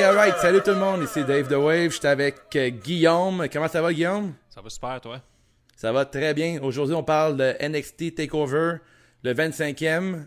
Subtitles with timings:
[0.00, 0.38] Ok, alright.
[0.38, 1.02] Salut tout le monde.
[1.02, 1.90] Ici Dave The Wave.
[1.90, 3.46] J'étais avec euh, Guillaume.
[3.52, 4.32] Comment ça va, Guillaume?
[4.48, 5.20] Ça va super, toi?
[5.76, 6.58] Ça va très bien.
[6.62, 8.76] Aujourd'hui, on parle de NXT TakeOver,
[9.22, 10.24] le 25e.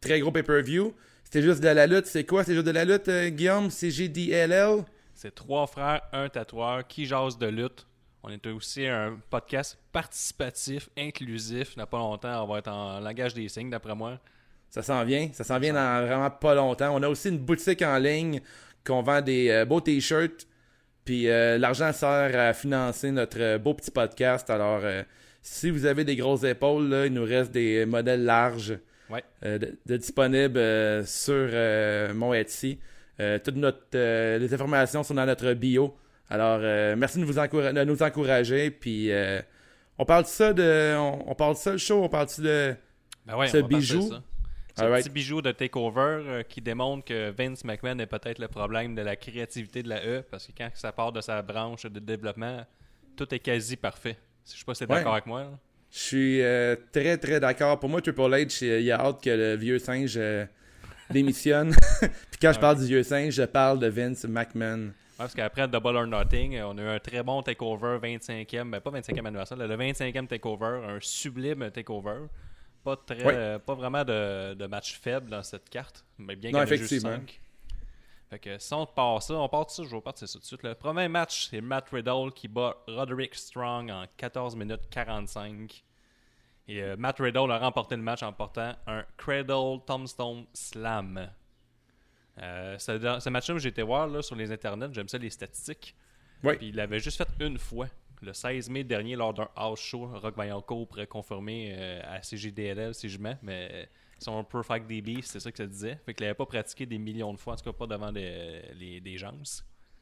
[0.00, 0.94] Très gros pay-per-view.
[1.22, 2.06] C'était juste de la lutte.
[2.06, 3.68] C'est quoi, c'est juste de la lutte, euh, Guillaume?
[3.68, 4.84] C'est GDLL?
[5.14, 7.86] C'est trois frères, un tatoueur qui jasent de lutte.
[8.22, 11.74] On est aussi un podcast participatif, inclusif.
[11.74, 14.18] Il n'y a pas longtemps, on va être en langage des signes, d'après moi.
[14.70, 15.28] Ça s'en vient.
[15.32, 16.94] Ça s'en vient dans vraiment pas longtemps.
[16.94, 18.40] On a aussi une boutique en ligne
[18.84, 20.46] qu'on vend des euh, beaux t-shirts.
[21.04, 24.50] Puis euh, l'argent sert à financer notre euh, beau petit podcast.
[24.50, 25.02] Alors, euh,
[25.40, 29.22] si vous avez des grosses épaules, là, il nous reste des modèles larges Ouais.
[29.42, 31.48] de, de disponibles sur
[32.16, 32.80] mon Etsy.
[33.44, 33.86] Toutes notre,
[34.36, 35.96] les informations sont dans notre bio.
[36.28, 36.58] Alors,
[36.96, 38.72] merci de, vous encoura- de nous encourager.
[38.72, 39.12] Puis,
[39.96, 42.74] on parle de ça, de, on, on parle de ça le show, on parle de
[43.24, 44.12] Ben ouais, Ce bijou?
[44.76, 44.82] Ça.
[44.82, 45.04] Ce Alright.
[45.04, 49.02] petit bijou de TakeOver euh, qui démontre que Vince McMahon est peut-être le problème de
[49.02, 52.64] la créativité de la E parce que quand ça part de sa branche de développement,
[53.16, 54.16] tout est quasi parfait.
[54.50, 54.98] Je sais pas si t'es Ouais.
[54.98, 55.40] d'accord avec moi.
[55.42, 55.50] là.
[55.90, 57.78] Je suis euh, très très d'accord.
[57.80, 60.44] Pour moi, Triple H, il a hâte que le vieux singe euh,
[61.10, 61.70] démissionne.
[62.00, 64.86] Puis quand je parle du vieux singe, je parle de Vince McMahon.
[64.88, 68.80] Ouais, parce qu'après Double or Nothing, on a eu un très bon takeover 25e, ben
[68.80, 72.26] pas 25e anniversaire, le 25e takeover, un sublime takeover.
[72.86, 76.58] Pas très euh, pas vraiment de, de match faible dans cette carte, mais bien qu'il
[76.60, 77.16] y en juste effectivement.
[77.16, 77.40] 5.
[78.30, 80.42] Fait que si on part ça, on part de ça, je vais partir ça tout
[80.42, 80.62] de suite.
[80.62, 85.82] Le premier match, c'est Matt Riddle qui bat Roderick Strong en 14 minutes 45.
[86.68, 91.28] Et euh, Matt Riddle a remporté le match en portant un Cradle Tombstone Slam.
[92.40, 95.96] Euh, ce match-là, j'ai été voir là, sur les internets, j'aime ça les statistiques.
[96.44, 96.56] Oui.
[96.56, 97.88] Puis il l'avait juste fait une fois,
[98.22, 100.06] le 16 mai dernier, lors d'un house show.
[100.06, 103.84] Rock Vaillancourt pourrait confirmer euh, à CGDLL si je mens, mais euh,
[104.18, 105.98] son Perfect DB, c'est ça que ça disait.
[106.06, 108.62] Fait qu'il l'avait pas pratiqué des millions de fois, en tout cas pas devant des,
[108.78, 109.32] les- des gens.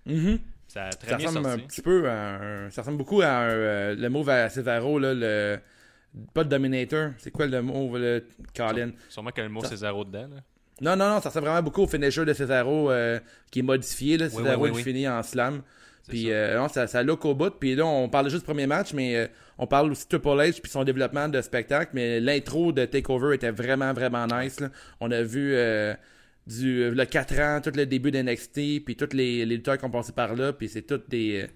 [0.07, 0.39] Mhm.
[0.69, 3.29] Ça a très Ça bien ressemble un petit peu à un- Ça ressemble beaucoup à
[3.29, 5.59] un, euh, le move à Cesaro, là, le.
[6.33, 7.11] Pas de Dominator.
[7.19, 8.25] C'est quoi le le
[8.57, 8.93] Colin?
[9.09, 10.29] Sûrement que le mot Ça- c'est zéro dedans.
[10.33, 10.41] Là.
[10.81, 13.19] Non, non, non, ça ressemble vraiment beaucoup au finisher de Cesaro euh,
[13.51, 14.17] qui est modifié.
[14.17, 14.31] Là.
[14.31, 15.63] Cesaro oui, il oui, finit en slam.
[16.09, 16.31] Puis ça.
[16.31, 17.51] euh, non, ça, ça look au bout.
[17.51, 19.27] Puis là, on parle juste du premier match, mais euh,
[19.59, 21.93] on parle aussi de Triple H puis son développement de spectacle.
[21.95, 24.61] Mais l'intro de Takeover était vraiment, vraiment nice.
[24.61, 24.71] là.
[25.01, 25.95] On a vu euh,
[26.47, 29.91] du le 4 ans, tout le début d'NXT, puis tous les, les lutteurs qui ont
[29.91, 30.53] passé par là.
[30.53, 31.47] Puis c'est toutes des...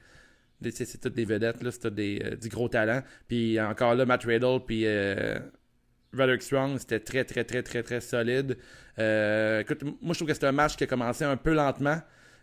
[0.61, 3.03] des- c'est toutes des vedettes, là, c'est tout des, du gros talent.
[3.29, 4.87] Puis encore là, Matt Riddle, puis
[6.17, 8.57] Roderick Strong, c'était très, très, très, très, très solide.
[8.97, 11.99] Écoute, moi, je trouve que c'est un match qui a commencé un peu lentement.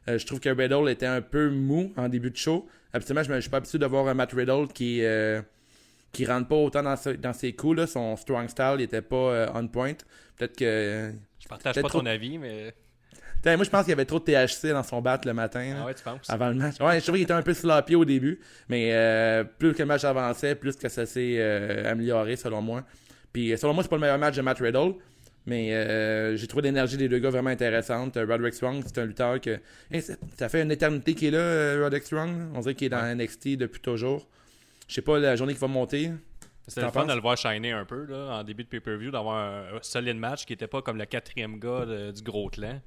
[0.08, 2.68] Euh, je trouve que Riddle était un peu mou en début de show.
[2.94, 5.42] Habituellement, je ne suis pas habitué de voir un Matt Riddle qui euh,
[6.12, 7.78] qui rentre pas autant dans, ce- dans ses coups.
[7.78, 7.88] Là.
[7.88, 9.94] Son strong style n'était pas euh, on point.
[10.38, 11.12] Peut-être que.
[11.40, 12.74] Je partage pas trop- ton avis, mais.
[13.46, 15.76] Moi, je pense qu'il y avait trop de THC dans son bat le matin.
[15.80, 16.28] Ah ouais, tu penses?
[16.30, 16.80] Avant le match.
[16.80, 18.40] Ouais, je trouvais qu'il était un peu sloppy au début.
[18.70, 22.84] Mais euh, plus que le match avançait, plus que ça s'est euh, amélioré, selon moi.
[23.32, 24.94] Puis euh, selon moi, c'est pas le meilleur match de Matt Riddle.
[25.48, 28.18] Mais euh, j'ai trouvé l'énergie des deux gars vraiment intéressante.
[28.18, 29.60] Euh, Roderick Strong, c'est un lutteur que.
[29.92, 32.50] Hey, ça, fait une éternité qu'il est là, euh, Roderick Strong.
[32.56, 34.28] On dirait qu'il est dans NXT depuis toujours.
[34.88, 36.12] Je sais pas la journée qu'il va monter.
[36.68, 39.36] C'était le fun de le voir shiner un peu là, en début de pay-per-view, d'avoir
[39.38, 42.82] un, un solide match qui était pas comme le quatrième gars de- du gros clan.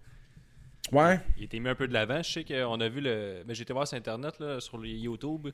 [0.91, 1.21] Ouais.
[1.37, 2.21] Il était mis un peu de l'avant.
[2.23, 3.43] Je sais qu'on a vu le.
[3.47, 5.49] Mais j'étais voir sur Internet, là, sur YouTube.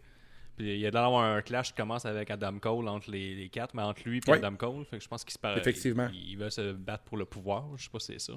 [0.56, 3.48] Puis il y a d'avoir un clash qui commence avec Adam Cole entre les, les
[3.48, 4.30] quatre, mais entre lui et.
[4.30, 4.84] Adam Cole.
[4.84, 5.58] Fait que je pense qu'il se parle.
[5.58, 6.08] Effectivement.
[6.12, 7.66] Il, il va se battre pour le pouvoir.
[7.76, 8.34] Je sais pas si c'est ça.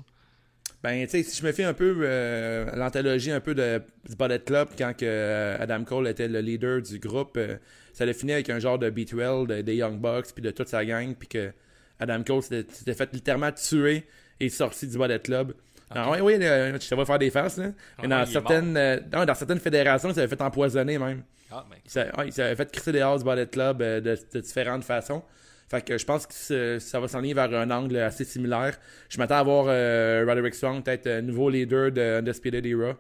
[0.84, 4.16] Ben, tu sais, si je me fie un peu euh, l'anthologie un peu de, du
[4.16, 7.58] Bullet Club, quand que, euh, Adam Cole était le leader du groupe, euh,
[7.94, 10.68] ça a fini avec un genre de B12 de- des Young Bucks, puis de toute
[10.68, 11.52] sa gang, puis que
[12.00, 14.06] Adam Cole s'était fait littéralement tuer
[14.40, 15.54] et sorti du Bullet Club.
[15.90, 17.72] Ah, oui, oui, je te vois faire des faces, là.
[17.98, 18.74] Ah Mais dans, certaines,
[19.10, 21.24] dans certaines fédérations, il s'avait fait empoisonner même.
[21.52, 21.78] Ah, ben.
[21.86, 24.84] Il s'avait ouais, il s'avait fait crisser dehors du Bullet Club euh, de, de différentes
[24.84, 25.24] façons.
[25.70, 28.78] Fait que je pense que ça va s'enligner vers un angle assez similaire.
[29.10, 32.96] Je m'attends à voir euh, Roderick Strong peut-être euh, nouveau leader de Undisputed Era.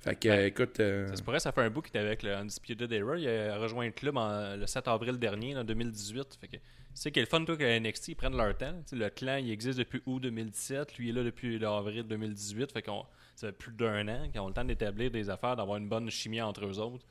[0.00, 0.38] Fait que, Ouais.
[0.38, 0.80] euh, écoute...
[0.80, 3.16] euh, Ça se pourrait, ça fait un bout qu'il était avec le Undisputed Era.
[3.16, 6.38] Il a rejoint le club en- le 7 avril dernier, en 2018.
[6.40, 6.56] Fait que
[6.94, 8.74] c'est qu'il est le fun, toi, que NXT ils prennent leur temps.
[8.92, 10.96] Le clan, il existe depuis août 2017.
[10.98, 12.72] Lui, il est là depuis avril 2018.
[12.72, 13.04] Fait qu'on
[13.36, 16.10] ça fait plus d'un an qu'ils ont le temps d'établir des affaires, d'avoir une bonne
[16.10, 17.04] chimie entre eux autres.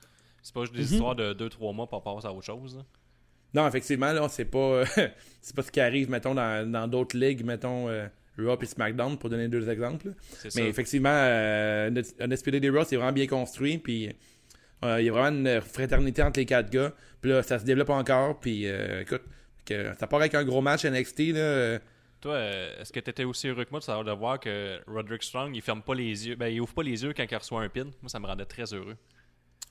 [0.47, 0.94] C'est pas juste des Mhm.
[0.94, 2.77] histoires de 2-3 mois pour passer à autre chose.
[2.77, 2.83] là.
[3.53, 4.83] Non, effectivement, là, c'est pas,
[5.41, 8.07] c'est pas ce qui arrive, mettons, dans dans d'autres ligues, mettons, euh,
[8.38, 10.13] Raw et SmackDown, pour donner deux exemples.
[10.21, 10.61] C'est ça.
[10.61, 11.89] Mais effectivement, euh,
[12.19, 14.09] Undisputed Era, c'est vraiment bien construit, puis
[14.85, 16.94] euh, il y a vraiment une fraternité entre les quatre gars.
[17.19, 19.23] Puis là, ça se développe encore, puis euh, écoute,
[19.65, 21.79] que, ça part avec un gros match NXT, là, euh,
[22.21, 24.79] Toi, euh, est-ce que tu étais aussi heureux que moi de savoir de voir que
[24.88, 27.35] Roderick Strong, il ferme pas les yeux, ben il ouvre pas les yeux quand il
[27.35, 27.83] reçoit un pin?
[28.01, 28.95] Moi, ça me rendait très heureux.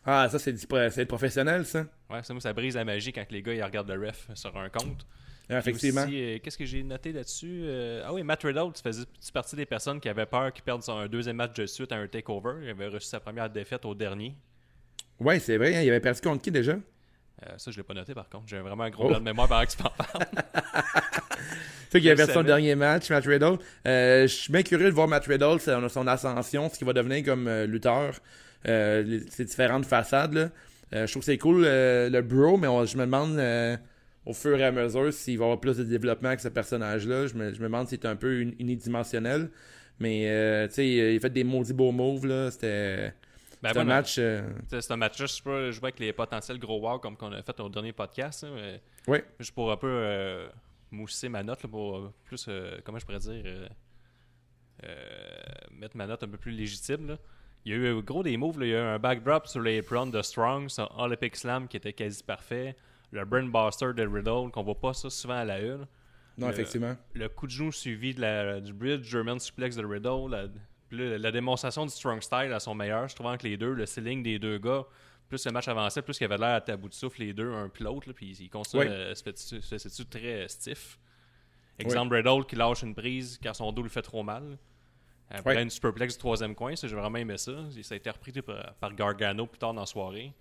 [0.07, 1.85] Ah, ça, c'est le professionnel, ça.
[2.09, 4.57] Ouais, ça, moi, ça brise la magie quand les gars ils regardent le ref sur
[4.57, 5.05] un compte.
[5.51, 6.05] Ah, Effectivement.
[6.11, 7.63] Euh, Qu'est-ce que j'ai noté là-dessus?
[7.65, 9.05] Euh, Ah oui, Matt Riddle, tu faisais
[9.35, 11.97] partie des personnes qui avaient peur qu'il perde son un deuxième match de suite à
[11.97, 12.55] un takeover.
[12.63, 14.35] Il avait reçu sa première défaite au dernier.
[15.21, 15.75] Ouais, c'est vrai.
[15.77, 16.73] hein, il avait perdu contre qui déjà?
[16.73, 18.45] Euh, ça, je l'ai pas noté par contre.
[18.47, 19.09] J'ai vraiment un gros Oh.
[19.09, 20.25] blanc de mémoire par que tu m'en parles.
[21.89, 23.59] Tu sais qu'il Je a perdu son dernier match, Matt Riddle.
[23.85, 27.25] Je suis bien curieux de voir Matt Riddle, son, son ascension, ce qu'il va devenir
[27.25, 28.15] comme lutteur.
[28.69, 30.35] Euh, ses différentes façades.
[30.35, 30.51] Là.
[30.93, 33.39] Euh, je trouve que c'est cool euh, le bro, mais on- je me demande
[34.25, 37.27] au fur et à mesure s'il va y avoir plus de développement avec ce personnage-là.
[37.29, 39.51] Je me, je me demande s'il est un peu uni- unidimensionnel.
[40.01, 42.27] Mais tu sais, il a fait des maudits beaux moves.
[42.27, 42.51] là.
[42.51, 43.13] C'était
[43.63, 44.17] Ben, c'était un match.
[44.19, 47.33] euh, C'est c'est un match juste pour jouer avec les potentiels gros wow comme qu'on
[47.33, 48.45] a fait au dernier podcast.
[48.45, 49.25] hein, mais Ouais.
[49.39, 50.49] Juste pour un peu euh,
[50.91, 53.45] mousser ma note, là, pour plus, euh, comment je pourrais dire,
[55.73, 57.09] mettre ma note un peu plus légitime.
[57.09, 57.19] là.
[57.65, 58.61] Il y a eu euh, gros des moves.
[58.61, 58.67] là.
[58.67, 61.77] Il y a eu un backdrop sur les apron de Strong, son Olympic Slam qui
[61.77, 62.77] était quasi parfait.
[63.13, 65.87] Le Brainbuster de Riddle, qu'on voit pas ça souvent à la une.
[66.39, 66.97] Non, Le- effectivement.
[67.15, 70.31] Le coup de genou suivi de la, du bridge German suplex de Riddle.
[70.93, 73.09] La, la démonstration du strong style à son meilleur.
[73.09, 74.85] Je trouvais entre les deux, le ceiling des deux gars,
[75.29, 77.69] plus le match avançait, plus il avait l'air à bout de souffle les deux, un
[77.69, 78.13] puis l'autre.
[78.13, 78.89] Puis il continue Oui.
[78.89, 80.99] à se fait- se fait- se fait très euh, stiff.
[81.79, 84.57] Exemple, Riddle qui lâche une prise quand son dos lui fait trop mal.
[85.31, 85.63] Après Oui.
[85.63, 87.53] une superplex du troisième coin, j'ai vraiment aimé ça.
[87.83, 90.33] Ça a été repris par, par Gargano plus tard dans la soirée.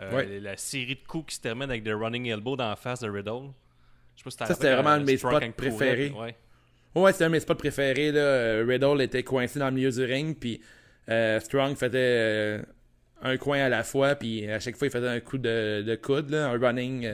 [0.00, 0.40] Euh.
[0.40, 3.10] La série de coups qui se termine avec des running elbow dans la face de
[3.10, 3.50] Riddle.
[4.16, 6.10] Je sais pas si Ça, c'était vraiment euh, un de mes spots préférés.
[6.10, 6.34] Ouais.
[6.94, 8.10] Ouais, c'était un de mes spots préférés.
[8.12, 8.20] Là.
[8.20, 10.60] Euh, Riddle était coincé dans le milieu du ring, puis
[11.08, 12.62] euh, Strong faisait euh,
[13.22, 15.94] un coin à la fois, puis à chaque fois, il faisait un coup de, de
[15.94, 17.06] coude, là, un running,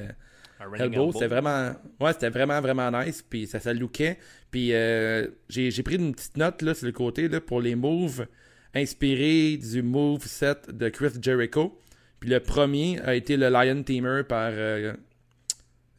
[0.78, 1.12] elbow.
[1.12, 4.18] C'était vraiment, ouais, c'était vraiment, vraiment nice, puis ça, ça lookait.
[4.50, 7.74] Puis euh, j'ai j'ai pris une petite note là, sur le côté là, pour les
[7.74, 8.26] moves
[8.74, 11.78] inspirés du move set de Chris Jericho.
[12.20, 14.92] Puis le premier a été le Lion Teamer par, euh,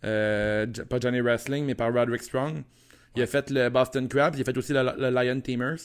[0.03, 2.63] euh, pas Johnny Wrestling, mais par Roderick Strong.
[3.15, 5.79] Il a fait le Boston Crab, il a fait aussi le, le Lion Teamers.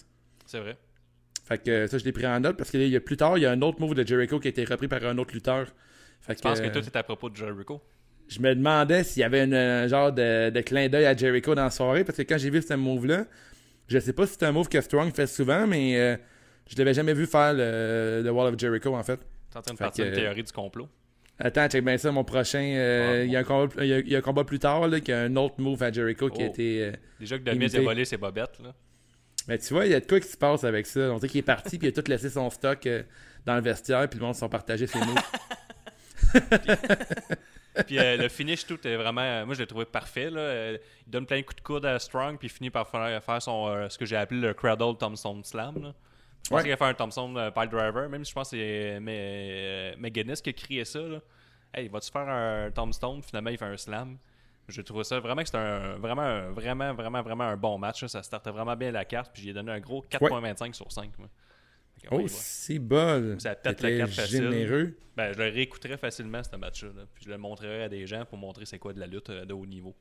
[0.47, 0.77] C'est vrai.
[1.45, 3.43] Fait que ça, je l'ai pris en note parce que y a plus tard, il
[3.43, 5.69] y a un autre move de Jericho qui a été repris par un autre lutteur.
[6.21, 7.83] Fait Je pense que euh, tout est à propos de Jericho?
[8.29, 11.55] Je me demandais s'il y avait une- un genre de, de clin d'œil à Jericho
[11.55, 13.27] dans la soirée parce que quand j'ai vu ce move-là,
[13.89, 16.17] je sais pas si c'est un move que Strong fait souvent, mais euh,
[16.71, 19.21] je l'avais jamais vu faire le, le Wall of Jericho en fait.
[19.51, 20.89] T'es en train de partir une théorie du complot.
[21.39, 22.63] Attends, check bien ça, mon prochain.
[22.63, 24.45] euh, Ah, il, y a un combat, il, y a, il y a un combat
[24.45, 26.51] plus tard là, qui a un autre move à Jericho qui a Oh.
[26.51, 26.83] été.
[26.85, 27.79] euh, Déjà que Demis Imité.
[27.79, 28.73] a volé ses bobettes, là.
[29.49, 31.01] Mais tu vois, il y a de quoi qui se passe avec ça.
[31.13, 33.03] On sait qu'il est parti puis il a tout laissé son stock euh,
[33.45, 35.19] dans le vestiaire puis le monde se sont partagés ses moves.
[37.87, 39.21] Puis euh, le finish, tout est vraiment.
[39.23, 40.31] euh, moi, je l'ai trouvé parfait.
[40.31, 40.41] Là.
[40.41, 43.23] Euh, il donne plein de coups de coude à Strong, puis il finit par faire,
[43.23, 45.83] faire son, euh, ce que j'ai appelé le Cradle Thompson Slam.
[45.83, 45.93] Là.
[46.49, 46.61] Je Ouais.
[46.61, 49.01] qu'il allait faire un Thompson euh, Pile Driver, même si je pense que c'est
[49.99, 51.01] McGuinness qui a crié ça.
[51.01, 51.19] Là.
[51.73, 53.23] Hey, vas-tu faire un Tombstone?
[53.23, 54.19] Finalement, il fait un slam.
[54.69, 58.03] J'ai trouvé ça vraiment que c'était un, vraiment, un- vraiment, vraiment, vraiment un bon match.
[58.03, 58.09] là.
[58.09, 61.11] Ça startait vraiment bien la carte, puis j'ai donné un gros 4.25 sur 5.
[61.19, 61.29] moi.
[62.11, 63.37] Oh, c'est bol.
[63.41, 64.43] Ça pète la carte facile.
[64.51, 64.95] généreux.
[65.17, 66.91] Ben, je le réécouterais facilement, ce match-là.
[66.97, 67.03] là.
[67.15, 69.45] Puis je le montrerais à des gens pour montrer c'est quoi de la lutte euh,
[69.45, 69.95] de haut niveau.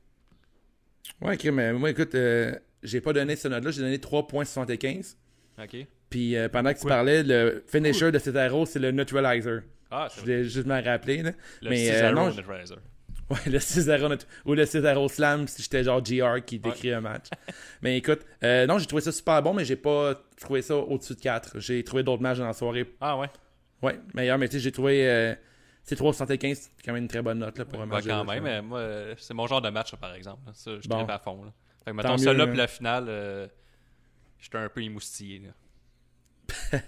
[1.20, 5.16] Ouais, ok, mais moi, écoute, euh, j'ai pas donné ce note-là, j'ai donné 3.75.
[5.62, 5.76] OK?
[6.10, 9.62] Puis euh, pendant que tu parlais, le finisher de Cesaro, c'est le neutralizer.
[9.90, 11.22] Ah, Je c'est voulais juste me rappeler.
[11.22, 11.32] Là.
[11.62, 12.78] le mais, euh, Cesaro non, je- Neutralizer.
[13.30, 17.00] Ouais, le Cesaro neut- ou le Cesaro Slam si j'étais genre GR qui décrit un
[17.00, 17.26] match.
[17.80, 21.14] mais écoute, euh, non, j'ai trouvé ça super bon, mais j'ai pas trouvé ça au-dessus
[21.14, 21.58] de 4.
[21.58, 22.94] J'ai trouvé d'autres matchs dans la soirée.
[23.00, 23.28] Ah ouais?
[23.82, 25.08] Ouais, meilleur, mais tu sais, j'ai trouvé.
[25.08, 25.34] Euh,
[25.82, 28.04] c'est 3,75, c'est quand même une très bonne note là, pour un Ben, match.
[28.04, 30.40] de quand même, mais moi, euh, c'est mon genre de match, par exemple.
[30.52, 31.06] Ça, je Bon.
[31.06, 31.44] à fond.
[31.44, 31.52] Là.
[31.84, 32.48] Fait que, mettons, mieux, ça là, hein.
[32.48, 33.46] puis la finale, euh,
[34.38, 35.42] j'étais un peu émoustillé.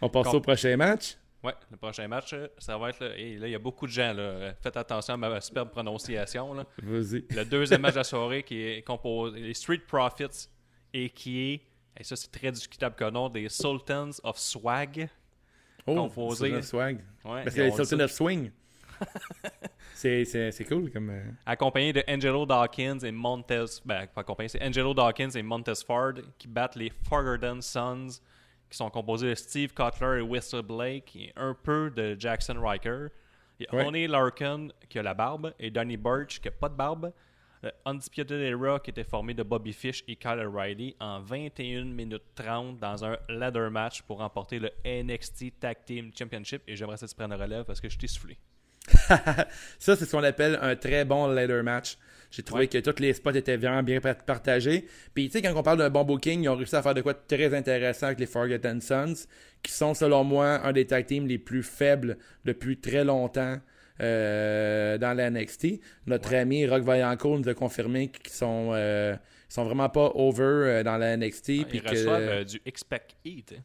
[0.00, 1.16] On passe au prochain match.
[1.48, 3.00] Ouais, le prochain match, euh, ça va être.
[3.00, 4.12] Là, et là, il y a beaucoup de gens.
[4.12, 4.22] Là.
[4.22, 6.54] Euh, Faites attention à ma superbe prononciation.
[6.82, 7.24] Vas-y.
[7.30, 10.48] Le deuxième match de la soirée qui est composé les Street Profits
[10.92, 11.60] et qui est,
[11.98, 15.08] et ça c'est très discutable comme nom, des Sultans of Swag.
[15.86, 16.46] Oh, Composé.
[16.46, 16.96] Sultan of Swag.
[17.24, 18.04] Ouais, Parce que les on dit Sultan ça.
[18.04, 18.50] of Swing.
[19.94, 21.10] c'est, c'est, c'est cool comme.
[21.10, 23.64] euh, Accompagné de Angelo Dawkins et Montez.
[23.84, 28.20] Ben, pas accompagné, c'est Angelo Dawkins et Montez Ford qui battent les Fogarden Sons,
[28.70, 33.08] qui sont composés de Steve Cutler et Whistler Blake, et un peu de Jackson Riker.
[33.58, 33.86] Il y a.
[33.86, 37.12] Oney Larkin qui a la barbe et Donny Birch qui a pas de barbe.
[37.60, 42.22] Le Undisputed Era qui était formé de Bobby Fish et Kyle O'Reilly en 21 minutes
[42.36, 46.62] 30 dans un ladder match pour remporter le NXT Tag Team Championship.
[46.68, 48.38] Et j'aimerais que tu prennes le relève parce que je t'ai soufflé.
[48.86, 51.98] ça, c'est ce qu'on appelle un très bon ladder match.
[52.30, 54.86] J'ai trouvé que tous les spots étaient vraiment bien partagés.
[55.14, 57.00] Puis, tu sais, quand on parle d'un bon booking, ils ont réussi à faire de
[57.00, 59.26] quoi de très intéressant avec les Forgotten Sons,
[59.62, 63.58] qui sont, selon moi, un des tag teams les plus faibles depuis très longtemps
[64.00, 65.80] euh, dans la NXT.
[66.06, 69.16] Notre ami Rock Vaillancourt nous a confirmé qu'ils sont, euh,
[69.48, 71.48] sont vraiment pas over euh, dans la NXT.
[71.48, 73.54] ils reçoivent du Expect Eat.
[73.56, 73.62] Hein.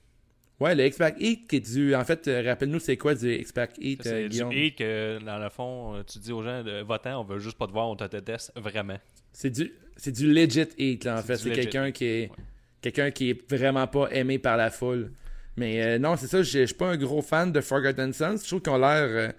[0.64, 1.94] Ouais, le X-Pac Heat qui est du.
[1.94, 5.50] En fait, euh, rappelle-nous, c'est quoi du X-Pac Heat, C'est du Heat que, dans le
[5.50, 8.06] fond, euh, tu dis aux gens, votant, on veut juste pas te voir, on te
[8.06, 8.98] déteste vraiment.
[9.34, 11.36] C'est du, c'est du legit Heat, là, en fait.
[11.36, 12.32] C'est quelqu'un qui est.
[12.80, 15.12] Quelqu'un qui est vraiment pas aimé par la foule.
[15.58, 18.38] Mais euh, non, c'est ça, je suis pas un gros fan de Forgotten Sons.
[18.42, 19.34] Je trouve qu'ils ont l'air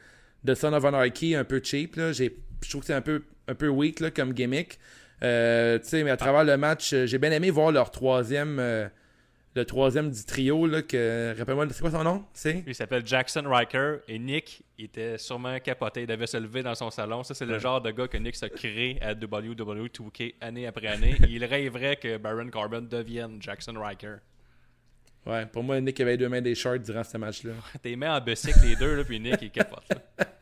[0.45, 1.97] de Son of Anarchy un peu cheap.
[1.97, 2.13] Là.
[2.13, 2.29] Je
[2.69, 4.79] trouve que c'est un peu, un peu weak là, comme gimmick.
[5.23, 8.91] Euh, mais à travers le match, j'ai bien aimé voir leur troisième
[9.55, 12.25] le troisième du trio, là, que, rappelle-moi, c'est quoi son nom?
[12.33, 12.65] C'est?
[12.67, 16.03] Il s'appelle Jackson Riker et Nick était sûrement capoté.
[16.03, 17.23] Il devait se lever dans son salon.
[17.23, 20.89] Ça, c'est le genre de gars que Nick se crée à WWE 2K année après
[20.89, 21.15] année.
[21.29, 24.17] il rêverait que Baron Corbin devienne Jackson Riker.
[25.25, 27.53] Ouais, pour moi, Nick avait deux mains des shorts durant ce match-là.
[27.81, 29.85] T'es mains en bicycle les deux, là, puis Nick, il capote.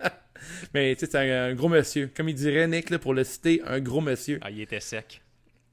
[0.75, 2.11] Mais tu sais, c'est un, gros monsieur.
[2.16, 4.38] Comme il dirait Nick, là, pour le citer, un gros monsieur.
[4.40, 5.21] Ah, il était sec.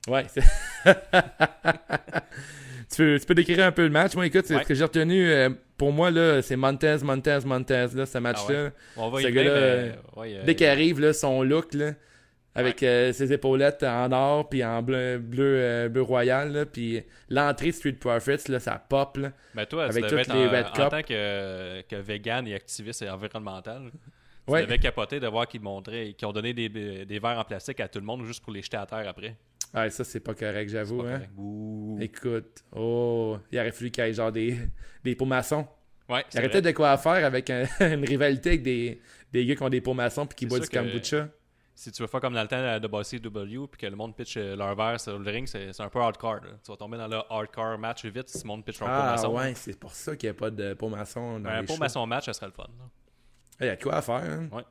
[0.07, 0.43] Ouais, c'est.
[2.95, 4.15] tu, peux, décrire un peu le match.
[4.15, 8.05] Moi, écoute, ce que j'ai retenu, euh, pour moi, là, c'est Montez, Montez, Montez, là,
[8.05, 8.71] ce match-là.
[8.71, 9.93] Ah On va y gars-là, euh,
[10.45, 11.91] dès qu'il arrive, là, son look, là,
[12.55, 17.93] avec euh, ses épaulettes en or, puis en bleu, bleu, bleu royal, puis l'entrée Street
[17.93, 21.81] Profits, là, ça pop, là, Mais toi, avec toutes les en, Red en tant que,
[21.81, 23.91] que vegan et activiste et environnemental,
[24.47, 27.79] tu devais capoter de voir qu'ils montraient, qu'ils ont donné des, des verres en plastique
[27.79, 29.35] à tout le monde juste pour les jeter à terre après.
[29.73, 31.01] Ah, ça, c'est pas correct, j'avoue.
[31.01, 31.21] Hein?
[32.01, 34.57] Écoute, oh, il aurait fallu qu'il y ait genre des,
[35.03, 35.67] des pots maçons.
[36.07, 37.49] Ouais, il aurait peut-être de quoi faire avec
[37.79, 40.69] une rivalité avec des, des gars qui ont des pots maçons puis qui boivent du
[40.69, 41.29] kombucha.
[41.75, 44.13] Si tu veux faire comme dans le temps de Bossy W puis que le monde
[44.13, 46.41] pitch euh, leur verre sur le ring, c'est un peu hardcore.
[46.61, 49.05] Tu vas tomber dans le hardcore match vite si le monde pitch leur ah, pot
[49.11, 49.37] maçon.
[49.37, 51.77] Ah ouais, c'est pour ça qu'il n'y a pas de pot maçon dans Un pot
[51.77, 52.67] maçon match, ça serait le fun.
[53.61, 54.15] Il y a de quoi faire.
[54.15, 54.49] Hein?
[54.51, 54.63] Ouais.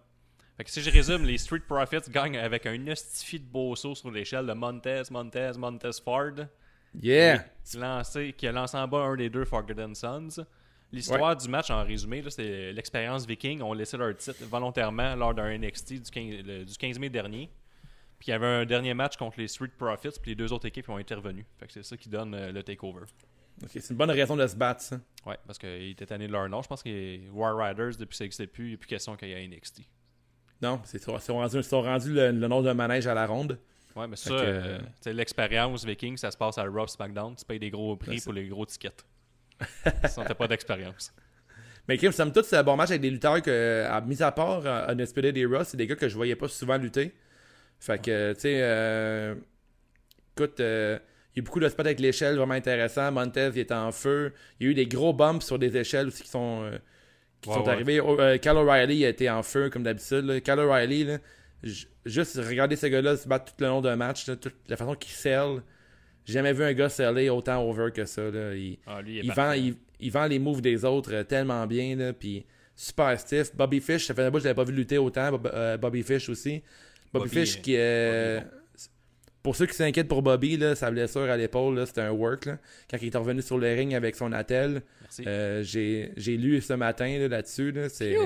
[0.59, 3.95] Fait que si je résume, les Street Profits gagnent avec un estifi de beau saut
[3.95, 6.33] sur l'échelle de Montez, Montez, Montez Ford.
[7.00, 7.45] Yeah!
[7.65, 10.45] Qui, lancé, qui a lancé en bas un des deux Forgotten Sons.
[10.91, 15.57] L'histoire du match, en résumé, c'est l'expérience viking ont laissé leur titre volontairement lors d'un
[15.57, 17.49] NXT du 15, du 15 mai dernier.
[18.19, 20.67] Puis il y avait un dernier match contre les Street Profits, puis les deux autres
[20.67, 21.47] équipes ont intervenu.
[21.61, 23.05] Fait que c'est ça qui donne euh, le takeover.
[23.62, 24.99] Ok, c'est une bonne raison de se battre, ça.
[25.25, 26.62] Ouais, parce qu'ils étaient tannés de leur nom.
[26.62, 29.15] Je pense que War Riders, depuis que ça n'existait plus, il n'y a plus question
[29.15, 29.83] qu'il y ait NXT.
[30.61, 33.59] Non, c'est ils sont rendus, sont rendus le, nom d'un manège à la ronde.
[33.95, 37.35] Ouais, mais ça, euh, l'expérience Viking, ça se passe à Raw SmackDown.
[37.37, 39.05] Tu payes des gros prix pour les gros tickets.
[40.07, 41.12] ça t'as pas d'expérience.
[41.88, 44.23] Mais Kim, ça me tout, c'est un bon match avec des lutteurs que, à, mis
[44.23, 47.15] à part euh, Unexpected Era, c'est des gars que je voyais pas souvent lutter.
[47.81, 49.35] Fait que, tu sais, euh,
[50.37, 50.99] écoute, euh,
[51.35, 53.11] il y a beaucoup de spots avec l'échelle vraiment intéressant.
[53.11, 54.35] Montez, il était en feu.
[54.61, 56.71] Il y a eu des gros bumps sur des échelles aussi qui sont
[57.40, 58.00] qui sont arrivés.
[58.00, 60.42] Oh, euh, Cal O'Reilly a été en feu, comme d'habitude.
[60.42, 61.18] Cal O'Reilly,
[62.04, 65.12] juste regarder ce gars-là se battre tout le long d'un match, toute la façon qu'il
[65.12, 65.62] sell.
[66.25, 68.23] J'ai jamais vu un gars seller autant over que ça.
[68.54, 69.00] Il, ah,
[69.35, 69.52] vend,
[69.99, 71.97] il, vend, les moves des autres euh, tellement bien.
[71.97, 72.45] Là, puis
[72.76, 73.54] super stiff.
[73.57, 75.40] Bobby Fish, ça fait un bout que je l'avais pas vu lutter autant.
[75.47, 76.62] Euh, Bobby Fish aussi.
[77.12, 78.42] Bobby, Fish qui est.
[79.42, 82.49] Pour ceux qui s'inquiètent pour Bobby, là, sa blessure à l'épaule, c'était un work.
[82.90, 84.83] Quand il est revenu sur le ring avec son attel,
[85.26, 87.71] euh, j'ai lu ce matin là-dessus.
[87.73, 88.16] Là, c'est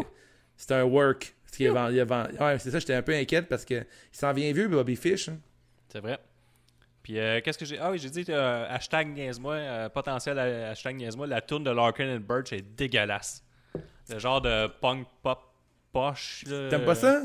[0.70, 1.34] un work.
[1.50, 5.28] c'est ça, j'étais un peu inquiète parce qu'il s'en vient vieux, Bobby Fish.
[5.28, 5.38] Hein.
[5.90, 6.18] C'est vrai.
[7.02, 7.78] Puis euh, qu'est-ce que j'ai.
[7.78, 12.20] Ah oui, j'ai dit euh, hashtag niaise-moi, potentiel hashtag niaise-moi, la tourne de Larkin and
[12.20, 13.44] Birch est dégueulasse.
[14.08, 15.40] Le genre de punk pop
[15.92, 16.44] poche.
[16.48, 17.22] T'aimes pas ça?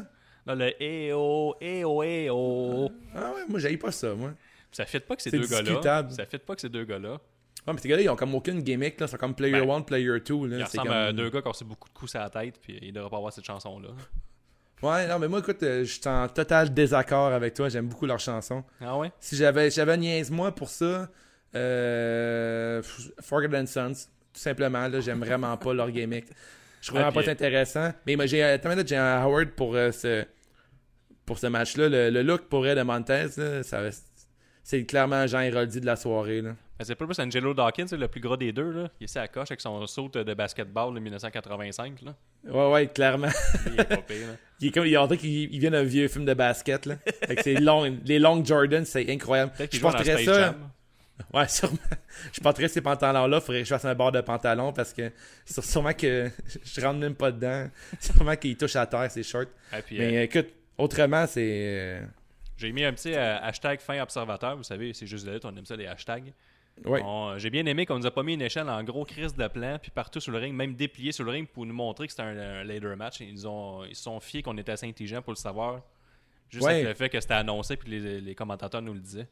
[0.55, 2.91] Le EO, EO, EO.
[3.15, 4.33] Ah ouais, moi j'aille pas ça, moi.
[4.71, 6.07] Ça fait pas que ces deux gars-là.
[6.09, 7.13] Ça fait pas que ces deux gars-là.
[7.67, 9.07] Ouais, mais ces gars-là, ils ont comme aucune gimmick, là.
[9.07, 10.47] C'est comme Player 1, ben, Player 2.
[10.47, 10.57] Là.
[10.57, 12.79] Ils ressemblent à deux gars qui ont reçu beaucoup de coups à la tête, puis
[12.81, 13.89] ils devraient pas avoir cette chanson-là.
[14.83, 17.67] Ouais, non, mais moi, écoute, euh, je suis en total désaccord avec toi.
[17.67, 18.63] J'aime beaucoup leur chanson.
[18.79, 19.11] Ah ouais?
[19.19, 21.09] Si j'avais, j'avais niaise-moi pour ça,
[21.55, 22.81] euh,
[23.21, 26.25] Forgotten Sons, tout simplement, là, j'aime vraiment pas leur gimmick.
[26.81, 27.91] Je trouve vraiment pas intéressant.
[28.05, 30.25] Mais j'ai, euh, j'ai un Howard pour euh, ce
[31.27, 31.89] pour ce match-là.
[31.89, 33.27] Le, look pourrait de Montez,
[34.63, 36.41] c'est clairement Jean Héroldi de la soirée.
[36.41, 36.55] Là.
[36.81, 38.71] C'est pas plus Angelo Dawkins, le plus gros des deux.
[38.71, 38.89] Là.
[38.99, 42.01] Il est à la coche avec son saut de basketball de 1985.
[42.01, 42.15] Là.
[42.45, 43.29] Ouais, ouais, clairement.
[43.65, 44.33] il est pas pire, là.
[44.59, 46.85] il est comme, il, qu'il vient d'un vieux film de basket.
[46.85, 46.95] Là.
[47.21, 49.53] avec ses longs, les longs Jordans, c'est incroyable.
[49.71, 50.55] Je porterais ça.
[51.33, 51.77] Ouais, sûrement.
[52.31, 55.11] Je porterais ces pantalons-là, faudrait que je fasse un bord de pantalon parce que
[55.45, 56.29] sûrement que
[56.63, 57.69] je rentre même pas dedans.
[57.99, 59.45] Sûrement qu'il touche à terre, ces shorts.
[59.85, 61.41] Puis, Mais euh, écoute, autrement, c'est.
[61.45, 62.05] euh,
[62.57, 64.57] j'ai mis un petit euh, hashtag fin observateur.
[64.57, 66.33] Vous savez, c'est juste de lutte, on aime ça, les hashtags.
[66.85, 67.01] Ouais.
[67.03, 69.47] On- J'ai bien aimé qu'on nous a pas mis une échelle en gros crise de
[69.47, 72.11] plan, puis partout sur le ring, même déplié sur le ring pour nous montrer que
[72.13, 73.19] c'était un, un later match.
[73.19, 75.81] Ils ont ils sont fiés qu'on était assez intelligent pour le savoir.
[76.49, 76.73] Juste Ouais.
[76.75, 79.27] avec le fait que c'était annoncé puis les, les commentateurs nous le disaient.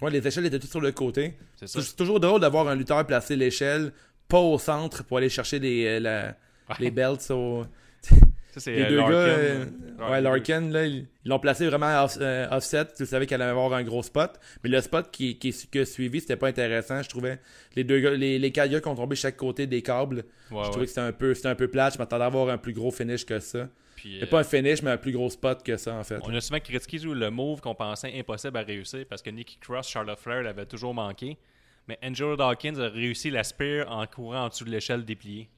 [0.00, 1.34] Ouais, les échelles étaient toutes sur le côté.
[1.56, 1.80] C'est ça.
[1.82, 3.92] C'est toujours drôle d'avoir un lutteur placer l'échelle,
[4.28, 6.36] pas au centre pour aller chercher euh, la-
[6.70, 6.76] Ouais.
[6.80, 7.64] les belts au.
[8.58, 9.64] Ça, c'est Les euh, deux Larkin, gars, euh,
[10.00, 12.86] euh, ouais, Larkin, là, ils l'ont placé vraiment off- euh, offset.
[12.96, 14.38] Tu savais qu'elle allait avoir un gros spot.
[14.62, 17.02] Mais le spot qui, qui, qui a suivi, c'était pas intéressant.
[17.02, 17.38] Je trouvais
[17.76, 20.24] les deux gars, les, les quatre gars qui ont tombé chaque côté des câbles.
[20.50, 21.94] Ouais, je trouvais que c'était un peu, c'était un peu plate.
[21.94, 23.68] Je m'attendais à avoir un plus gros finish que ça.
[23.96, 26.18] Puis, euh, pas un finish, mais un plus gros spot que ça, en fait.
[26.22, 29.88] On a souvent critiqué le move qu'on pensait impossible à réussir parce que Nikki Cross,
[29.88, 31.36] Charlotte Flair l'avait toujours manqué.
[31.88, 35.48] Mais Angelo Dawkins a réussi la spear en courant en dessous de l'échelle dépliée.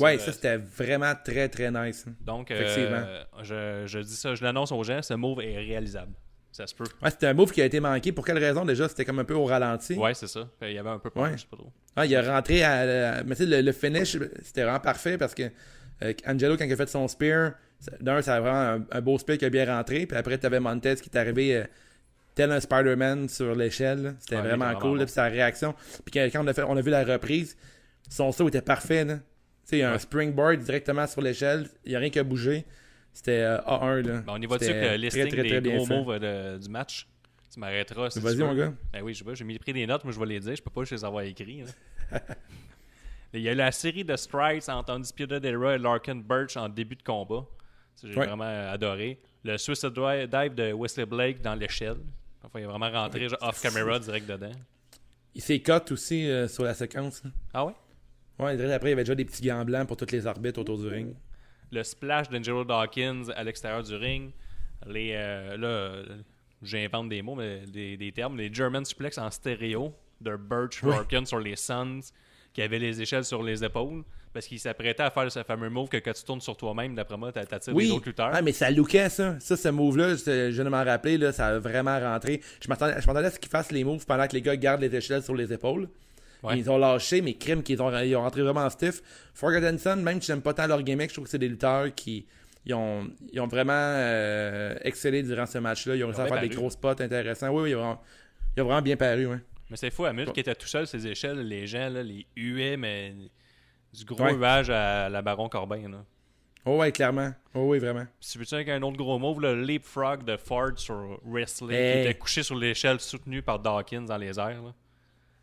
[0.00, 2.04] Ouais, euh, ça, c'était vraiment très, très nice.
[2.20, 3.02] Donc, Effectivement.
[3.06, 6.12] euh, je, je dis ça, je l'annonce aux gens, ce move est réalisable.
[6.50, 6.84] Ça se peut.
[7.02, 8.12] Ouais, c'était un move qui a été manqué.
[8.12, 8.86] Pour quelle raison, déjà?
[8.88, 9.94] C'était comme un peu au ralenti.
[9.94, 10.46] Ouais, c'est ça.
[10.60, 11.32] Il y avait un peu peur, Ouais.
[11.34, 11.72] je sais pas trop.
[11.96, 13.18] Ah, il est rentré à.
[13.20, 15.44] à- mais tu sais, le, le finish, c'était vraiment parfait parce que
[16.02, 17.52] euh, Angelo, quand il a fait son spear,
[18.00, 20.04] d'un, ça a vraiment un, un beau spear qui a bien rentré.
[20.06, 21.64] Puis après, tu avais Montez qui est arrivé euh,
[22.34, 24.14] tel un Spider-Man sur l'échelle.
[24.20, 24.98] C'était Ouais, vraiment cool.
[24.98, 25.74] là, puis sa réaction.
[26.04, 27.56] Puis quand, quand on, a fait, on a vu la reprise,
[28.10, 29.04] son saut était parfait.
[29.06, 29.18] là.
[29.64, 31.68] Tu sais, il y a un springboard directement sur l'échelle.
[31.84, 32.64] Il n'y a rien qui a bougé.
[33.12, 34.06] C'était euh, A1.
[34.06, 34.20] Là.
[34.20, 36.56] Ben, on y va dessus C'était avec le listing très, très, des gros moves euh,
[36.58, 37.06] de- du match?
[37.52, 38.72] Tu m'arrêteras si Vas-y, mon gars.
[38.92, 39.36] Ben oui, je vais.
[39.36, 40.56] J'ai mis pris des notes, moi je vais les dire.
[40.56, 41.64] Je peux pas les avoir écrits.
[43.34, 46.96] Il y a la série de strides entre Undisputed Era et Larkin Birch en début
[46.96, 47.44] de combat.
[48.02, 48.26] J'ai Ouais.
[48.26, 49.20] vraiment euh, adoré.
[49.44, 51.96] Le Suicide Dive de Wesley Blake dans l'échelle.
[52.42, 54.50] Enfin, il est vraiment rentré genre, off camera direct dedans.
[55.34, 57.22] Il s'est cut aussi euh, sur la séquence.
[57.54, 57.72] Ah ouais?
[58.44, 60.60] Ouais, direct après, il y avait déjà des petits gants blancs pour toutes les arbitres
[60.60, 61.14] autour du ring.
[61.70, 64.30] Le splash d'Angelo Dawkins à l'extérieur du ring.
[64.86, 66.02] Les, euh, là,
[66.62, 68.36] j'invente des mots, mais des, des termes.
[68.36, 70.82] Les German suplex en stéréo de Birch.
[70.82, 72.00] Larkin sur les Suns
[72.52, 74.02] qui avaient les échelles sur les épaules.
[74.34, 77.18] Parce qu'il s'apprêtait à faire ce fameux move que quand tu tournes sur toi-même, d'après
[77.18, 78.30] moi, t'a- t'attires Oui, les autres lutteurs.
[78.32, 79.38] ah, mais ça lookait ça.
[79.40, 82.40] Ça, ce move-là, je, de m'en rappeler, là, ça a vraiment rentré.
[82.62, 82.94] Je m'attendais
[83.26, 85.52] à ce qu'ils fassent les moves pendant que les gars gardent les échelles sur les
[85.52, 85.86] épaules.
[86.42, 86.58] Ouais.
[86.58, 89.00] Ils ont lâché, mais crime qu'ils ont, ils ont rentré vraiment stiff.
[89.34, 91.94] Forgotten Son, même si j'aime pas tant leur gimmick, je trouve que c'est des lutteurs
[91.94, 92.26] qui
[92.64, 95.96] ils ont, ils ont vraiment euh, excellé durant ce match-là.
[95.96, 97.48] Ils ont réussi à faire des gros spots intéressants.
[97.50, 98.00] Oui, oui, ils ont vraiment,
[98.56, 99.26] ils ont vraiment bien paru.
[99.26, 99.38] Ouais.
[99.70, 102.76] Mais c'est fou, minute qui était tout seul, ces échelles, les gens, là, les huaient,
[102.76, 103.14] mais
[103.92, 104.34] du gros Ouais.
[104.34, 105.88] huage à la Baron Corbin.
[105.88, 106.04] Là.
[106.64, 107.32] Oh, ouais, clairement.
[107.54, 108.06] Oh, oui, vraiment.
[108.20, 111.92] Si tu veux avec un autre gros move, le leapfrog de Ford sur Wrestling, Hey.
[112.04, 114.62] qui était couché sur l'échelle soutenu par Dawkins dans les airs.
[114.62, 114.72] là.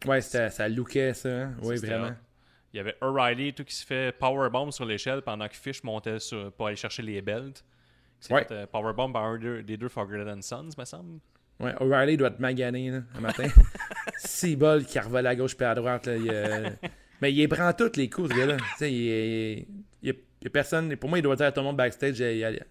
[0.05, 1.29] Ouais, c'était- ça lookait ça.
[1.29, 1.53] hein.
[1.61, 2.11] Oui, Ça, vraiment.
[2.73, 6.19] Il y avait O'Reilly tout qui se fait powerbomb sur l'échelle pendant que Fish montait
[6.19, 7.63] sur, pour aller chercher les belts.
[8.19, 8.45] C'est Ouais.
[8.51, 11.19] euh, powerbomb par un deux- des deux Forgotten Sons, me semble.
[11.59, 13.47] Ouais, O'Reilly doit te maganer là, un matin.
[14.17, 16.05] Six balles qui revole à gauche puis à droite.
[16.05, 16.69] Là, il, euh,
[17.21, 18.57] Mais il prend toutes les coups, ce gars-là.
[18.81, 20.95] Il, y a, il y a personne.
[20.95, 22.63] Pour moi, il doit dire à tout le monde backstage il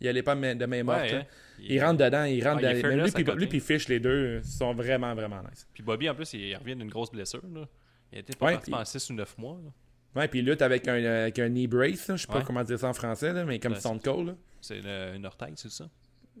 [0.00, 1.00] il allait pas de main morte.
[1.02, 1.18] Ouais, là.
[1.18, 1.24] hein.
[1.60, 3.88] Il rentre dedans, il rentre Ah, il est dans- Même lui, puis, lui puis Fish,
[3.88, 5.66] les deux, sont vraiment, vraiment nice.
[5.74, 7.42] Puis Bobby, en plus, il revient d'une grosse blessure.
[7.52, 7.66] Là.
[8.12, 9.58] Il était pas Ouais, parti pendant 6 ou 9 mois.
[9.64, 10.20] là.
[10.20, 12.06] Ouais, puis il lutte avec un, euh, avec un knee brace.
[12.12, 12.44] Je sais pas Ouais.
[12.46, 14.36] comment dire ça en français, là, mais comme Ouais, Stone Cold.
[14.60, 15.88] C'est le- une orteil, c'est ça?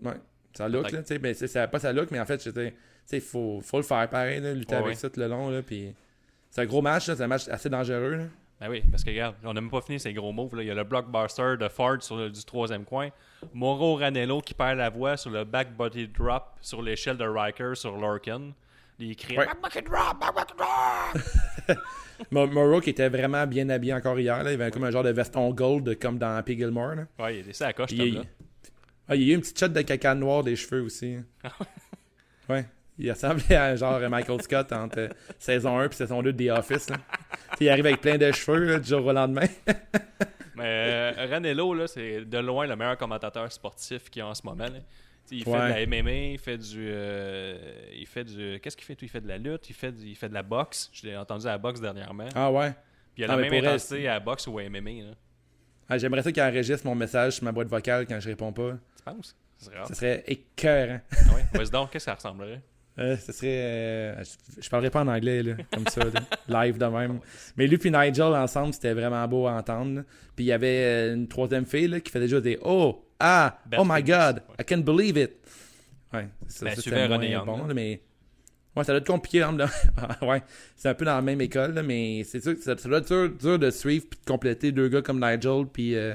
[0.02, 0.14] Ouais.
[0.54, 2.42] Ça look, là, tu sais, mais c'est ça, pas ça look, mais en fait,
[3.12, 5.94] il faut, faut le faire pareil, là, lutter avec ça tout le long, là, puis
[6.50, 8.24] c'est un gros match, c'est un match assez dangereux, là.
[8.60, 10.56] Ben oui, parce que regarde, on n'a même pas fini ces gros moves.
[10.56, 10.62] Là.
[10.62, 13.10] Il y a le blockbuster de Ford sur le, du troisième coin.
[13.54, 17.72] Moro Ranello qui perd la voix sur le back body drop sur l'échelle de Riker
[17.74, 18.50] sur Larkin.
[18.98, 19.46] Il crie Ouais.
[19.46, 21.78] Back body drop, back body drop!
[22.32, 25.04] Mo- Morrow qui était vraiment bien habillé encore hier, là, il avait comme un genre
[25.04, 27.06] de veston gold comme dans Happy Gilmore, là.
[27.20, 28.22] Ouais, il est laissé à la coche, il, là.
[29.06, 31.18] ah, il y a eu une petite shot de caca noir des cheveux aussi.
[32.48, 32.64] Ouais.
[32.98, 35.08] Il ressemblait à genre Michael Scott entre euh,
[35.38, 36.90] saison 1 et saison 2 de The Office.
[36.90, 36.96] là.
[37.60, 39.46] Il arrive avec plein de cheveux là, du jour au lendemain.
[40.56, 40.64] Mais
[41.16, 44.42] euh, Ranello, là, c'est de loin le meilleur commentateur sportif qu'il y a en ce
[44.44, 44.64] moment.
[44.64, 44.80] là.
[45.30, 45.84] Il fait Ouais.
[45.84, 46.88] de la MMA, il fait du.
[46.90, 47.56] euh,
[47.94, 48.58] il fait du.
[48.60, 50.34] Qu'est-ce qu'il fait tout Il fait de la lutte, il fait, du- il fait de
[50.34, 50.90] la boxe.
[50.92, 52.28] Je l'ai entendu à la boxe dernièrement.
[52.34, 52.70] ah ouais.
[53.14, 54.90] Puis il a Ah, la même elle, intensité à la boxe ou à MMA.
[55.04, 55.10] Là.
[55.90, 58.72] Ah, J'aimerais ça qu'il enregistre mon message sur ma boîte vocale quand je réponds pas.
[58.96, 59.36] Tu penses?
[59.58, 59.88] Ce serait rare.
[59.88, 61.00] Ce serait écœurant.
[61.12, 61.64] Ah ouais?
[61.70, 62.62] Donc, qu'est-ce que ça ressemblerait?
[62.98, 63.46] Euh, ce serait.
[63.48, 66.20] euh, je, je parlerai pas en anglais, là, comme ça, là,
[66.64, 67.20] live de même.
[67.56, 69.96] Mais lui et Nigel ensemble, c'était vraiment beau à entendre.
[69.96, 70.02] là.
[70.34, 73.58] Puis il y avait euh, une troisième fille là, qui faisait juste des Oh, ah,
[73.66, 74.54] Beth oh my god, ouais.
[74.60, 75.32] I can't believe it.
[76.12, 77.74] Ouais, ça, Ben, c'était René moins Young, bon, là.
[77.74, 78.02] mais.
[78.76, 79.42] Ouais, ça doit être compliqué.
[79.42, 79.56] Hein,
[80.22, 80.42] ouais,
[80.76, 82.98] c'est un peu dans la même école, là, mais c'est sûr que ça, ça doit
[82.98, 86.14] être dur, dur de suivre puis de compléter deux gars comme Nigel puis, euh,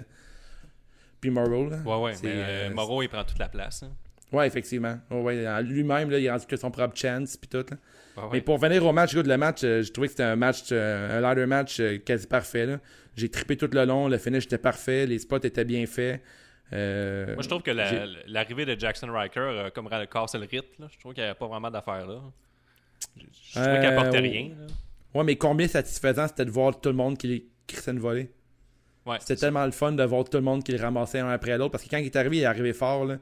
[1.22, 1.70] puis Morrow.
[1.70, 1.78] Là.
[1.86, 3.84] Ouais, ouais, mais Morrow, il prend toute la place.
[3.84, 3.92] hein.
[4.34, 4.98] Ouais, effectivement.
[5.12, 7.58] Ouais, lui-même, là, il a rendu que son propre chance puis tout.
[7.70, 7.78] là.
[8.18, 8.30] Ouais, ouais.
[8.34, 11.18] Mais pour venir au match, le match, euh, j'ai trouvé que c'était un match, euh,
[11.18, 12.66] un ladder match euh, quasi parfait.
[12.66, 12.80] là.
[13.16, 16.22] J'ai trippé tout le long, le finish était parfait, les spots étaient bien faits.
[16.74, 20.46] Euh, Moi, je trouve que la- l'arrivée de Jackson Riker a comme ra- cassé le
[20.46, 20.68] rythme.
[20.84, 20.88] là.
[20.92, 22.20] Je trouve qu'il n'y avait pas vraiment d'affaires là.
[23.18, 24.50] Je, je trouvais qu'elle Euh, apportait ou- rien.
[24.60, 24.68] là.
[25.14, 28.32] Ouais, mais combien satisfaisant c'était de voir tout le monde qui les crissait une volée.
[29.06, 29.48] Ouais, C'était ça.
[29.48, 31.72] tellement le fun de voir tout le monde qui le ramassait un après l'autre.
[31.72, 33.06] Parce que quand il est arrivé, il est arrivé fort.
[33.06, 33.18] Là.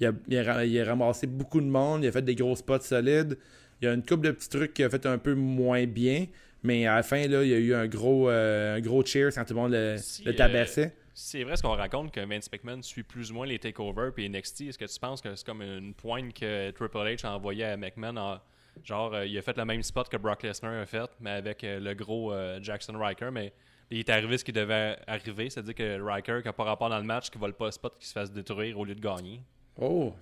[0.00, 2.02] Il, a, il, a, ra- il a ramassé beaucoup de monde.
[2.04, 3.38] Il a fait des gros spots solides.
[3.80, 6.26] Il y a une couple de petits trucs qu'il a fait un peu moins bien.
[6.62, 9.32] Mais à la fin, là, il y a eu un gros, euh, un gros cheers
[9.34, 10.94] quand tout le monde le, Si, le euh, tabassait.
[11.12, 14.28] C'est vrai ce qu'on raconte que Vince McMahon suit plus ou moins les takeovers puis
[14.28, 14.62] NXT.
[14.62, 17.76] Est-ce que tu penses que c'est comme une pointe que Triple H a envoyé à
[17.76, 18.40] McMahon en-
[18.82, 21.60] Genre, euh, il a fait le même spot que Brock Lesnar a fait, mais avec
[21.62, 23.30] le gros Jackson Riker.
[23.30, 23.52] Mais
[23.90, 26.98] il est arrivé ce qui devait arriver, c'est-à-dire que Riker, qui n'a pas rapport dans
[26.98, 29.40] le match, qui vole pas le spot, qui se fasse détruire au lieu de gagner.
[29.80, 30.14] Oh,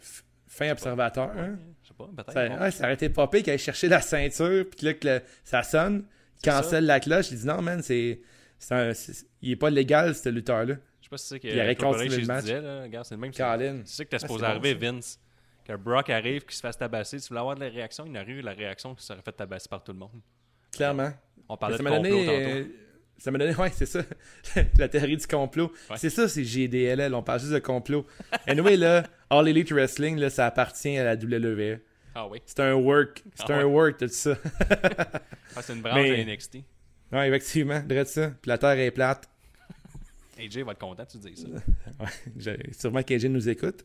[0.47, 1.31] fin observateur.
[1.37, 1.59] Hein?
[1.83, 2.33] Je sais pas, peut-être.
[2.33, 2.59] Ça, bon.
[2.61, 3.09] ouais, ça aurait été
[3.43, 4.65] qu'il aille chercher la ceinture.
[4.71, 6.05] Puis là, que le- ça sonne.
[6.43, 7.31] Cancelle la cloche.
[7.31, 8.21] Il dit non, man, c'est.
[8.59, 10.75] c'est un- c'est- il est pas légal, ce lutteur-là.
[11.01, 12.47] Je sais pas si c'est que Il aurait continué le match.
[12.47, 13.33] là, regarde, c'est le même.
[13.33, 14.75] C'est ça que t'es Ah, supposé bon, arriver.
[14.75, 15.19] Vince.
[15.65, 17.21] Que Brock arrive, qu'il se fasse tabasser.
[17.21, 19.83] Tu voulais avoir de la réaction, il arrive, la réaction qui serait fait tabasser par
[19.85, 20.21] tout le monde.
[20.73, 21.13] Clairement.
[21.49, 22.27] On parlait ça de complot donné.
[22.27, 22.37] tantôt.
[22.39, 22.65] euh,
[23.23, 23.55] ça m'a donné.
[23.59, 24.01] Ouais, c'est ça.
[24.79, 25.73] la théorie du complot.
[25.91, 25.97] Ouais.
[25.97, 27.15] C'est ça, c'est GDLL.
[27.15, 28.07] On parle juste de complot.
[28.47, 31.79] Anyway, là, All Elite Wrestling, là, ça appartient à la WWE.
[32.15, 32.41] Ah oui.
[32.45, 33.23] C'est un work.
[33.35, 33.65] C'est Ah un ouais.
[33.65, 34.37] work, tout ça.
[35.57, 36.57] Ah, c'est une branche Mais- de NXT.
[37.13, 37.81] ouais, effectivement.
[37.87, 38.29] Dirais ça.
[38.41, 39.29] Puis la terre est plate.
[40.39, 41.49] AJ va être content, tu dis ça.
[42.01, 43.85] Ouais, sûrement qu'AJ nous écoute.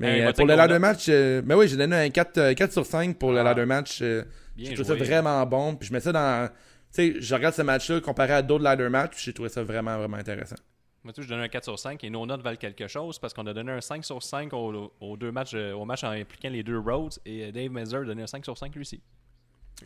[0.00, 2.72] Mais euh, pour le ladder match, euh, ben oui, j'ai donné un 4, euh, 4
[2.72, 3.44] sur 5 pour le Ah.
[3.44, 4.00] ladder match.
[4.02, 4.24] euh,
[4.56, 5.74] j'ai trouvé ça vraiment bon.
[5.76, 6.48] Puis je mets ça dans.
[6.92, 9.24] Tu sais, je regarde ce match-là comparé à d'autres ladder matchs.
[9.24, 10.56] J'ai trouvé ça vraiment, vraiment intéressant.
[11.04, 13.18] Moi, tu sais, je donne un 4 sur 5 et nos notes valent quelque chose
[13.18, 16.02] parce qu'on a donné un 5 sur 5 aux, aux deux matchs, euh, au match
[16.04, 18.74] en impliquant les deux Rhodes et euh, Dave Mezer a donné un 5 sur 5
[18.74, 19.00] lui aussi.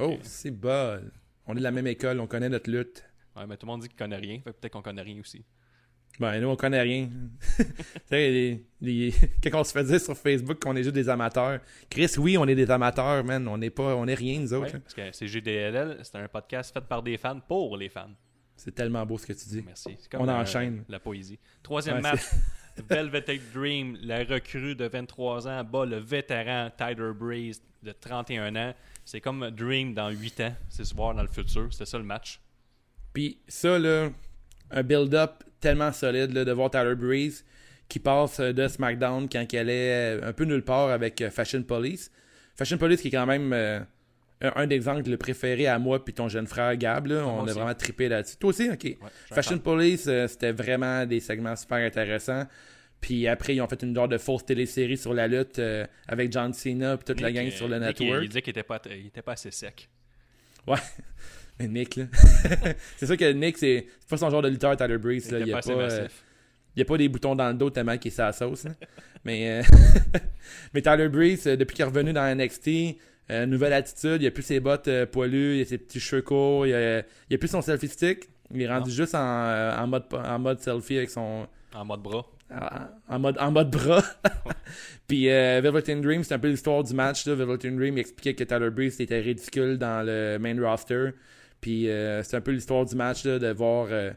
[0.01, 1.13] Oh, c'est bol.
[1.47, 3.05] On est de la même école, on connaît notre lutte.
[3.37, 5.45] Ouais, mais tout le monde dit qu'il connaît rien, peut-être qu'on connaît rien aussi.
[6.21, 7.09] Ben, nous, on connaît rien.
[7.57, 7.65] tu
[8.07, 11.61] sais, les- les- quand on se fait dire sur Facebook qu'on est juste des amateurs.
[11.89, 13.49] Chris, oui, on est des amateurs, man.
[13.49, 14.75] On n'est pas, on est rien, nous autres.
[14.75, 18.11] Ouais, parce que c'est GDLL, c'est un podcast fait par des fans pour les fans.
[18.57, 19.63] C'est tellement beau ce que tu dis.
[19.67, 19.97] Merci.
[20.15, 20.85] On enchaîne.
[20.89, 21.39] La poésie.
[21.63, 22.21] Troisième Ouais, match,
[22.89, 28.75] Velvet Dream, la recrue de 23 ans, bat le vétéran Tyler Breeze de 31 ans.
[29.05, 30.55] C'est comme Dream dans 8 ans.
[30.69, 31.69] C'est se voir dans le futur.
[31.73, 32.41] C'était ça le match.
[33.13, 34.11] Puis ça, là,
[34.71, 37.45] un build-up tellement solide là, de voir Tyler Breeze
[37.89, 41.31] qui passe euh, de SmackDown quand elle est euh, un peu nulle part avec euh,
[41.31, 42.11] Fashion Police.
[42.55, 43.81] Fashion Police qui est quand même euh,
[44.43, 47.07] un, un des angles préférés à moi puis ton jeune frère Gab.
[47.07, 47.55] Là, on moi a aussi.
[47.55, 48.37] vraiment trippé là-dessus.
[48.37, 48.69] Toi aussi?
[48.71, 48.85] OK.
[48.85, 48.97] Ouais,
[49.33, 49.59] Fashion.
[49.59, 52.45] Police, euh, c'était vraiment des segments super intéressants.
[53.01, 56.31] Puis après, ils ont fait une genre de fausse télésérie sur la lutte euh, avec
[56.33, 58.23] John Cena et toute la gang sur le Nick, il- network.
[58.25, 59.89] Il, disait qu'il était pas, il était pas assez sec.
[60.69, 60.79] Ouais.
[61.59, 62.05] Mais Nick, là.
[62.97, 65.27] c'est sûr que Nick, c'est pas son genre de lutteur, Tyler Breeze.
[65.29, 65.39] Il Là.
[65.41, 66.09] était Il y pas a euh,
[66.77, 68.67] n'y a pas des boutons dans le dos tellement qu'il est sa sauce.
[69.25, 69.63] mais, euh,
[70.75, 72.97] mais Tyler Breeze, euh, depuis qu'il est revenu dans NXT,
[73.31, 76.67] euh, nouvelle attitude, il a plus ses bottes poilues, il a ses petits cheveux courts,
[76.67, 78.29] il a, il a plus son selfie stick.
[78.55, 78.95] Il est rendu Non.
[78.97, 81.47] juste en, en, mode, en mode selfie avec son.
[81.75, 82.27] En mode bras.
[82.51, 84.03] En, en mode, en mode bras.
[85.09, 87.25] Puis euh, Velveteen Dream, c'est un peu l'histoire du match.
[87.27, 87.35] Là.
[87.35, 91.11] Velveteen Dream expliquait que Tyler Breeze était ridicule dans le main roster.
[91.63, 94.11] Puis euh, c'est un peu l'histoire du match là, de voir euh,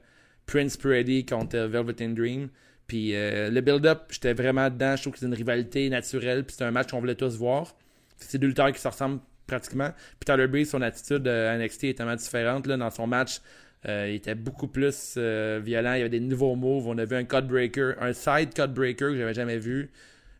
[0.47, 2.49] Prince Pretty contre euh, Velveteen Dream.
[2.87, 4.95] Puis le build-up, j'étais vraiment dedans.
[4.95, 6.43] Je trouve que c'est une rivalité naturelle.
[6.43, 7.75] Puis c'est un match qu'on voulait tous voir.
[8.17, 9.89] C'est deux lutteurs qui se ressemblent pratiquement.
[10.19, 12.67] Puis Tyler Breeze, son attitude à NXT est tellement différente.
[12.67, 13.39] Là, dans son match,
[13.87, 15.93] il était beaucoup plus violent.
[15.93, 16.87] Il y avait des nouveaux moves.
[16.87, 19.89] On a vu un cut breaker, un side cut breaker que j'avais jamais vu.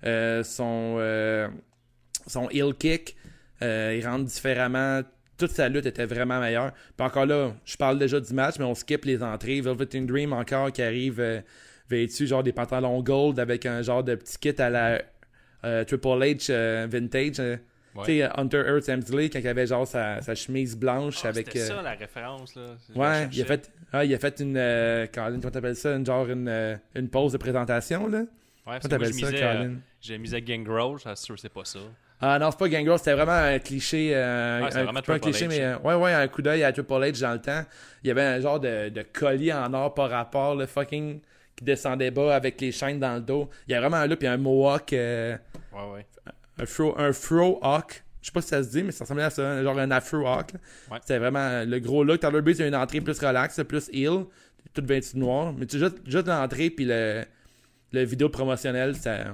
[0.04, 1.50] Son,
[2.28, 3.16] son heel kick,
[3.60, 5.02] il rentre différemment.
[5.38, 6.72] Toute sa lutte était vraiment meilleure.
[6.98, 9.60] Puis encore là, je parle déjà du match, mais on skip les entrées.
[9.62, 11.42] Velveteen Dream encore qui arrive euh,
[11.90, 15.02] vêtu genre des pantalons gold avec un genre de petit kit à la
[15.66, 17.40] euh, Triple H euh, vintage.
[17.40, 17.58] euh.
[17.96, 18.04] Ouais.
[18.06, 21.48] Tu sais, Hunter Earth Hemsley, quand il avait genre sa, sa chemise blanche Ah, avec.
[21.48, 22.54] C'était euh, ça la référence.
[22.56, 22.76] Là.
[22.94, 24.58] Je Ouais, il a fait, ah, il a fait une.
[24.58, 25.96] Euh, Colin, comment t'appelles ça?
[25.96, 28.26] Une genre une, une pause de présentation, là Ouais,
[28.66, 29.76] parce Comment que moi, je ça, misais, euh, Colin?
[30.02, 31.80] J'ai mis à Gangrel, je suis sûr que c'est pas ça.
[32.28, 34.12] Ah non, c'est pas Gangrel, c'était vraiment un cliché.
[34.16, 36.42] euh, Ah, c'est un, vraiment pas un cliché, H, mais euh, ouais, ouais, un coup
[36.42, 37.64] d'œil à Triple H dans le temps.
[38.04, 41.20] Il y avait un genre de, de collier en or par rapport, le fucking,
[41.56, 43.50] qui descendait bas avec les chaînes dans le dos.
[43.68, 45.38] Il y a vraiment un look, puis un mohawk, euh,
[45.74, 46.06] Ouais, ouais.
[46.60, 48.04] un fro, un fro hawk.
[48.22, 50.26] Je sais pas si ça se dit, mais ça ressemblait à ça, genre un Afro
[50.26, 50.54] Hawk.
[50.90, 50.98] Ouais.
[51.02, 52.20] C'était vraiment le gros look.
[52.22, 54.26] Tyler Breeze a une entrée plus relax, plus heel,
[54.74, 55.54] tout vêtu de noir.
[55.56, 57.24] Mais tu juste, juste l'entrée puis le,
[57.92, 59.26] le vidéo promotionnel, ça,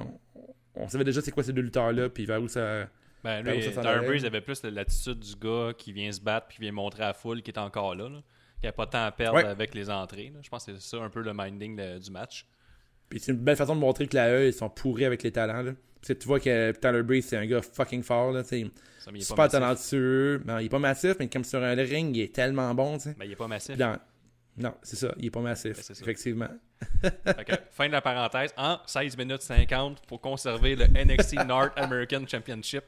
[0.76, 2.88] on, savait déjà c'est quoi ces deux lutteurs-là, puis vers où ça.
[3.24, 4.06] Ben, lui, allait.
[4.08, 7.08] Breeze avait plus l'attitude du gars qui vient se battre puis qui vient montrer à
[7.08, 8.10] la foule qui est encore là.
[8.10, 8.20] là.
[8.60, 9.46] Qui a pas de temps à perdre Ouais.
[9.46, 10.32] avec les entrées.
[10.34, 10.40] là.
[10.42, 12.46] Je pense que c'est ça un peu le minding du match.
[13.10, 15.32] Puis c'est une belle façon de montrer que la E, ils sont pourris avec les
[15.32, 15.62] talents.
[15.62, 15.74] Là.
[16.02, 18.32] Parce que tu vois que Tyler Breeze, c'est un gars fucking fort.
[18.32, 18.44] Là.
[18.44, 18.72] Ça, il
[19.16, 20.42] est super talentueux.
[20.46, 22.98] Ben, il est pas massif, mais comme sur un ring, il est tellement bon.
[22.98, 23.78] Ben, il est pas massif.
[23.78, 24.00] Dans-
[24.58, 25.14] Non, c'est ça.
[25.18, 25.78] Il est pas massif.
[25.78, 26.50] Ben, effectivement.
[27.02, 28.54] Que, fin de la parenthèse.
[28.58, 32.86] En 16 minutes 50 pour conserver le NXT North American Championship.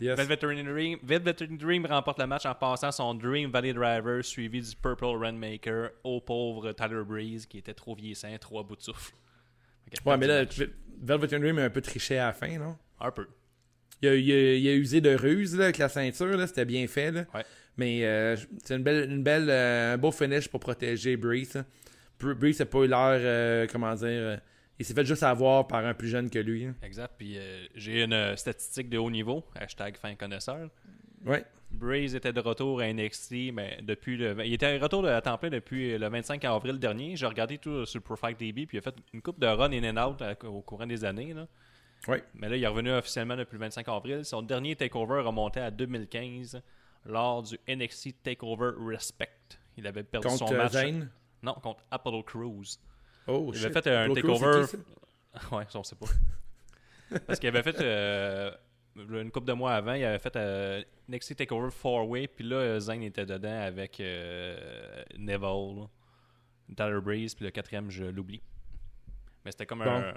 [0.00, 0.16] Yes.
[0.16, 4.74] Velvet Dream, Velvet Dream remporte le match en passant son Dream Valley Driver suivi du
[4.76, 9.12] Purple Rainmaker au pauvre Tyler Breeze qui était trop vieillissant, trop à bout de souffle.
[10.06, 10.62] Ouais, mais là, le match.
[11.02, 12.76] Velvet Dream a un peu triché à la fin, non?
[13.00, 13.26] Un peu.
[14.02, 16.86] Il a, il a- il a usé de ruse là, avec la ceinture, c'était bien
[16.86, 17.10] fait.
[17.10, 17.24] Là.
[17.34, 17.44] Ouais.
[17.80, 21.62] Mais euh, c'est une belle, une belle, euh, un beau finish pour protéger Breeze.
[22.20, 24.40] Br- Breeze n'a pas eu l'air, euh, comment dire,
[24.78, 26.64] il s'est fait juste avoir par un plus jeune que lui.
[26.66, 26.74] hein.
[26.82, 27.12] Exact.
[27.18, 27.38] Puis
[27.74, 29.44] j'ai une statistique de haut niveau.
[29.54, 30.68] Hashtag fin connaisseur.
[31.24, 31.44] Ouais.
[31.70, 34.34] Breeze était de retour à NXT, mais depuis le.
[34.44, 37.14] Il était de retour à temps plein depuis le 25 avril dernier.
[37.16, 39.84] J'ai regardé tout sur Profile DB, puis il a fait une coupe de run in
[39.96, 41.32] and out à- au courant des années.
[41.34, 41.46] Là.
[42.08, 42.22] Ouais.
[42.34, 44.24] Mais là, il est revenu officiellement depuis le 25 avril.
[44.24, 46.60] Son dernier takeover remontait à 2015
[47.04, 49.30] lors du NXT Takeover Respect.
[49.76, 50.72] Il avait perdu Contre son euh, match.
[50.72, 51.10] Zane?
[51.42, 52.64] Non, contre Apollo Crews.
[53.26, 53.64] Oh, Il shit.
[53.66, 54.76] avait fait un Apollo Crews, takeover.
[55.56, 56.06] ouais, ça, on sait pas.
[57.26, 58.50] Parce qu'il avait fait euh,
[58.96, 62.80] une couple de mois avant, il avait fait euh, NXT Takeover 4-Way, puis là, euh,
[62.80, 65.86] Zayn était dedans avec euh, Neville,
[66.76, 68.42] Tyler Breeze, puis le quatrième, je l'oublie.
[69.44, 70.14] Mais c'était comme un,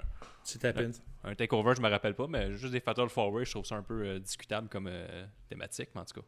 [1.24, 3.82] un takeover, je me rappelle pas, mais juste des Fatal 4-Way, je trouve ça un
[3.82, 6.26] peu euh, discutable comme euh, thématique, mais en tout cas.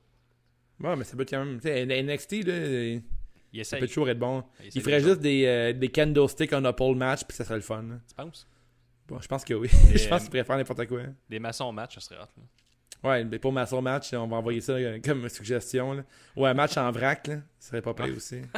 [0.81, 1.57] Ouais, mais ça peut quand même.
[1.59, 3.01] NXT, là,
[3.53, 3.81] il essaye.
[3.81, 4.45] peut toujours être bon.
[4.75, 7.83] Il ferait juste des, euh, des candlesticks a pole match, puis ça serait le fun.
[7.83, 7.97] là.
[8.09, 8.47] Tu penses?
[9.09, 9.69] Bon, je pense que oui.
[9.95, 11.03] Je pense euh, qu'il pourrait faire n'importe quoi.
[11.31, 12.29] Des maçons match, ça serait hot.
[12.37, 13.09] là.
[13.09, 15.93] Ouais, mais pour ma soul match, on va envoyer ça euh, comme suggestion.
[15.93, 16.05] Là.
[16.35, 17.37] Ou un match en vrac, là.
[17.59, 18.41] Ça serait pas pire aussi.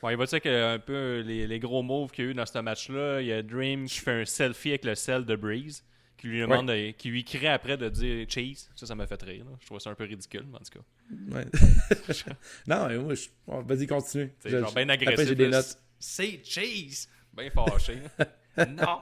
[0.00, 2.34] Bon, il va dire que un peu les, les gros moves qu'il y a eu
[2.34, 5.34] dans ce match-là, il y a Dream qui fait un selfie avec le sel de
[5.34, 5.82] Breeze,
[6.18, 8.68] qui lui demande, de- qui lui crie après de dire cheese.
[8.76, 9.44] Ça, ça m'a fait rire.
[9.44, 9.52] là.
[9.60, 11.36] Je trouve ça un peu ridicule, mais en tout cas.
[11.36, 11.46] Ouais.
[12.66, 13.28] non, mais moi, je...
[13.46, 14.30] bon, vas-y, continue.
[14.40, 15.28] C'est Je- genre bien Après, agressif.
[15.28, 15.78] j'ai des notes.
[15.98, 17.08] C'est cheese!
[17.36, 17.98] Bien fâché.
[18.68, 19.00] non!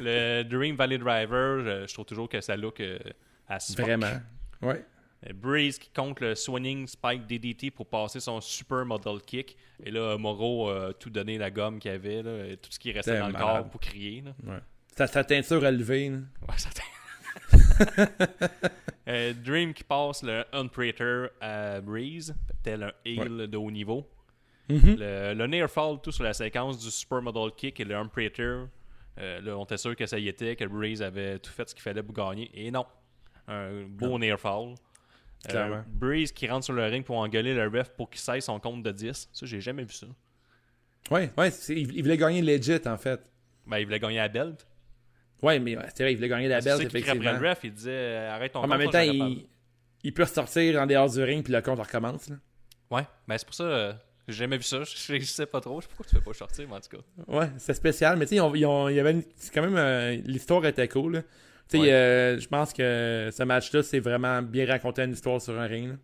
[0.00, 2.98] Le Dream Valley Driver, je, je trouve toujours que ça look euh,
[3.48, 3.58] à.
[3.76, 4.20] Vraiment.
[4.62, 4.84] Ouais.
[5.28, 9.56] Euh, Breeze qui compte le swinging spike DDT pour passer son super model kick.
[9.84, 12.90] Et là, Moro a tout donné la gomme qu'il avait, là, et tout ce qui
[12.92, 14.22] restait dans le corps pour crier.
[14.22, 14.34] là.
[14.54, 14.60] ouais.
[14.96, 16.10] Sa, sa teinture élevée.
[16.10, 16.16] Là.
[16.48, 18.06] Ouais, ça t'in-
[19.08, 24.08] Euh, Dream qui passe le Unprater à Breeze, tel un heel de haut niveau.
[24.68, 24.96] Mhm.
[24.96, 28.66] Le, le near fall, tout sur la séquence du super model kick et le Unprater.
[29.18, 31.74] Euh, là, on était sûr que ça y était, que Breeze avait tout fait ce
[31.74, 32.48] qu'il fallait pour gagner.
[32.54, 32.86] Et non.
[33.48, 34.74] Un beau near fall.
[35.52, 35.82] Euh.
[35.88, 38.84] Breeze qui rentre sur le ring pour engueuler le ref pour qu'il cesse son compte
[38.84, 39.30] de 10.
[39.32, 40.06] Ça, j'ai jamais vu ça.
[41.10, 41.50] Ouais, ouais.
[41.70, 43.20] Il, il voulait gagner legit, en fait.
[43.66, 44.64] Ben, il voulait gagner la belt.
[45.42, 47.32] Ouais, mais ouais, c'est vrai, il voulait gagner la après effectivement.
[47.32, 49.46] le ref, il disait euh, arrête ton Ouais, mais en même compte, temps, il,
[50.04, 52.28] il peut ressortir en dehors du ring, puis le compte recommence.
[52.28, 52.36] Là.
[52.90, 53.92] Ouais, mais c'est pour ça, euh,
[54.28, 54.82] j'ai jamais vu ça.
[54.84, 55.80] Je, je sais pas trop.
[55.80, 57.02] Je sais pas pourquoi tu fais pas sortir, mais en tout cas.
[57.26, 60.12] Ouais, c'est spécial, mais tu sais, ils ont- il y avait une- quand même euh,
[60.24, 61.24] l'histoire était cool.
[61.68, 61.92] Tu sais, Ouais.
[61.92, 65.88] euh, je pense que ce match-là, c'est vraiment bien raconter une histoire sur un ring.
[65.90, 65.94] là.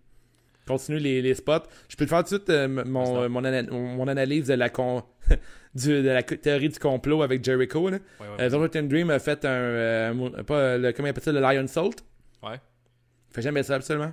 [0.69, 1.65] Continue les, les spots.
[1.89, 4.55] Je peux te faire tout de suite euh, mon, euh, mon, ana- mon analyse de
[4.55, 5.03] la, con-
[5.75, 7.89] du- de la théorie du complot avec Jericho.
[7.89, 7.99] Là.
[8.21, 10.15] Ouais, ouais, Euh, Dream a fait un.
[10.47, 12.05] pas, le, comment il appelle ça, le Lion Salt.
[12.43, 12.61] Ouais.
[13.31, 14.13] Il fait jamais ça, absolument.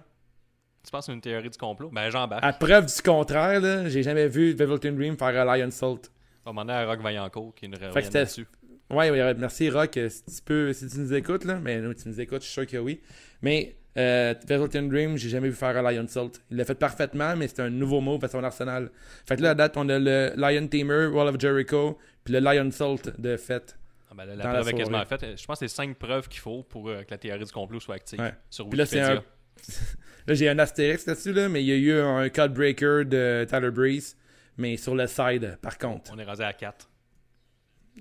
[0.83, 1.89] Tu penses une théorie du complot?
[1.91, 2.43] Ben, j'embarque.
[2.43, 6.11] À preuve du contraire, là, j'ai jamais vu Velvet Dream faire un Lion Salt.
[6.45, 8.47] On va demander à Rock Vaillancourt qui nous que revienne c'était- là-dessus.
[8.91, 12.07] Ouais, ouais, merci Rock, si tu peux, si tu nous écoutes là, mais non, tu
[12.07, 13.01] nous écoutes, je suis sûr que oui.
[13.41, 16.41] Mais euh, Velvet Dream, j'ai jamais vu faire un Lion Salt.
[16.51, 18.91] Il l'a fait parfaitement, mais c'est un nouveau move à son arsenal.
[19.27, 22.39] Fait que là, à date, on a le Lion Tamer, Wall of Jericho, puis le
[22.39, 23.77] Lion Salt de fait.
[24.11, 25.25] Ah, ben, là, la la preuve est quasiment faite.
[25.37, 27.79] Je pense que c'est cinq preuves qu'il faut pour euh, que la théorie du complot
[27.79, 28.33] soit active Ouais.
[28.49, 29.21] sur Puis là, c'est Wikipédia.
[29.21, 29.23] un-
[30.27, 33.45] Là, j'ai un astérix là-dessus, là, mais il y a eu un code breaker de
[33.47, 34.17] Tyler Breeze,
[34.57, 36.11] mais sur le side, par contre.
[36.13, 36.89] On est rendu à 4.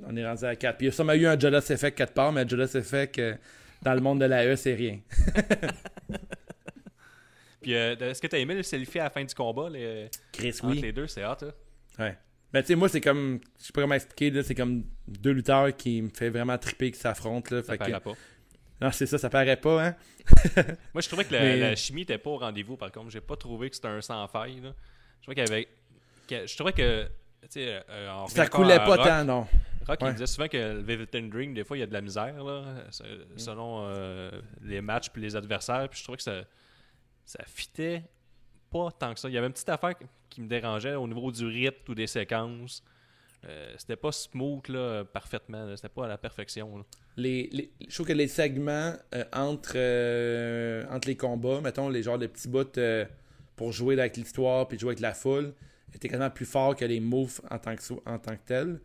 [0.06, 0.76] On est rendu à 4.
[0.78, 3.34] Puis il y a sûrement eu un Jolas Effect quelque part, mais Jolas Effect, euh,
[3.84, 4.98] dans le monde de la E, c'est rien.
[7.62, 10.10] Puis, euh, est-ce que t'as aimé le selfie à la fin du combat les...
[10.32, 10.80] Chris, entre oui.
[10.82, 11.06] les deux?
[11.06, 11.52] C'est hot, hein?
[11.98, 12.18] Ouais.
[12.52, 13.40] Ben, tu sais, moi, c'est comme.
[13.58, 14.42] Je sais pas comment expliquer, là.
[14.42, 17.62] C'est comme deux lutteurs qui me fait vraiment triper qui s'affrontent, là.
[17.62, 18.12] Ça Fait que, paraît pas.
[18.80, 19.96] Non, c'est ça, ça paraît pas, hein?
[20.94, 23.10] Moi, je trouvais que la, Mais- la chimie était pas au rendez-vous, par contre.
[23.10, 24.60] J'ai pas trouvé que c'était un sans faille.
[24.60, 24.72] Là.
[25.20, 25.68] Je trouvais qu'il y avait.
[26.28, 27.08] que- je trouvais que.
[27.56, 29.06] Euh, Ça coulait pas Rock.
[29.06, 29.46] tant, non.
[29.86, 30.12] Rock, il Ouais.
[30.12, 32.64] disait souvent que le Velvet Dream, des fois, il y a de la misère, là,
[32.90, 33.02] se-
[33.36, 34.30] selon euh,
[34.62, 35.88] les matchs puis les adversaires.
[35.88, 36.42] Puis je trouvais que ça,
[37.24, 38.02] ça fitait
[38.70, 39.28] pas tant que ça.
[39.28, 39.94] Il y avait une petite affaire
[40.30, 42.82] qui me dérangeait au niveau du rythme ou des séquences.
[43.46, 45.76] Euh, c'était pas smooth là, parfaitement.
[45.76, 46.78] C'était pas à la perfection.
[46.78, 46.84] là.
[47.18, 52.02] Les, les- je trouve que les segments euh, entre, euh, entre les combats, mettons, les
[52.02, 52.64] genres de petits bouts
[53.54, 55.52] pour jouer avec l'histoire puis jouer avec la foule,
[55.94, 58.80] étaient quasiment plus forts que les moves en tant que, en tant que tels.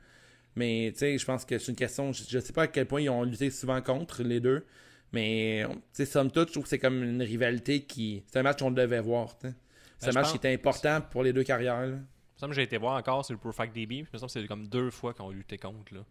[0.55, 2.11] Mais tu sais, je pense que c'est une question.
[2.11, 4.65] Je, je sais pas à quel point ils ont lutté souvent contre les deux.
[5.11, 8.23] Mais tu sais, somme toute, je trouve que c'est comme une rivalité qui.
[8.27, 9.35] C'est un match qu'on devait voir.
[9.41, 9.55] C'est Ben,
[10.01, 11.81] un je match pense- qui était important pour les deux carrières.
[11.81, 11.87] là.
[11.87, 13.95] Il me semble que j'ai été voir encore sur le Perfect DB.
[13.95, 15.93] Il me semble que c'est comme deux fois qu'on luttait contre.
[15.93, 16.01] Là.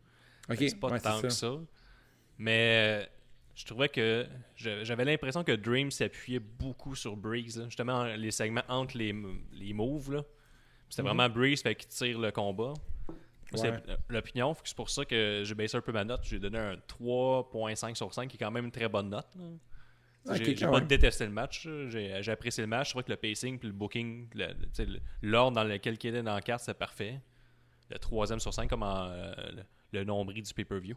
[0.56, 1.52] C'est pas ouais, tant que ça.
[2.38, 3.08] Mais
[3.54, 7.58] je trouvais que je- j'avais l'impression que Dream s'appuyait beaucoup sur Breeze.
[7.58, 7.64] là.
[7.66, 9.14] Justement, les segments entre les,
[9.52, 10.12] les moves.
[10.12, 10.24] là.
[10.88, 11.08] C'était Mhm.
[11.08, 12.74] vraiment Breeze fait qu'il tire le combat.
[13.54, 13.80] C'est Ouais.
[14.10, 14.54] l'opinion.
[14.62, 16.20] C'est pour ça que j'ai baissé un peu ma note.
[16.24, 19.28] J'ai donné un 3.5 sur 5, qui est quand même une très bonne note.
[19.36, 20.34] là.
[20.34, 20.86] Ok, j'ai pas même.
[20.86, 21.66] détesté le match.
[21.88, 22.88] J'ai apprécié le match.
[22.88, 24.28] Je trouvais que le pacing puis le booking,
[25.22, 27.20] l'ordre dans lequel il était dans la carte, c'est parfait.
[27.90, 29.62] Le troisième sur 5 comme en, euh, le,
[30.00, 30.94] le nombril du pay-per-view.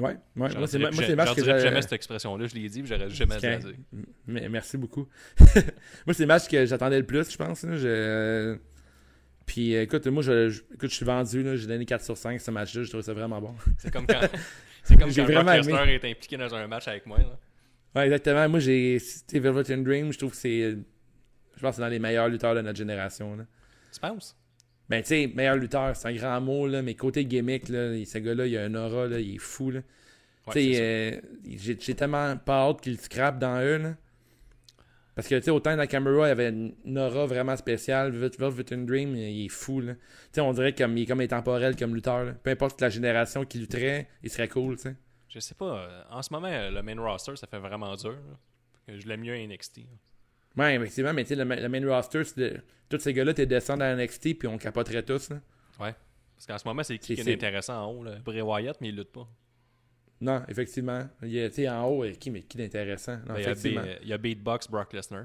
[0.00, 0.18] Ouais, ouais.
[0.34, 3.46] Moi, c'est le match que j'ai- jamais cette expression-là, je l'ai dit, j'aurais jamais dû
[3.46, 3.62] la Ok.
[3.66, 3.74] dire.
[4.28, 5.06] M- Merci beaucoup.
[6.06, 7.60] moi, c'est le match que j'attendais le plus, je pense.
[7.62, 8.58] Je-
[9.46, 11.42] Puis, euh, écoute, moi, je, je- écoute, je suis vendu.
[11.42, 11.56] là.
[11.56, 12.82] J'ai donné 4 sur 5 ce match-là.
[12.82, 13.54] Je trouve ça vraiment bon.
[13.78, 14.20] C'est comme quand,
[14.82, 17.18] c'est comme quand vraiment Lesnar est impliqué dans un match avec moi.
[17.18, 17.38] là.
[17.94, 18.48] Ouais, exactement.
[18.48, 20.12] Moi, j'ai cité Velvet and Dream.
[20.12, 20.70] Je trouve que c'est.
[21.56, 23.36] Je pense que c'est dans les meilleurs lutteurs de notre génération.
[23.36, 23.44] Là.
[23.92, 24.36] Tu penses?
[24.88, 28.18] Ben, tu sais, meilleur lutteur, c'est un grand mot, là, mais côté gimmick, là, ce
[28.18, 29.70] gars-là, il a un aura, là, il est fou.
[29.70, 29.80] Là.
[30.46, 31.20] Ouais, Tu sais, euh,
[31.56, 33.78] j'ai j'ai tellement pas hâte qu'il scrape dans eux.
[33.78, 33.94] Là.
[35.14, 38.10] Parce que, tu sais, autant Nakamura, il avait une aura vraiment spéciale.
[38.12, 39.80] Velvet and Dream, il est fou.
[39.80, 39.94] Là.
[39.94, 40.00] Tu
[40.32, 42.24] sais, on dirait comme, il est comme intemporel comme lutteur.
[42.24, 42.32] là.
[42.32, 44.96] Peu importe la génération qui lutterait, il serait cool, tu sais.
[45.28, 45.78] Je sais pas.
[45.78, 48.10] euh, En ce moment, euh, le main roster, ça fait vraiment dur.
[48.12, 48.36] là.
[48.86, 49.78] Que Je l'aime mieux à NXT.
[49.78, 49.84] là.
[50.64, 53.46] Ouais, effectivement, mais tu sais, le, ma- le main roster, de- tous ces gars-là, t'es
[53.46, 55.30] descends dans NXT, puis on capoterait tous.
[55.30, 55.40] Là.
[55.78, 58.04] Parce qu'en ce moment, c'est qui C'est- qui est, c'est- intéressant en haut?
[58.04, 58.16] Là?
[58.24, 59.26] Bray Wyatt, mais il lutte pas.
[60.20, 61.06] Non, effectivement.
[61.22, 63.18] Il sais, en haut, euh, qui, mais qui d'intéressant?
[63.26, 63.82] Ben, il, y a effectivement.
[63.82, 65.24] Be- il y a Beatbox Brock Lesnar.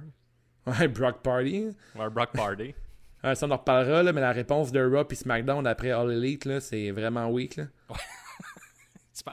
[0.66, 1.68] Ouais, Brock Party.
[1.96, 2.74] Ouais, Brock Party.
[3.24, 6.12] Euh, ça, on en reparlera, là, mais la réponse de Raw et SmackDown après All
[6.12, 7.56] Elite, c'est vraiment weak.
[7.56, 7.66] Là.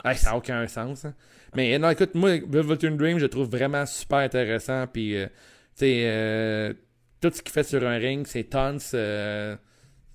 [0.05, 1.05] Ouais, ça n'a aucun sens.
[1.05, 1.13] hein.
[1.55, 4.85] Mais non, écoute, moi, Velvet Dream, je trouve vraiment super intéressant.
[4.87, 5.31] Puis, euh, tu
[5.75, 6.73] sais, euh,
[7.21, 8.77] tout ce qu'il fait sur un ring, c'est tons,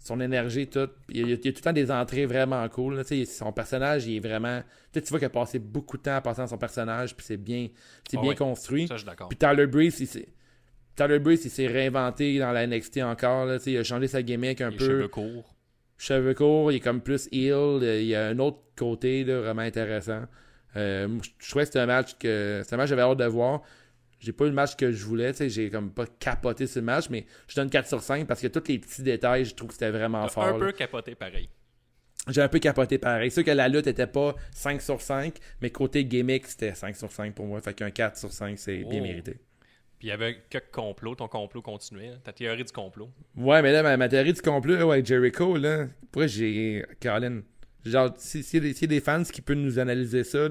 [0.02, 0.88] son énergie, tout.
[1.08, 2.96] Il y, a, il y a tout le temps des entrées vraiment cool.
[2.96, 3.02] là.
[3.26, 4.62] Son personnage, il est vraiment.
[4.92, 7.36] Tu vois qu'il a passé beaucoup de temps à passer dans son personnage, puis c'est
[7.36, 7.68] bien,
[8.08, 8.36] c'est Ah bien ouais.
[8.36, 8.88] construit.
[8.88, 9.28] Ça, je suis d'accord.
[9.28, 10.28] Puis Tyler Breeze, il s'est.
[10.96, 13.46] Tyler Breeze, il s'est réinventé dans la NXT encore.
[13.46, 15.54] Là, il a changé sa gimmick un Les peu cheveux courts.
[15.96, 17.78] cheveux courts, il est comme plus heel.
[17.82, 20.22] Il y a un autre côté là, vraiment intéressant.
[20.76, 21.06] Euh,
[21.38, 22.62] je trouvais que c'était un match que.
[22.64, 23.62] C'est un match que j'avais hâte de voir.
[24.22, 26.78] J'ai pas eu le match que je voulais, tu sais, j'ai comme pas capoté ce
[26.78, 29.68] match, mais je donne 4 sur 5 parce que tous les petits détails, je trouve
[29.68, 30.44] que c'était vraiment fort.
[30.44, 30.66] Un là.
[30.66, 31.48] peu capoté pareil.
[32.28, 33.30] J'ai un peu capoté pareil.
[33.32, 36.94] C'est sûr que la lutte était pas 5 sur 5, mais côté gimmick, c'était 5
[36.96, 37.60] sur 5 pour moi.
[37.60, 39.02] Fait qu'un 4 sur 5, c'est bien Oh.
[39.02, 39.32] mérité.
[39.98, 41.16] Puis il y avait quelques complots.
[41.16, 42.08] Ton complot continuait.
[42.14, 42.18] hein.
[42.22, 43.10] Ta théorie du complot.
[43.36, 46.84] Ouais, mais là, ma, ma théorie du complot là, avec Jericho, là, pourquoi j'ai.
[47.00, 47.40] Colin,
[47.84, 50.22] genre, si- s'il y, a des- s'il y a des fans qui peuvent nous analyser
[50.22, 50.48] ça,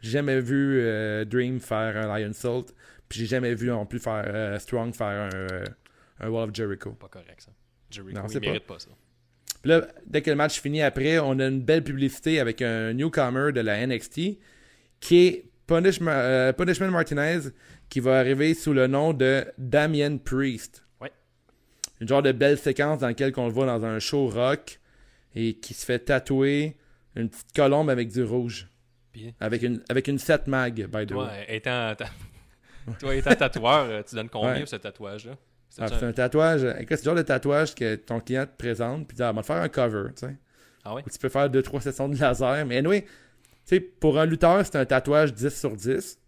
[0.00, 2.74] j'ai jamais vu euh, Dream faire un Lion Salt,
[3.08, 5.64] puis j'ai jamais vu non plus faire euh, Strong faire un, euh,
[6.20, 6.92] un Wall of Jericho.
[6.92, 7.52] Pas correct, ça.
[7.90, 8.78] Jericho, Non, il c'est pas.
[8.78, 8.88] ça.
[9.62, 12.92] Puis là, dès que le match finit après, on a une belle publicité avec un
[12.92, 14.38] newcomer de la NXT
[15.00, 17.40] qui est Punishment, euh, Punishment Martinez
[17.88, 20.84] qui va arriver sous le nom de Damien Priest.
[21.00, 21.10] Ouais.
[22.00, 24.80] Une genre de belle séquence dans laquelle on le voit dans un show rock
[25.34, 26.76] et qui se fait tatouer
[27.16, 28.68] une petite colombe avec du rouge.
[29.12, 31.46] Puis, Avec une, avec une 7 mag, by the way.
[31.48, 32.10] étant, ta-
[33.00, 34.58] toi, étant tatoueur, euh, tu donnes combien Ouais.
[34.60, 35.32] pour ce tatouage-là?
[35.68, 36.64] C'est Ah, c'est un tatouage.
[36.78, 39.30] Écoute, c'est le genre de tatouage que ton client te présente, puis il dit, ah,
[39.30, 40.36] on va te faire un cover, tu sais.
[40.84, 41.02] Ah ouais?
[41.10, 42.64] Tu peux faire 2-3 sessions de laser.
[42.66, 43.08] Mais anyway, tu
[43.64, 46.18] sais, pour un lutteur, c'est un tatouage 10 sur 10.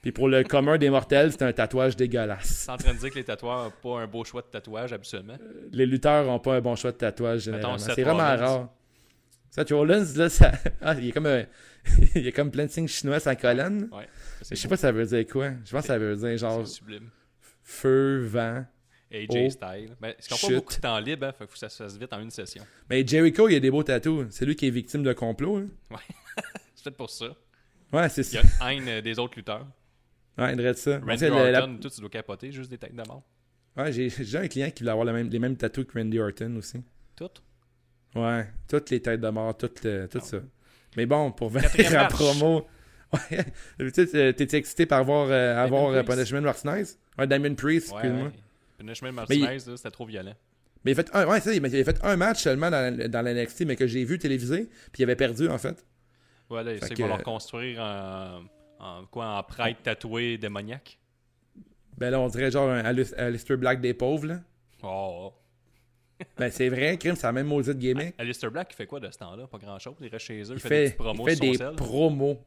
[0.00, 2.64] Puis pour le commun des mortels, c'est un tatouage dégueulasse.
[2.66, 4.92] T'es en train de dire que les tatoueurs n'ont pas un beau choix de tatouage
[4.94, 5.36] habituellement?
[5.72, 7.76] Les lutteurs ont pas un bon choix de tatouage généralement.
[7.78, 8.68] C'est vraiment rare.
[9.50, 10.52] Seth Rollins, là, ça...
[10.80, 11.44] ah, il, y a comme un-
[12.14, 13.88] il y a comme plein de signes chinois sur la colonne.
[13.92, 14.08] Ouais.
[14.48, 15.50] Je sais pas si ça veut dire quoi.
[15.64, 17.10] Je pense que ça veut dire genre sublime.
[17.62, 18.64] feu, vent.
[19.12, 19.50] AJ Oh.
[19.50, 19.96] Style.
[20.00, 22.12] Ben, ils n'ont pas beaucoup de temps libre, hein, faut que ça se fasse vite
[22.12, 22.64] en une session.
[22.88, 24.26] Mais Jericho, il a des beaux tatous.
[24.30, 25.58] C'est lui qui est victime de complot.
[25.58, 25.68] hein.
[26.76, 27.26] C'est peut-être pour ça.
[27.92, 28.64] Ouais, c'est Il y ça.
[28.64, 29.66] a haine euh, des autres lutteurs.
[30.38, 30.98] Ouais, il ça.
[31.00, 33.24] Randy le- la- Orton, tout, tu dois capoter, juste des têtes de mort.
[33.76, 36.18] Ouais, j'ai j'ai un client qui voulait avoir le même- les mêmes tatous que Randy
[36.20, 36.82] Orton aussi.
[37.16, 37.28] Tout.
[38.14, 40.38] Ouais, toutes les têtes de mort, tout, le- tout ça.
[40.96, 42.66] Mais bon, pour venir à promo.
[43.12, 43.90] Ouais.
[43.90, 46.12] T'es- T'es excité par voir, euh, avoir euh, Priest.
[46.30, 46.84] Punishment Martinez?
[47.18, 48.26] Ouais, Damien Priest, Ouais, excuse-moi.
[48.28, 48.32] ouais.
[48.78, 50.34] Punishment Martinez, là, c'était trop violent.
[50.84, 53.22] Mais il a fait un, ouais, ça, il a fait un match seulement dans, dans
[53.22, 55.84] la NXT, mais que j'ai vu télévisé, puis il avait perdu en fait.
[56.50, 58.42] Ouais, là, c'est qu'ils vont leur construire en,
[58.78, 61.00] en quoi, en prêtre tatoué démoniaque.
[61.98, 64.38] Ben là, on dirait genre un Alis- Alistair Black des pauvres, là.
[64.84, 65.32] Oh.
[66.38, 68.14] Ben c'est vrai, Crime, c'est la même maudite gimmick.
[68.18, 69.46] Alistair Black, il fait quoi de ce temps-là?
[69.46, 69.94] Pas grand-chose.
[70.00, 71.74] Il reste chez eux, il, Il fait, des fait, promos il fait des sel.
[71.76, 72.38] promos.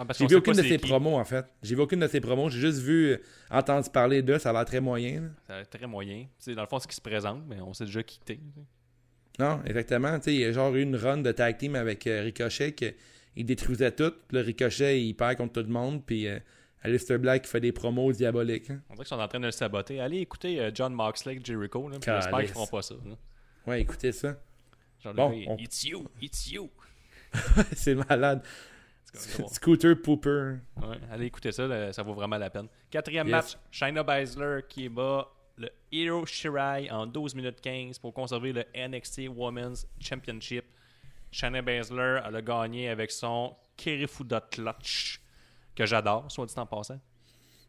[0.00, 0.86] Ah, J'ai vu aucune de ses qui.
[0.86, 1.44] promos en fait.
[1.62, 2.48] J'ai vu aucune de ses promos.
[2.50, 3.16] J'ai juste vu, euh,
[3.50, 4.38] entendu parler d'eux.
[4.38, 5.22] Ça a l'air très moyen.
[5.48, 5.62] là.
[5.64, 6.26] C'est très moyen.
[6.38, 8.38] C'est dans le fond ce qui se présente, mais on sait déjà qui t'es.
[9.40, 10.16] Non, exactement.
[10.26, 12.92] Il y a genre eu une run de tag team avec euh, Ricochet qui
[13.36, 14.12] il détruisait tout.
[14.30, 16.04] Le Ricochet, il perd contre tout le monde.
[16.06, 16.38] Puis euh,
[16.82, 18.70] Alistair Black fait des promos diaboliques.
[18.70, 18.80] hein.
[18.88, 20.00] On dirait qu'ils sont en train de le saboter.
[20.00, 21.90] Allez écouter euh, John Moxley Jericho.
[21.92, 22.94] J'espère qu'ils feront pas ça.
[23.04, 23.14] là.
[23.66, 24.36] Ouais, écoutez ça.
[25.02, 26.70] Genre, Bon, le gars, on- It's you, it's you.
[27.76, 28.42] c'est malade.
[29.14, 30.56] Scooter Pooper.
[30.76, 32.68] Ouais, allez écouter ça, là, ça vaut vraiment la peine.
[32.90, 33.32] Quatrième Yes.
[33.36, 35.26] match, Shayna Baszler qui bat
[35.56, 40.64] le Hiro Shirai en 12 minutes 15 pour conserver le NXT Women's Championship.
[41.30, 45.20] Shayna Baszler, a gagné avec son Kirifuda Clutch,
[45.78, 47.00] que j'adore, soit dit en passant.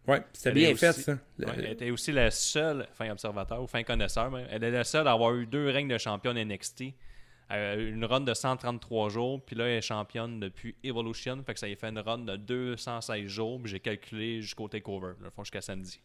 [0.08, 1.18] Ouais, c'était bien fait aussi- ça.
[1.38, 4.72] Le- Ouais, elle était aussi la seule, fin observateur ou fin connaisseur, même, elle est
[4.72, 6.96] la seule à avoir eu deux règnes de championne NXT.
[7.52, 11.44] Elle a eu une run de 133 jours, puis là, elle est championne depuis Evolution,
[11.44, 15.14] fait que ça y fait une run de 216 jours, puis j'ai calculé jusqu'au TakeOver,
[15.22, 16.00] le fond, jusqu'à samedi.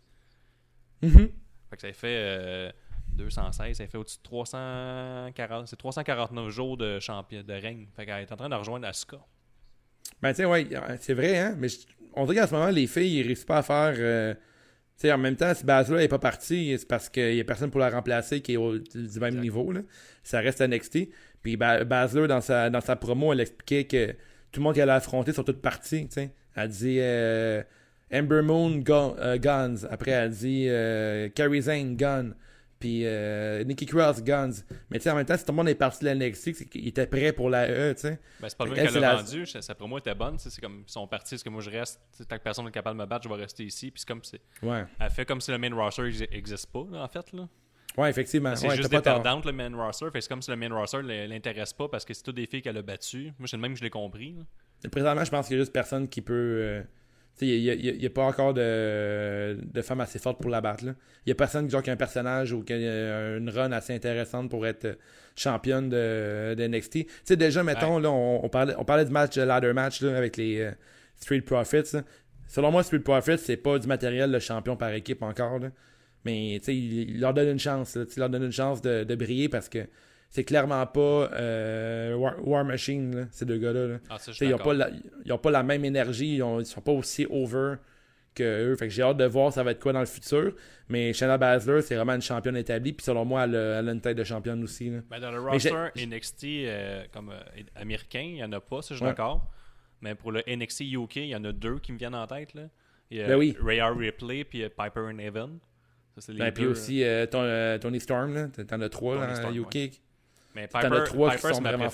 [1.03, 1.31] Mhm.
[1.71, 2.73] Fait que ça y fait euh,
[3.09, 7.87] 216, ça y fait au-dessus de 340, c'est 349 jours de champion de règne.
[7.95, 9.19] Fait qu'elle est en train de rejoindre Asuka.
[10.25, 10.67] Ben, tu sais, ouais,
[11.01, 11.55] c'est vrai, hein.
[11.59, 11.79] Mais je-
[12.15, 13.95] on dirait qu'en ce moment, les filles, ils réussissent pas à faire.
[13.99, 14.41] euh, tu
[14.97, 17.71] sais, en même temps, si Basler n'est pas parti, c'est parce qu'il n'y a personne
[17.71, 19.41] pour la remplacer qui est au, du même Exact.
[19.41, 19.71] niveau.
[19.73, 19.81] Là.
[20.23, 21.11] Ça reste NXT.
[21.43, 24.13] Puis ba Basler, dans sa, dans sa promo, elle expliquait que
[24.53, 26.07] tout le monde qu'elle a affronté sont toutes partis.
[26.07, 26.31] tu sais.
[26.57, 27.63] Elle dit euh,
[28.13, 29.85] Ember Moon, Gun- euh, Guns.
[29.91, 32.31] Après, elle dit euh, Kairi Zane, Gun.
[32.85, 34.51] Puis euh, Nikki Cross, Guns.
[34.91, 36.53] Mais tu sais, en même temps, si tout le monde est parti de la NXT,
[36.55, 38.21] c'est qu'il était prêt pour la E, tu sais.
[38.41, 39.47] Ben, c'est pas le même qu'elle, c'est la- vendu.
[39.47, 40.39] Sa promo était bonne.
[40.39, 41.99] C'est comme ils sont partis, parce que moi je reste.
[42.29, 43.91] Tant que personne n'est capable de me battre, je vais rester ici.
[43.91, 44.85] Puis c'est comme c'est- Ouais.
[45.01, 47.33] elle fait comme si le main roster n'existe pas, là, en fait.
[47.33, 47.49] Là.
[47.97, 48.55] Ouais, effectivement.
[48.55, 50.11] C'est Ouais, juste perdantes, le main roster.
[50.13, 52.45] Fait c'est comme si le main roster ne l'intéresse pas parce que c'est toutes des
[52.47, 53.33] filles qu'elle a battues.
[53.39, 54.35] Moi, c'est le même que je l'ai compris.
[54.37, 54.89] là.
[54.91, 56.35] Présentement, je pense qu'il y a juste personne qui peut.
[56.35, 56.83] euh,
[57.41, 60.41] il n'y a, y a- il y a pas encore de, de femmes assez fortes
[60.41, 60.85] pour la battre.
[60.85, 60.95] Il
[61.29, 64.51] n'y a personne genre, qui a un personnage ou qui a une run assez intéressante
[64.51, 64.99] pour être
[65.37, 66.93] championne de, de NXT.
[66.93, 70.01] Tu sais, déjà, mettons, là, on, on parlait, on parlait du match, euh, ladder match
[70.03, 70.71] là, avec les euh,
[71.17, 71.95] Street Profits.
[71.95, 72.03] là.
[72.47, 75.59] Selon moi, Street Profits, c'est pas du matériel de champion par équipe encore.
[75.59, 75.71] là.
[76.25, 76.71] Mais il,
[77.11, 77.97] il leur donne une chance.
[77.97, 79.81] Il leur donne une chance de, de briller parce que
[80.35, 83.87] c'est clairement pas euh, War, War Machine, là, ces deux gars-là.
[83.87, 83.99] là.
[84.11, 87.77] Ah, Ils n'ont pas, la, pas même énergie, ils, ont- ils sont pas aussi over
[88.35, 88.75] que eux.
[88.77, 90.55] Fait que j'ai hâte de voir ça va être quoi dans le futur.
[90.89, 92.93] Mais Shayna Baszler, c'est vraiment une championne établie.
[92.93, 94.91] Puis selon moi, elle a, elle a une tête de championne aussi.
[94.91, 94.99] là.
[95.09, 95.71] Ben, dans le roster
[96.05, 97.41] NXT euh, comme euh,
[97.77, 99.11] américain, il n'y en a pas, ça je suis Ouais.
[99.13, 99.49] d'accord.
[100.01, 102.55] Mais pour le NXT UK, il y en a deux qui me viennent en tête.
[102.55, 102.63] Là.
[103.09, 103.57] Il y a Ben oui.
[103.63, 103.97] Ray R.
[103.97, 105.59] Ripley puis Piper and Evan.
[106.19, 108.51] Ça, les Ben, puis aussi euh, ton- Tony Storm.
[108.51, 110.01] T'en as trois Storm, UK.
[110.55, 111.91] Mais t'en as Piper, trois qui Piper sont ma vraiment.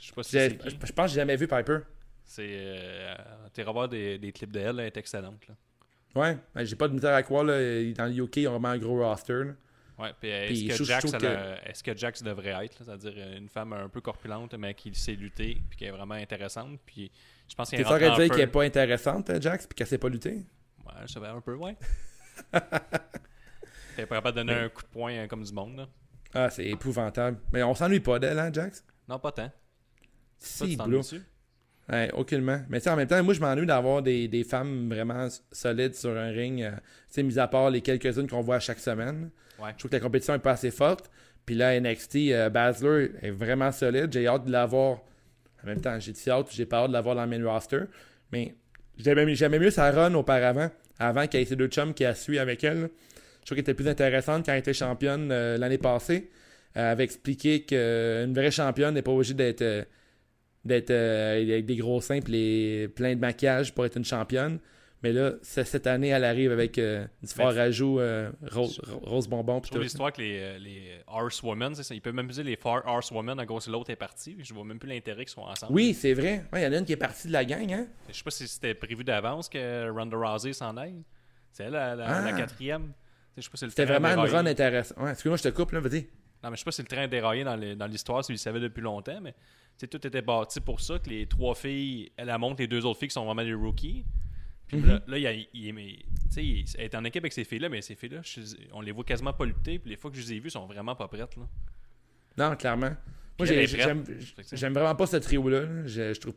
[0.00, 0.76] Je sais pas si Je qui.
[0.92, 1.78] pense que j'ai jamais vu Piper.
[2.24, 2.46] C'est.
[2.48, 3.14] Euh,
[3.52, 5.46] T'es revoir des, des clips de elle, elle est excellente.
[5.48, 5.54] Là.
[6.16, 7.44] Ouais, ben, j'ai pas de misère à croire.
[7.44, 7.54] Là.
[7.92, 9.44] Dans le UK, ils ont vraiment un gros roster.
[9.44, 9.52] là.
[9.96, 13.48] Ouais, puis est-ce je que, Jax, je a- est-ce que Jax devrait être, c'est-à-dire une
[13.48, 17.12] femme un peu corpulente, mais qui sait lutter, puis qui est vraiment intéressante, puis
[17.48, 19.76] je pense qu'il T'es est sûr en dire qu'elle est pas intéressante, euh, Jax, puis
[19.76, 20.44] qu'elle sait pas lutter?
[20.84, 21.76] Ouais, je savais un peu, ouais.
[23.96, 25.86] T'es pas capable de donner un coup de poing euh, comme du monde, là.
[26.34, 27.38] Ah, c'est épouvantable.
[27.52, 28.84] Mais on s'ennuie pas d'elle, hein, Jax?
[29.08, 29.50] Non, pas tant.
[30.38, 31.22] Si, dessus?
[31.90, 32.60] Ouais, aucunement.
[32.68, 35.94] Mais tu sais, en même temps, moi, je m'ennuie d'avoir des, des femmes vraiment solides
[35.94, 36.62] sur un ring.
[36.62, 36.76] euh, tu
[37.08, 39.30] sais, mis à part les quelques-unes qu'on voit chaque semaine.
[39.58, 39.70] Ouais.
[39.74, 41.10] Je trouve que la compétition est pas assez forte.
[41.44, 44.10] Puis là, NXT, euh, Baszler est vraiment solide.
[44.12, 45.00] J'ai hâte de l'avoir.
[45.62, 47.80] En même temps, j'ai dit hâte, j'ai pas hâte de l'avoir dans le main roster.
[48.32, 48.54] Mais
[48.96, 52.14] j'aimais j'aimais mieux sa run auparavant, avant qu'il y ait ces deux chums qui a
[52.14, 52.88] suivi avec elle.
[53.44, 56.30] Je trouve qu'elle était plus intéressante quand elle était championne euh, l'année passée.
[56.74, 59.84] Elle avait expliqué qu'une vraie championne n'est pas obligée d'être euh,
[60.64, 64.58] d'être euh, avec des gros seins et plein de maquillage pour être une championne.
[65.02, 69.28] Mais là, cette année, elle arrive avec euh, du fort Ben, rajout euh, rose, rose
[69.28, 69.60] bonbon.
[69.62, 71.74] Je trouve l'histoire que les, euh, les Horsewomen.
[71.90, 74.34] Ils peuvent même dire les Four Horsewomen à gauche et l'autre est parti.
[74.40, 75.74] Je vois même plus l'intérêt qu'ils soient ensemble.
[75.74, 76.44] Oui, c'est vrai.
[76.54, 77.86] Ouais, Il y en a une qui est partie de la gang, hein?
[78.08, 81.02] Je sais pas si c'était prévu d'avance que Ronda Rousey s'en aille.
[81.52, 82.24] C'est elle la, la- Ah.
[82.24, 82.92] la quatrième.
[83.36, 84.98] Je sais pas si le C'était vraiment une run intéressante.
[84.98, 86.02] Ouais, excuse-moi, je te coupe, là, vas-y.
[86.42, 88.60] Non, mais je sais pas si le train a déraillé dans l'histoire, s'il le savait
[88.60, 89.34] depuis longtemps, mais
[89.90, 92.98] tout était bâti pour ça, que les trois filles, elle, elle montre les deux autres
[93.00, 94.04] filles qui sont vraiment des rookies.
[94.68, 94.86] Puis Mhm.
[94.88, 96.04] là, là, il, il est-
[96.36, 98.20] il- en équipe avec ces filles-là, mais ces filles-là,
[98.72, 100.66] on les voit quasiment pas lutter, puis les fois que je les ai vues, sont
[100.66, 101.36] vraiment pas prêtes.
[101.36, 101.48] Là.
[102.36, 102.94] Non, clairement.
[103.38, 103.46] Moi,
[104.52, 105.60] j'aime vraiment pas ce trio-là.
[105.62, 105.86] là.
[105.86, 106.34] Je, je trouve,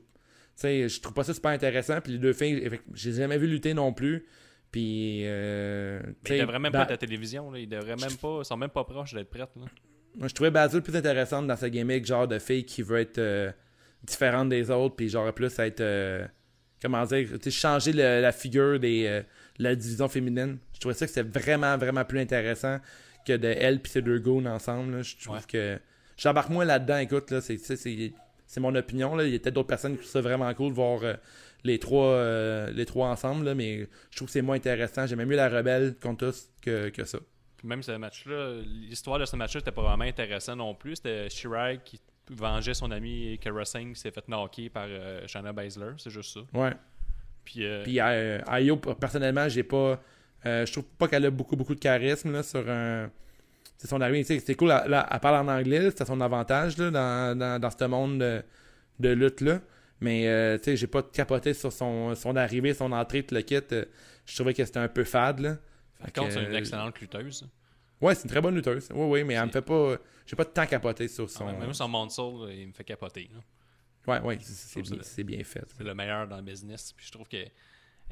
[0.64, 2.02] je trouve pas ça super intéressant.
[2.02, 4.26] Puis les deux filles, je les ai jamais vu lutter non plus.
[4.72, 7.60] Puis, euh, Mais ils devraient même Ba- pas être à la télévision, là.
[7.60, 9.50] ils devraient même pas, ils sont même pas proches d'être prêtes.
[9.56, 9.66] Là.
[10.16, 13.18] Moi, je trouvais Basil plus intéressante dans sa gimmick, genre de fille qui veut être
[13.20, 13.52] euh,
[14.04, 15.82] différente des autres, puis genre plus être.
[15.82, 16.26] euh,
[16.82, 19.22] comment dire, changer le- la figure des, euh,
[19.58, 20.58] de la division féminine.
[20.74, 22.80] Je trouvais ça que c'était vraiment, vraiment plus intéressant
[23.26, 24.98] que de elle puis ces deux goons ensemble.
[24.98, 25.02] là.
[25.02, 25.42] Je trouve Ouais.
[25.48, 25.80] que.
[26.18, 29.16] J'embarque moins là-dedans, écoute, là, c'est, c'est, mon opinion.
[29.16, 29.24] Là.
[29.24, 31.04] Il y a peut-être d'autres personnes qui trouvent ça vraiment cool de voir
[31.64, 35.06] les, trois, euh, les trois ensemble, là, mais je trouve que c'est moins intéressant.
[35.08, 37.20] J'aimais mieux la rebelle contre tous que, que ça.
[37.64, 40.98] Même ce match-là, l'histoire de ce match-là, c'était pas vraiment intéressant non plus.
[40.98, 42.00] C'était Shirai qui
[42.30, 46.34] vengeait son ami Kara Singh qui s'est fait knocker par euh, Shayna Baszler, c'est juste
[46.34, 46.42] ça.
[46.60, 46.74] Ouais.
[47.46, 50.00] Puis, euh, Puis euh, Ayo, personnellement, j'ai pas.
[50.46, 53.10] euh, je trouve pas qu'elle a beaucoup, beaucoup de charisme là, sur un.
[53.78, 54.24] C'est son arrivée.
[54.24, 57.70] C'est cool, elle, là, elle parle en anglais, c'était son avantage là, dans, dans, dans
[57.70, 58.44] ce monde de,
[59.00, 59.62] de lutte-là.
[60.00, 63.42] Mais euh, tu sais, j'ai pas capoté sur son, son arrivée, son entrée, tout le
[63.42, 63.56] kit.
[63.72, 63.86] euh,
[64.26, 65.40] je trouvais que c'était un peu fade.
[65.40, 65.58] Là.
[66.00, 67.48] par contre, c'est une euh, excellente lutteuse.
[68.00, 68.90] Ouais, c'est une très bonne lutteuse.
[68.94, 69.96] Oui, oui, mais elle me fait pas.
[70.26, 71.46] J'ai pas de temps capoté sur son.
[71.58, 73.30] Même son Monsoul, il me fait capoter.
[73.34, 73.40] là.
[74.08, 75.66] Ouais, ouais, c'est- bien, fait.
[75.78, 76.94] C'est le meilleur dans le business.
[76.96, 77.52] Puis je trouve qu'elle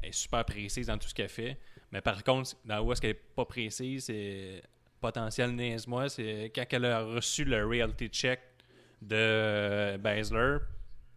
[0.02, 1.56] est super précise dans tout ce qu'elle fait.
[1.92, 4.62] Mais par contre, dans où est-ce qu'elle est pas précise, c'est
[5.00, 8.40] potentiel niaise-moi, c'est quand elle a reçu le reality check
[9.00, 10.58] de Baszler,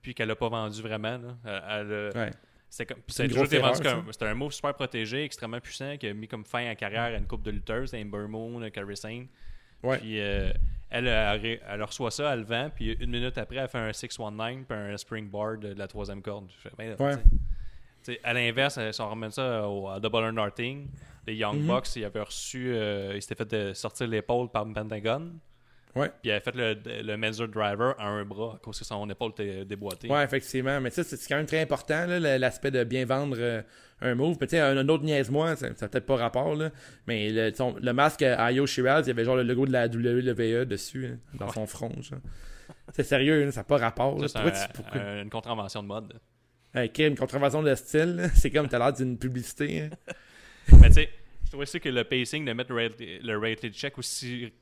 [0.02, 1.18] puis qu'elle a pas vendu vraiment.
[1.18, 1.36] là.
[1.45, 2.32] Elle- elle a- Ouais.
[2.72, 7.02] C'était C'était un move super protégé, extrêmement puissant, qui a mis comme fin à carrière
[7.04, 9.28] à une coupe de lutteuses, Amber Moon, Carrie Sane.
[9.82, 9.97] Ouais.
[9.97, 10.52] Puis euh,
[10.91, 13.91] elle, elle, elle reçoit ça, elle le vend, puis une minute après, elle fait un
[13.91, 16.50] 619 puis un springboard de la troisième corde.
[16.78, 18.18] Ben, Ouais.
[18.24, 20.89] à l'inverse, euh, si on remet ça au, à Double or Nothing,
[21.26, 21.68] les Young Mhm.
[21.68, 25.32] Bucks, ils avaient reçu, euh, ils s'étaient fait sortir l'épaule par Pentagon.
[25.95, 26.07] Ouais.
[26.09, 29.09] Puis il avait fait le, le Melzer Driver à un bras à cause que son
[29.09, 30.07] épaule était déboîtée.
[30.09, 30.79] Ouais, effectivement.
[30.79, 33.61] Mais ça, c'est quand même très important, l'aspect de bien vendre euh,
[34.01, 34.37] un move.
[34.47, 36.69] Sais, un, un autre niaise-moi, ça n'a peut-être pas rapport, là,
[37.07, 39.71] mais le, son- le masque à Ayo Shiraz, il y avait genre le logo de
[39.71, 41.91] la WWE dessus, hein, dans son front.
[42.93, 44.19] C'est sérieux, là, ça n'a pas rapport.
[44.29, 46.13] Ça, c'est un- une contravention de mode.
[46.73, 49.81] Hey, Kim, une contravention de style, c'est comme t'as l'air d'une publicité.
[49.81, 49.89] hein.
[50.81, 51.09] Mais tu sais,
[51.45, 54.53] je trouvais aussi que le pacing de mettre le reality check aussi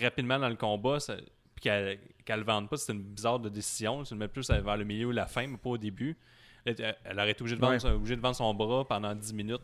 [0.00, 3.48] rapidement dans le combat, ça- puis qu'elle qu'elle le vende pas, c'était une bizarre de
[3.50, 4.02] décision.
[4.02, 6.16] Tu le mets plus vers le milieu ou la fin, mais pas au début.
[6.64, 7.78] Elle elle aurait été obligée de, vendre, Ouais.
[7.80, 9.60] son- obligée de vendre son bras pendant 10 minutes.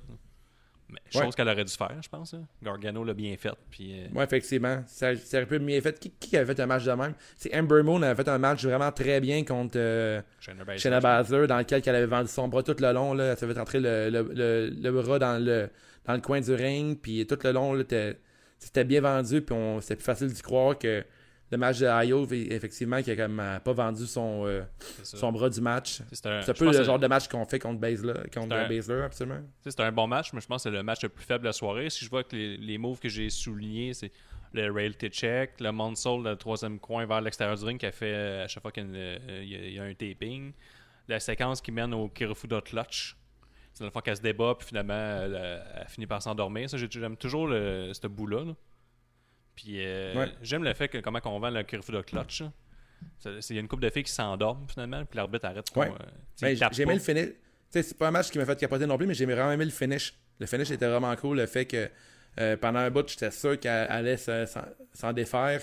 [0.91, 1.31] Mais, chose Ouais.
[1.31, 2.33] qu'elle aurait dû faire, je pense.
[2.35, 2.41] là.
[2.62, 3.53] Gargano l'a bien fait.
[3.70, 4.83] Puis, euh, Ouais, effectivement.
[4.89, 5.99] Ça, ça aurait pu être mieux fait.
[6.01, 7.14] Qui, qui avait fait un match de même?
[7.37, 11.59] C'est Amber Moon avait fait un match vraiment très bien contre euh, Shayna Baszler, dans
[11.59, 13.14] lequel elle avait vendu son bras tout le long.
[13.14, 13.31] Là.
[13.33, 15.70] Elle s'avait fait entrer le, le, le, le bras dans le,
[16.05, 16.99] dans le coin du ring.
[17.01, 17.85] Puis tout le long, là,
[18.61, 19.42] c'était bien vendu.
[19.42, 21.04] Puis on- c'était plus facile d'y croire que
[21.50, 24.62] le match de Ayo, effectivement, qui a comme euh, pas vendu son, euh,
[25.02, 26.00] son bras du match.
[26.12, 29.02] C'est un, peu le genre de match qu'on fait contre Baszler, contre C'est un- Baszler,
[29.02, 29.40] absolument.
[29.64, 31.46] C'était un bon match, mais je pense que c'est le match le plus faible de
[31.48, 31.90] la soirée.
[31.90, 34.12] Si je vois que les, les moves que j'ai soulignés, c'est
[34.52, 38.12] le reality check, le Monsoul, le troisième coin vers l'extérieur du ring qui a fait
[38.14, 40.52] euh, à chaque fois qu'il y a un taping.
[41.08, 43.16] La séquence qui mène au Kirofuda Clutch.
[43.81, 46.68] C'est la fois qu'elle se débat, puis finalement, elle, elle- elle finit par s'endormir.
[46.68, 48.45] Ça, j'ai- j'aime toujours le, ce bout-là.
[48.45, 48.53] là.
[49.57, 50.28] Puis euh, Ouais.
[50.43, 52.41] j'aime le fait que comment on vend le Clutch.
[52.43, 52.53] là.
[53.18, 55.66] C'est- c'est- Il y a une couple de filles qui s'endorment finalement, puis l'arbitre arrête.
[55.76, 55.89] Ouais.
[55.89, 55.93] euh,
[56.43, 56.99] Ben, il tape j'ai aimé pas.
[56.99, 57.28] le finish.
[57.70, 59.70] C'est pas un match qui m'a fait capoter non plus, mais j'ai vraiment aimé le
[59.70, 60.12] finish.
[60.39, 61.39] Le finish était vraiment cool.
[61.39, 61.89] Le fait que
[62.39, 64.47] euh, pendant un bout, j'étais sûr qu'elle allait se-
[64.93, 65.61] s'en défaire.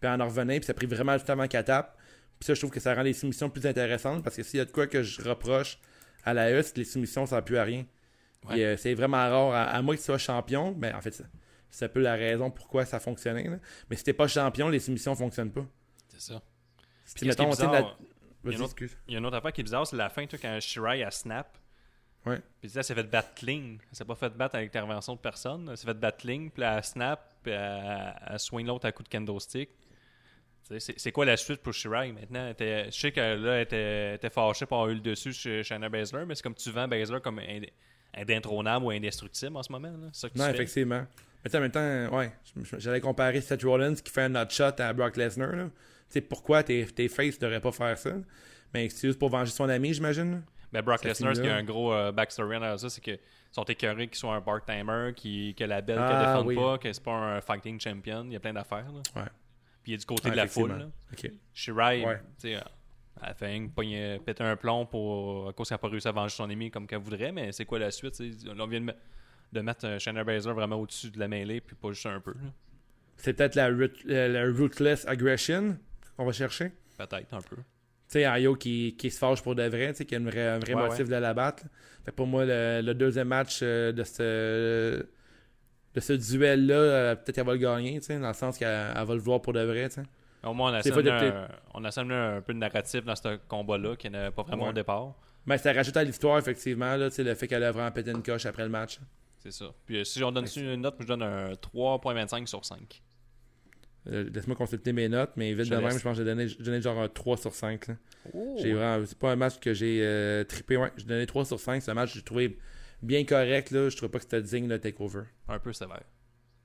[0.00, 0.58] Puis elle en revenait.
[0.58, 1.96] Puis ça a pris vraiment du temps avant qu'elle tape.
[2.38, 4.24] Puis ça, je trouve que ça rend les soumissions plus intéressantes.
[4.24, 5.78] Parce que s'il y a de quoi que je reproche
[6.24, 7.84] à la E, les soumissions, ça n'a plus à rien.
[8.48, 8.62] Ouais.
[8.64, 9.52] Euh, c'est vraiment rare.
[9.52, 11.24] À, à moins que tu sois champion, ben, en fait, ça-
[11.70, 13.44] c'est un peu la raison pourquoi ça fonctionnait.
[13.48, 13.58] là.
[13.88, 15.64] Mais si t'es pas champion, les soumissions fonctionnent pas.
[16.08, 16.42] C'est ça.
[17.04, 17.96] Si, est bizarre, la-
[18.44, 18.96] il y a une autre- excuse.
[19.08, 21.02] Il y a une autre affaire qui est bizarre, c'est la fin, toi, quand Shirai
[21.02, 21.58] a snap.
[22.26, 22.40] Ouais.
[22.60, 23.76] Puis elle s'est fait battre clean.
[23.90, 25.68] Elle s'est pas fait battre avec l'intervention de personne.
[25.70, 29.02] Elle s'est fait battre clean, puis elle snap, puis elle, elle swing l'autre à coup
[29.02, 29.70] de kendo stick.
[29.70, 29.89] Tu sais,
[30.78, 32.52] C'est quoi la suite pour Shirai maintenant?
[32.58, 35.88] Je sais que là, elle était, était fâchée pour avoir eu le dessus chez Shayna
[35.88, 37.68] Baszler, mais c'est comme tu vends Baszler comme ind-
[38.14, 39.88] indétrônable ou indestructible en ce moment.
[39.88, 40.08] là.
[40.12, 40.50] Ça que tu Non, fais.
[40.52, 41.06] effectivement.
[41.42, 42.32] Mais tu sais, en même temps, ouais,
[42.78, 45.50] j'allais comparer Seth Rollins qui fait un hot shot à Brock Lesnar.
[45.52, 45.70] Tu
[46.08, 48.12] sais, pourquoi tes, tes faces ne devraient pas faire ça?
[48.74, 50.42] Mais c'est juste pour venger son ami, j'imagine.
[50.72, 53.18] Mais Brock Lesnar, ce qui a un gros euh, backstory derrière ça, c'est qu'ils
[53.50, 56.54] sont écœurés qu'il soit un part-timer, qui, que la belle ne Ah, défende oui.
[56.54, 58.24] pas, que c'est pas un fighting champion.
[58.26, 58.86] Il y a plein d'affaires.
[59.16, 59.22] Ouais.
[59.82, 60.70] Puis il est du côté de la foule.
[60.70, 60.90] effectivement.
[61.22, 61.30] là.
[61.30, 61.32] OK.
[61.54, 62.20] Shirai, Ouais.
[62.40, 62.56] tu sais,
[64.24, 66.86] péter un plomb pour, à cause qu'elle n'a pas réussi à venger son ennemi comme
[66.86, 68.20] qu'elle voudrait, mais c'est quoi la suite?
[68.20, 68.94] on vient de, me-
[69.52, 72.34] de mettre Shayna Baszler vraiment au-dessus de la mêlée, puis pas juste un peu.
[73.16, 75.76] C'est peut-être la, la ruthless aggression
[76.16, 76.72] qu'on va chercher?
[76.96, 77.56] Peut-être un peu.
[77.56, 77.62] Tu
[78.18, 80.48] sais, Ayo qui, qui se fâche pour de vrai, tu sais, qui a une vraie-
[80.48, 81.64] un vrai Ouais, motif de la battre.
[82.04, 85.06] Fait pour moi, le, le deuxième match euh, de ce
[85.94, 88.68] de ce duel-là, euh, peut-être qu'elle va le gagner, tu sais, dans le sens qu'elle
[88.96, 90.02] elle va le vouloir pour de vrai, tu sais.
[90.42, 93.36] Au moins, on a assemblé un, on a assemblé un peu de narratif dans ce
[93.48, 94.70] combat-là qui n'avait pas vraiment Ouais.
[94.70, 95.14] au départ.
[95.46, 98.46] Mais ça rajoute à l'histoire, effectivement, là, le fait qu'elle a vraiment pété une coche
[98.46, 98.98] après le match.
[99.42, 99.66] C'est ça.
[99.86, 103.02] Puis euh, si on donne une note, je donne un 3.25 sur 5.
[104.08, 106.46] Euh, Laisse-moi consulter mes notes, mais vite Je de même, je pense que j'ai donné,
[106.58, 107.88] donné genre un 3 sur 5.
[107.88, 107.94] là.
[108.32, 108.56] Oh.
[108.62, 110.90] J'ai vraiment, c'est pas un match que j'ai euh, trippé, ouais.
[110.96, 111.82] J'ai donné 3 sur 5.
[111.82, 112.58] C'est un match que j'ai trouvé
[113.02, 113.88] bien correct, là.
[113.88, 115.24] Je trouvais pas que c'était digne de takeover.
[115.48, 116.02] Un peu sévère.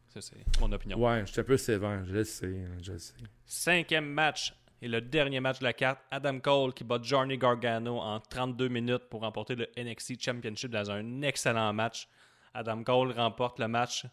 [0.07, 0.97] C'est mon opinion.
[0.97, 3.13] Ouais, j'étais un peu sévère, je le sais, hein, je le sais.
[3.45, 5.99] Cinquième match et le dernier match de la carte.
[6.09, 10.89] Adam Cole qui bat Johnny Gargano en 32 minutes pour remporter le NXT Championship dans
[10.89, 12.07] un excellent match.
[12.53, 14.05] Adam Cole remporte le match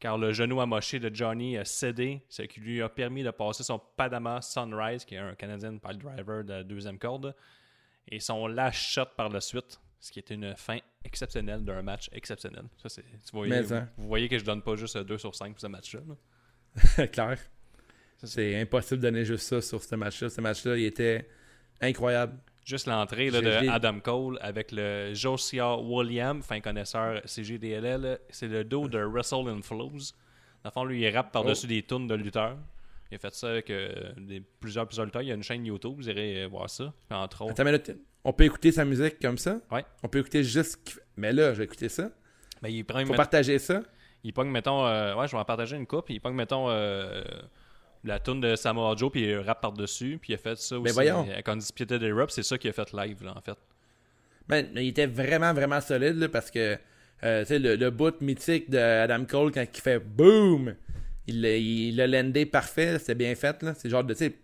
[0.00, 3.62] car le genou amoché de Johnny a cédé, ce qui lui a permis de passer
[3.62, 7.36] son Padama Sunrise, qui est un Canadian Pile Driver de la deuxième corde,
[8.08, 12.08] et son last shot par la suite, ce qui était une fin exceptionnelle d'un match
[12.12, 12.64] exceptionnel.
[12.82, 13.88] Ça, c'est, tu voyez, Mais, vous, hein.
[13.98, 16.00] vous voyez que je donne pas juste 2 sur 5 pour ce match-là.
[16.08, 17.06] là.
[17.08, 17.38] Clair.
[18.22, 20.28] C'est impossible de donner juste ça sur ce match-là.
[20.30, 21.26] Ce match-là, il était
[21.80, 22.38] incroyable.
[22.64, 28.18] Juste l'entrée de Adam Cole avec le Josiah William, fin connaisseur CGDLL.
[28.28, 30.12] C'est le dos de Wrestle and Flows.
[30.62, 31.68] Dans le fond, lui, il rappe par-dessus Oh.
[31.68, 32.58] des tunes de lutteurs.
[33.10, 35.22] Il a fait ça avec euh, des, plusieurs, plusieurs lutteurs.
[35.22, 36.92] Il y a une chaîne YouTube, vous irez euh, voir ça.
[37.10, 37.52] Entre autres.
[37.52, 37.90] Attends minute.
[38.24, 39.60] On peut écouter sa musique comme ça?
[39.70, 39.84] Ouais.
[40.02, 41.00] On peut écouter juste.
[41.16, 42.10] Mais là, je vais écouter ça.
[42.62, 43.82] Ben, il prend, Faut met- partager ça.
[44.22, 46.10] il pogne, mettons, euh, ouais, je vais en partager une coupe.
[46.10, 47.22] Il pogne, mettons, euh,
[48.04, 50.18] la tune de Samoa Joe, puis il rappe par-dessus.
[50.20, 50.92] Puis il a fait ça aussi.
[50.92, 51.22] voyons.
[51.30, 53.56] Avec Undisputed Era, puis c'est ça qu'il a fait live, là, en fait.
[54.48, 56.76] Ben, il était vraiment, vraiment solide là, parce que
[57.22, 60.74] euh, tu sais, le, le bout mythique de Adam Cole quand il fait boom,
[61.26, 63.62] il l'a il l'a landé parfait, c'était bien fait.
[63.62, 63.74] là.
[63.74, 64.34] C'est genre de, tu sais,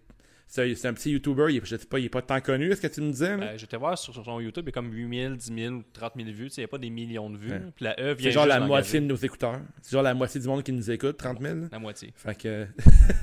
[0.46, 2.86] c'est un petit YouTuber, il, je sais pas, il est pas tant connu, est-ce que
[2.86, 3.30] tu me disais?
[3.36, 3.36] là?
[3.36, 6.12] Ben, J'étais voir sur, sur son YouTube, il y a comme 8000, 10 000, 30
[6.16, 6.48] 000 vues.
[6.56, 7.50] Il n'y a pas des millions de vues.
[7.50, 7.58] Ouais.
[7.58, 7.64] là.
[7.74, 9.60] Puis la E vient c'est genre la moitié de nos écouteurs.
[9.82, 11.54] C'est genre la moitié du monde qui nous écoute, 30 000.
[11.60, 11.66] là.
[11.72, 12.12] La moitié.
[12.16, 12.66] Fait que.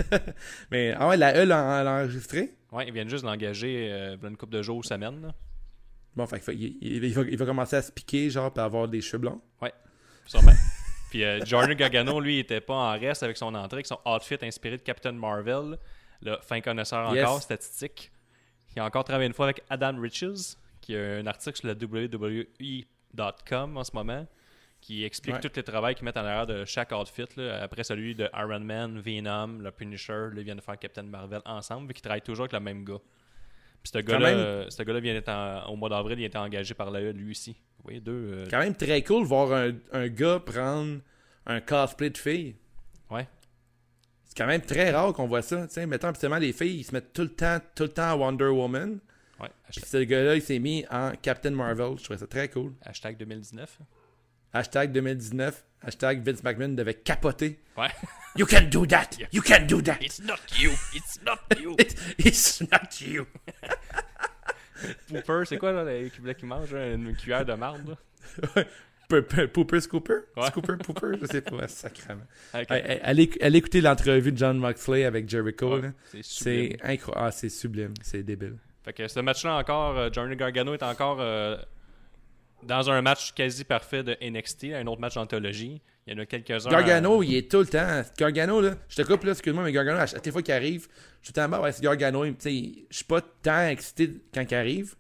[0.72, 2.54] Mais, ah ouais, la E l'a enregistré?
[2.72, 5.22] Ouais, ils viennent juste d'engager euh, une couple de jours ou semaines.
[5.22, 5.34] là.
[6.16, 8.88] Bon, fait il, il- il va, il va commencer à se piquer, genre, pour avoir
[8.88, 9.42] des cheveux blonds.
[10.26, 10.52] Sûrement.
[11.10, 14.00] Puis euh, Jordan Gargano, lui, il était pas en reste avec son entrée, avec son
[14.06, 15.78] outfit inspiré de Captain Marvel.
[16.24, 17.26] Le fin connaisseur Yes.
[17.26, 18.12] encore, statistique.
[18.76, 21.74] Il a encore travaillé une fois avec Adam Riches, qui a un article sur le
[21.76, 24.26] WWE.com en ce moment,
[24.82, 25.42] qui explique Ouais.
[25.42, 27.26] tous les travaux qu'ils mettent en arrière de chaque outfit.
[27.38, 27.64] là.
[27.64, 31.42] Après celui de Iron Man, Venom, le Punisher, là, ils viennent de faire Captain Marvel
[31.46, 33.00] ensemble, vu qu'ils travaillent toujours avec le même gars.
[33.82, 36.90] Puis ce gars-là, ce gars-là vient d'être au mois d'avril, il a été engagé par
[36.90, 37.52] la E, lui aussi.
[37.78, 38.12] Vous voyez, deux.
[38.14, 41.00] euh, Quand même très cool de voir un, un gars prendre
[41.46, 42.56] un cosplay de fille.
[43.10, 43.28] Ouais.
[44.34, 45.68] C'est quand même très rare qu'on voit ça.
[45.68, 48.10] Tu sais, mettons, habituellement, les filles, ils se mettent tout le temps, tout le temps
[48.10, 48.98] à Wonder Woman.
[49.40, 52.00] ouais, Puis ce gars-là, il s'est mis en Captain Marvel.
[52.00, 52.74] Je trouvais ça très cool.
[52.82, 53.78] hashtag 2019.
[54.52, 55.64] Hashtag 2019.
[55.84, 57.60] Hashtag Vince McMahon devait capoter.
[57.78, 57.90] Ouais.
[58.36, 59.10] You can do that!
[59.32, 60.00] You can do that!
[60.02, 60.72] It's not you!
[60.96, 61.76] It's not you!
[62.18, 63.28] It's not you!
[65.08, 67.96] Pooper, c'est quoi là, les qui mange une cuillère de marde
[68.56, 68.64] là?
[69.08, 70.14] Pooper Scooper?
[70.36, 70.48] Ouais.
[70.48, 71.18] Scooper Pooper?
[71.22, 71.68] Je sais pas.
[71.68, 72.24] Sacrément.
[72.54, 72.66] Hey,
[73.04, 75.80] Allez, allez écouter l'entrevue de John Moxley avec Jericho.
[75.80, 76.78] Ouais, c'est sublime.
[76.78, 77.26] C'est incroyable.
[77.28, 77.94] Ah, c'est sublime.
[78.02, 78.56] C'est débile.
[78.84, 81.58] Fait que ce match-là encore, euh, Johnny Gargano est encore euh,
[82.64, 85.82] dans un match quasi parfait de NXT, un autre match d'anthologie.
[86.06, 86.70] Il y en a quelques-uns.
[86.70, 88.02] Gargano, euh, il est tout le temps.
[88.18, 90.88] Gargano, là, je te coupe là, excuse-moi, mais Gargano, à chaque fois qu'il arrive,
[91.22, 92.26] je suis tout le temps, ouais, c'est Gargano.
[92.26, 92.32] Je
[92.90, 94.96] suis pas tant excité quand il arrive.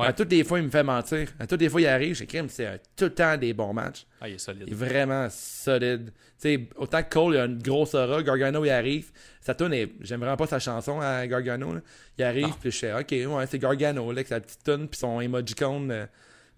[0.00, 0.06] Ouais.
[0.06, 1.28] À toutes les fois, il me fait mentir.
[1.38, 3.72] À toutes les fois, il arrive, je crime, c'est un- tout le temps des bons
[3.72, 4.06] matchs.
[4.20, 4.64] Ah, il est solide.
[4.66, 6.10] Il est vraiment solide.
[6.10, 9.10] Tu sais, autant que Cole, il a une grosse aura, Gargano, il arrive.
[9.40, 9.90] Sa tune est.
[10.00, 11.74] J'aime vraiment pas sa chanson à Gargano.
[11.74, 11.80] là.
[12.18, 14.98] Il arrive, puis je fais, ok, ouais, c'est Gargano, là, avec sa petite tune, puis
[14.98, 16.06] son emojicon euh,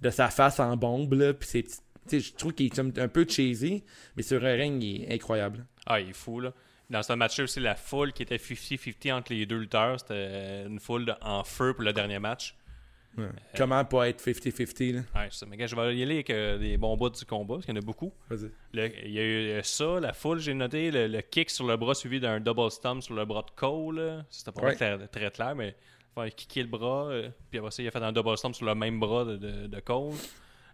[0.00, 1.62] de sa face en bombe, là, puis c'est.
[1.62, 1.70] Tu
[2.06, 3.84] sais, je trouve qu'il est un peu cheesy,
[4.16, 5.64] mais sur un ring, il est incroyable.
[5.86, 6.52] Ah, il est fou, là.
[6.88, 10.80] Dans ce match-là aussi, la foule qui était 50-50 entre les deux lutteurs, c'était une
[10.80, 12.56] foule en feu pour le dernier match.
[13.18, 13.26] Ouais.
[13.56, 15.00] Comment pas être 50-50 là?
[15.14, 15.46] Ouais, c'est ça.
[15.46, 17.74] Mais gars, je vais y aller avec euh, des bons bouts du combat, parce qu'il
[17.74, 18.12] y en a beaucoup.
[18.28, 18.50] Vas-y.
[19.04, 21.76] Il y a eu euh, ça, la foule, j'ai noté, le, le kick sur le
[21.76, 24.24] bras suivi d'un double stomp sur le bras de Cole.
[24.30, 24.76] C'était pas Ouais.
[24.76, 25.74] clair- très clair, mais
[26.16, 28.54] il a kické le bras, euh, puis après ça, il a fait un double stomp
[28.54, 30.14] sur le même bras de, de- de Cole.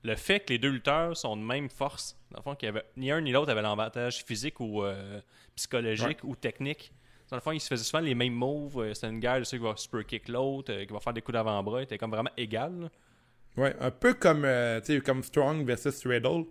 [0.05, 2.69] Le fait que les deux lutteurs sont de même force, dans le fond, qu'il y
[2.69, 5.21] avait, ni un ni l'autre avait l'avantage physique ou euh,
[5.57, 6.93] psychologique ou technique.
[7.31, 8.79] Dans le fond, ils se faisaient souvent les mêmes moves.
[8.81, 11.13] euh, C'était une guerre de ceux qui va super kick l'autre, euh, qui va faire
[11.13, 11.81] des coups d'avant-bras.
[11.81, 12.73] C'était comme vraiment égal.
[12.83, 12.89] là.
[13.57, 16.45] Ouais, un peu comme, euh, tu sais, comme Strong versus Riddle.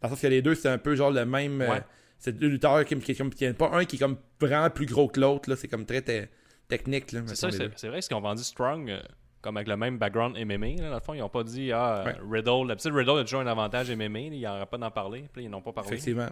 [0.00, 1.60] Parce que les deux, c'est un peu genre le même.
[1.60, 1.82] euh, Ouais.
[2.18, 5.20] c'est deux lutteurs qui, qui, qui- pas un qui est comme vraiment plus gros que
[5.20, 5.54] l'autre.
[5.56, 6.26] C'est comme très te-
[6.68, 7.10] technique.
[7.10, 9.02] C'est ça, c'est vrai, ce qu'ils ont vendu Strong, euh,
[9.42, 12.04] comme avec le même background MMA, là, dans le fond, ils n'ont pas dit, ah,
[12.06, 15.28] euh, Riddle, d'habitude, Riddle a toujours un avantage MMA, là, ils n'auraient pas d'en parler,
[15.32, 15.88] puis ils n'ont pas parlé.
[15.92, 16.28] Effectivement.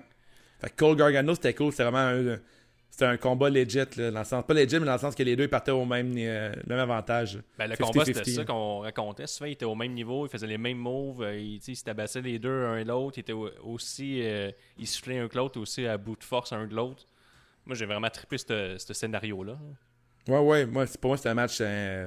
[0.61, 1.73] Fait que Cole Gargano, c'était cool.
[1.73, 2.39] C'était vraiment un,
[2.95, 3.79] c'était un combat legit.
[3.97, 5.87] Là, dans le sens, pas legit, mais dans le sens que les deux partaient au
[5.87, 7.39] même, euh, même avantage.
[7.59, 9.27] Ben, le 50-50, combat, c'était ça qu'on racontait.
[9.27, 11.83] Souvent, ils étaient au même niveau, ils faisaient les mêmes moves, euh, ils, ils se
[11.85, 15.37] tabassaient les deux un et l'autre, ils étaient au- aussi, euh, ils soufflaient un que
[15.39, 17.05] l'autre, aussi à bout de force un de l'autre.
[17.65, 19.57] Moi, j'ai vraiment trippé ce scénario-là.
[20.29, 20.67] Ouais, ouais.
[20.67, 21.59] Moi, pour moi, c'était un match.
[21.63, 22.07] euh,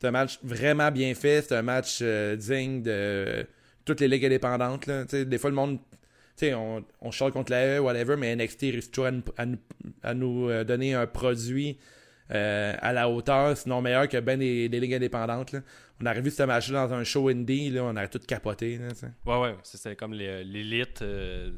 [0.00, 1.42] c'est un match vraiment bien fait.
[1.42, 3.46] C'est un match digne de
[3.84, 4.86] toutes les ligues indépendantes.
[4.86, 5.04] Là.
[5.04, 5.78] Des fois, le monde.
[6.36, 9.46] Tu sais, on, on contre la E, whatever, mais NXT réussit toujours à nous, à
[9.46, 9.58] nous-
[10.02, 11.78] à nous, euh, donner un produit
[12.30, 15.52] euh, à la hauteur, sinon meilleur que ben des, des ligues indépendantes.
[15.52, 15.60] Là.
[16.00, 18.78] On aurait vu ce match-là dans un show indie, là, on aurait tout capoté.
[18.78, 18.88] Là.
[19.26, 21.02] Ouais, ouais, c'était comme les- l'élite.
[21.02, 21.50] euh,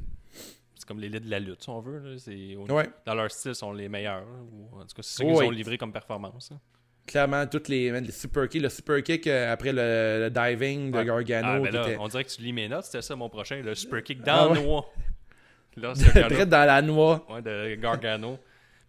[0.76, 1.98] c'est comme l'élite de la lutte, si on veut.
[1.98, 2.18] là.
[2.18, 4.26] C'est au- ouais, Dans leur style, sont les meilleurs.
[4.52, 5.32] ou en tout cas, c'est Oui.
[5.34, 6.50] qu'ils ont livré comme performance.
[6.52, 6.60] hein.
[7.06, 8.62] Clairement, toutes les, man, les super kicks.
[8.62, 11.04] Le super kick euh, après le, le diving de Ouais.
[11.04, 11.48] Gargano.
[11.48, 13.28] Ah, ben qui là, était on dirait que tu lis mes notes, c'était ça mon
[13.28, 13.60] prochain.
[13.62, 14.60] Le super kick Ah dans ouais.
[14.60, 14.92] le noix.
[15.76, 17.26] Là, direct dans la noix.
[17.30, 18.38] ouais, de Gargano.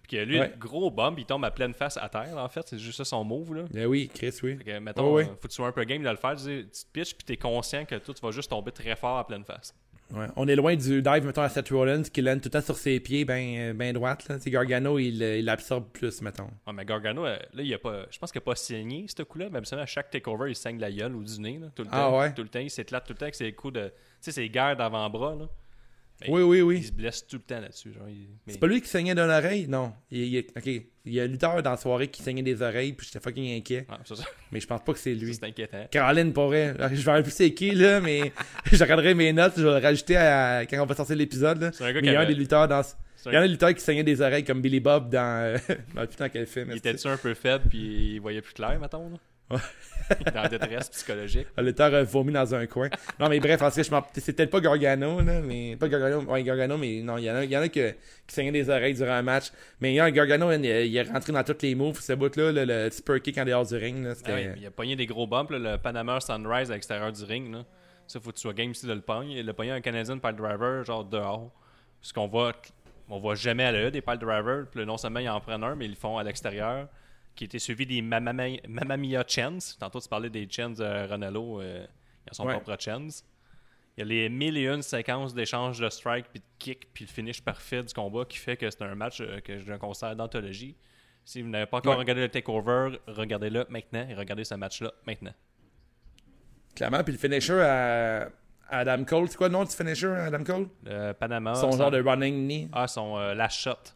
[0.03, 0.53] Puis que lui, Ouais.
[0.59, 2.61] gros bomb, il tombe à pleine face à terre, en fait.
[2.67, 3.55] C'est juste ça son move.
[3.55, 3.63] Là.
[3.71, 4.55] Ben oui, Chris, oui.
[4.57, 6.35] Fait que, mettons, euh, faut que tu sois un peu game de le faire.
[6.35, 8.95] Tu, sais, tu te pitches, puis t'es conscient que toi, tu vas juste tomber très
[8.95, 9.73] fort à pleine face.
[10.13, 10.27] Ouais.
[10.35, 12.77] On est loin du dive, mettons, à Seth Rollins, qui lène tout le temps sur
[12.77, 14.27] ses pieds, ben, ben droite.
[14.29, 14.37] Là.
[14.45, 16.49] Gargano, il euh, il l'absorbe plus, mettons.
[16.67, 19.23] Ouais, mais Gargano, euh, là, il a pas, je pense qu'il a pas saigné ce
[19.23, 19.47] coup-là.
[19.51, 21.57] Mais à chaque takeover, il saigne la gueule ou du nez.
[21.57, 22.19] Là, tout le Ah temps.
[22.19, 22.33] ouais?
[22.33, 23.85] Tout le temps, il s'éclate tout le temps avec ses coups de.
[23.87, 23.91] Tu
[24.21, 25.35] sais, ses guerres d'avant-bras.
[25.35, 25.45] Là.
[26.21, 26.83] Ben, Oui, oui, Il oui.
[26.83, 27.91] se blesse tout le temps là-dessus.
[28.07, 29.67] Il- mais- C'est pas lui qui saignait d'une oreille?
[29.67, 29.91] Non.
[30.11, 30.83] Il, il-.
[31.07, 33.57] Il y a un lutteur dans la soirée qui saignait des oreilles, puis j'étais fucking
[33.57, 33.85] inquiet.
[34.05, 35.33] Ça, ça, Mais je pense pas que c'est lui.
[35.35, 35.85] c'est inquiétant.
[35.91, 36.73] Caroline pourrait.
[36.93, 38.31] Je vais plus c'est qui, là, mais
[38.71, 41.61] je regarderai mes notes, je vais le rajouter à- quand on va sortir l'épisode.
[41.61, 41.71] là.
[41.73, 42.81] C'est un gars Mais qui il y a un avait- des lutteurs dans.
[43.27, 45.43] Il y en a un- des lutteurs qui saignaient des oreilles comme Billy Bob dans.
[45.43, 45.57] euh,
[45.95, 46.69] dans putain quel film.
[46.71, 49.09] Il était-tu un peu faible puis il voyait plus clair, mettons?
[49.09, 49.17] Là?
[50.33, 51.47] Dans la détresse psychologique.
[51.57, 52.89] Le lutteur a vomi dans un coin.
[53.19, 56.43] Non, mais bref, en tout cas, c'est peut-être pas Gargano, là, mais pas Gargano, ouais,
[56.43, 57.95] Gargano, mais non, il y en a, il y en a que- qui
[58.35, 59.51] saignaient des oreilles durant un match.
[59.79, 62.13] Mais il y a un Gargano, il, il est rentré dans tous les moves, ce
[62.13, 64.13] bout-là, le, le super kick en dehors du ring, là.
[64.25, 67.23] Ah oui, il a pogné des gros bumps, là, le Panama Sunrise à l'extérieur du
[67.23, 67.51] ring.
[67.51, 67.63] Là.
[68.05, 69.39] Ça, faut que tu sois game ici de le pogner.
[69.39, 71.51] Il a pogné un Canadian Pile Driver, genre dehors.
[71.99, 72.53] Parce qu'on voit,
[73.09, 74.65] on voit jamais à l'œil des Pile Drivers.
[74.71, 76.87] Puis non seulement ils en prennent un, mais ils le font à l'extérieur.
[77.35, 79.77] Qui était suivi des Mamma Mia Mamma Mia Chens.
[79.77, 81.61] Tantôt, tu parlais des Chens de Ronaldo.
[81.61, 81.85] euh,
[82.25, 82.53] il a son Ouais.
[82.53, 83.25] propre Chens.
[83.97, 87.05] Il y a les mille et une séquences d'échange de strike, puis de kick, puis
[87.05, 90.15] le finish parfait du combat qui fait que c'est un match euh, que je considère
[90.15, 90.75] d'anthologie.
[91.23, 91.99] Si vous n'avez pas encore Ouais.
[91.99, 95.33] regardé le takeover, regardez-le maintenant et regardez ce match-là maintenant.
[96.75, 98.29] Clairement, puis le finisher à,
[98.69, 100.67] Adam Cole, c'est quoi le nom du finisher à Adam Cole?
[100.83, 101.55] Le Panama.
[101.55, 102.69] Son son- genre de running knee.
[102.73, 103.93] Ah, son euh, last shot.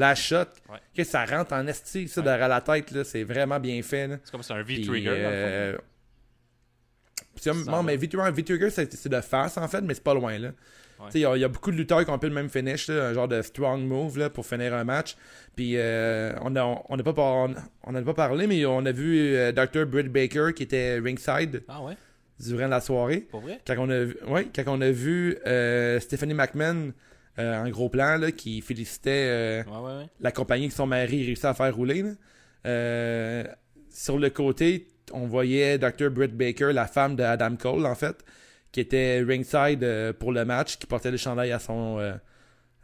[0.00, 0.36] La shot,
[0.68, 0.78] Ouais.
[0.96, 4.08] que ça rentre en esti, ça, derrière la tête, là, c'est vraiment bien fait.
[4.24, 5.08] C'est comme c'est un V-trigger.
[5.14, 5.72] euh,
[7.44, 10.38] comme- Ça non, mais V-Trigger, V-Trigger, c'est de face, en fait, mais c'est pas loin,
[10.38, 10.48] là.
[10.98, 11.06] Ouais.
[11.14, 13.08] Il y, y a beaucoup de lutteurs qui ont un peu le même finish, là,
[13.08, 15.16] un genre de strong move là, pour finir un match.
[15.56, 18.66] Puis euh, on n'a on a pas, par- on, on en a pas parlé, mais
[18.66, 19.86] on a vu euh, Dr.
[19.86, 21.62] Britt Baker qui était ringside.
[21.68, 21.94] Ah ouais?
[22.38, 23.26] durant la soirée.
[23.30, 23.60] Pour vrai?
[23.66, 26.92] Quand on a vu, ouais, quand on a vu euh, Stephanie McMahon
[27.40, 30.06] euh, en gros plan là, qui félicitait euh, Ouais, ouais, ouais.
[30.20, 32.02] la compagnie que son mari réussit à faire rouler.
[32.02, 32.10] là.
[32.66, 33.44] Euh,
[33.90, 36.10] sur le côté, on voyait Dr.
[36.10, 38.16] Britt Baker, la femme de Adam Cole, en fait,
[38.72, 42.12] qui était ringside euh, pour le match, qui portait le chandail à son, euh,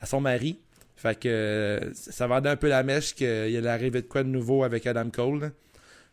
[0.00, 0.58] à son mari.
[0.96, 4.64] Fait que euh, ça vendait un peu la mèche qu'il arriver de quoi de nouveau
[4.64, 5.40] avec Adam Cole.
[5.40, 5.50] là.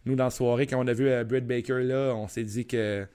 [0.06, 2.68] Nous, dans la soirée, quand on a vu euh, Britt Baker là, on s'est dit
[2.68, 3.08] que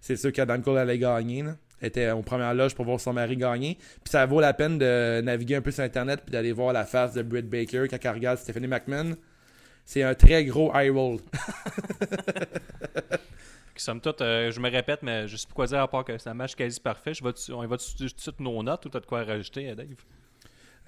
[0.00, 1.42] c'est sûr qu'Adam Cole allait gagner.
[1.42, 1.56] Là.
[1.80, 3.76] Était en première loge pour voir son mari gagner.
[3.76, 6.84] Puis ça vaut la peine de naviguer un peu sur Internet puis d'aller voir la
[6.84, 9.14] face de Britt Baker quand elle regarde Stephanie McMahon.
[9.84, 11.18] C'est un très gros eye roll.
[13.78, 16.18] Somme toute, euh, je me répète, mais je sais pas quoi dire à part que
[16.18, 17.14] c'est un match quasi parfait.
[17.14, 19.70] Je vais on y va tout de suite nos notes ou t'as de quoi rajouter,
[19.70, 19.86] euh, Dave?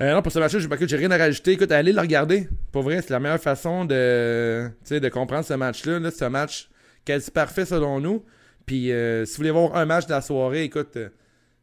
[0.01, 1.53] Euh, non, pour ce match-là, j'ai rien à rajouter.
[1.53, 2.49] Écoute, allez le regarder.
[2.73, 5.99] Pour vrai, c'est la meilleure façon de, de comprendre ce match-là.
[5.99, 6.11] là.
[6.11, 6.69] C'est un match
[7.05, 8.25] quasi parfait selon nous.
[8.71, 11.15] Puis euh, si vous voulez voir un match de la soirée, écoute, euh, tu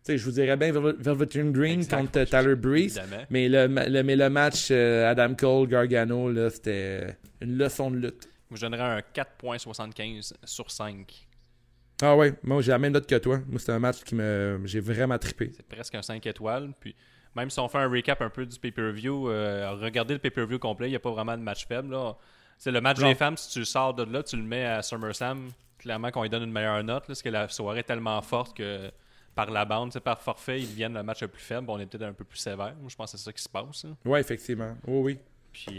[0.03, 1.97] sais, je vous dirais bien Velvet Velveteen Green Exact.
[2.01, 3.01] contre Tyler Breeze.
[3.30, 7.95] Mais le, ma- le- mais le match euh, Adam Cole, Gargano, c'était une leçon de
[7.95, 8.28] lutte.
[8.51, 8.99] Je donnerais un
[9.45, 11.28] 4.75 sur 5.
[12.01, 13.39] Ah ouais, moi j'ai la même note que toi.
[13.47, 15.51] Moi c'est un match qui me j'ai vraiment trippé.
[15.55, 16.72] C'est presque un 5 étoiles.
[16.82, 16.93] Puis
[17.38, 20.88] même si on fait un recap un peu du pay-per-view, euh, regardez le pay-per-view complet,
[20.88, 21.95] il n'y a pas vraiment de match faible.
[22.58, 23.08] C'est le match Non.
[23.08, 26.30] des femmes, si tu sors de là, tu le mets à SummerSlam, clairement qu'on lui
[26.30, 28.91] donne une meilleure note, là, parce que la soirée est tellement forte que
[29.36, 31.67] par la bande, c'est par forfait, ils deviennent le match le plus faible.
[31.69, 32.75] On est peut-être un peu plus sévère.
[32.80, 33.84] Moi, je pense que c'est ça qui se passe.
[33.84, 33.91] là.
[34.03, 34.75] Ouais, effectivement.
[34.88, 35.19] Oui, oui.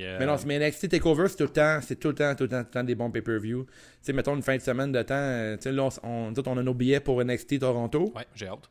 [0.03, 2.44] Euh, Mais non, mais NXT TakeOver, c'est tout le temps, c'est tout le temps, tout
[2.44, 3.64] le temps, tout le temps des bons pay-per-view.
[3.64, 3.70] Tu
[4.03, 6.62] sais, mettons une fin de semaine de temps, euh, tu sais, là, on, on, a
[6.62, 8.12] nos billets pour NXT Toronto.
[8.14, 8.70] ouais, j'ai hâte.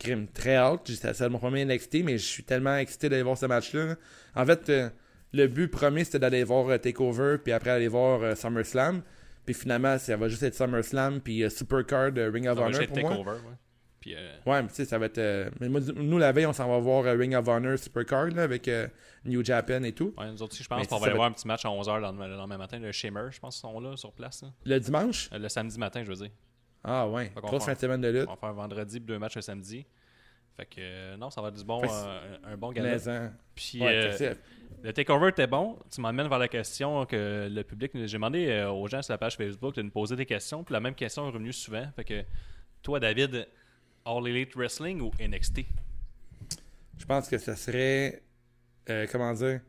[0.00, 0.90] Crime très hâte.
[0.90, 3.86] C'est mon premier NXT, mais je suis tellement excité d'aller voir ce match-là.
[3.86, 3.94] là.
[4.34, 4.90] En fait, euh,
[5.32, 9.02] le but premier, c'était d'aller voir euh, TakeOver, puis après aller voir SummerSlam.
[9.46, 12.66] Puis finalement, ça va juste être SummerSlam, puis euh, Supercard euh, Ring of Ça va
[12.66, 13.10] Honor juste pour moi.
[13.10, 13.30] takeover.
[13.30, 13.54] Ouais.
[14.00, 15.18] Puis, euh, Ouais, mais tu sais, ça va être.
[15.18, 18.42] euh, mais moi, nous, la veille, on s'en va voir Ring of Honor Supercard là,
[18.42, 18.68] avec
[19.24, 20.12] New Japan et tout.
[20.18, 21.68] ouais, nous autres aussi, je pense qu'on va aller va- voir un petit match à
[21.68, 22.78] 11h le lendemain matin.
[22.78, 24.42] Le Shimmer, je pense qu'ils sont là sur place.
[24.42, 24.48] là.
[24.64, 25.30] Le dimanche?
[25.32, 26.30] Le samedi matin, je veux dire.
[26.84, 28.26] Ah ouais, grosse va- fin de semaine de lutte.
[28.28, 29.86] On va faire un vendredi deux matchs le samedi.
[30.56, 34.16] Fait que euh, non, ça va être du bon, euh, un bon hein, Puis ouais,
[34.20, 34.34] euh,
[34.86, 35.78] le takeover était bon.
[35.90, 37.92] Tu m'amènes vers la question que le public.
[37.94, 40.64] J'ai demandé euh, aux gens sur la page Facebook de nous poser des questions.
[40.64, 41.86] Puis la même question est revenue souvent.
[41.96, 42.24] Fait que
[42.82, 43.48] toi, David,
[44.04, 45.66] All Elite Wrestling ou NXT
[46.98, 48.22] je pense que ça serait.
[48.90, 49.60] euh, comment dire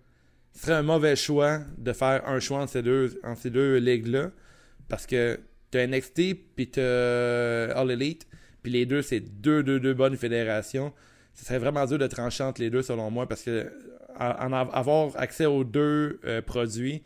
[0.53, 3.77] Ce serait un mauvais choix de faire un choix entre ces deux, entre ces deux
[3.77, 4.31] ligues-là.
[4.87, 5.39] Parce que
[5.71, 8.27] t'as NXT, puis t'as All Elite,
[8.63, 10.93] puis les deux, c'est deux, deux, deux bonnes fédérations.
[11.33, 13.71] Ce serait vraiment dur de trancher entre les deux, selon moi, parce que
[14.19, 17.03] en avoir accès aux deux euh, produits,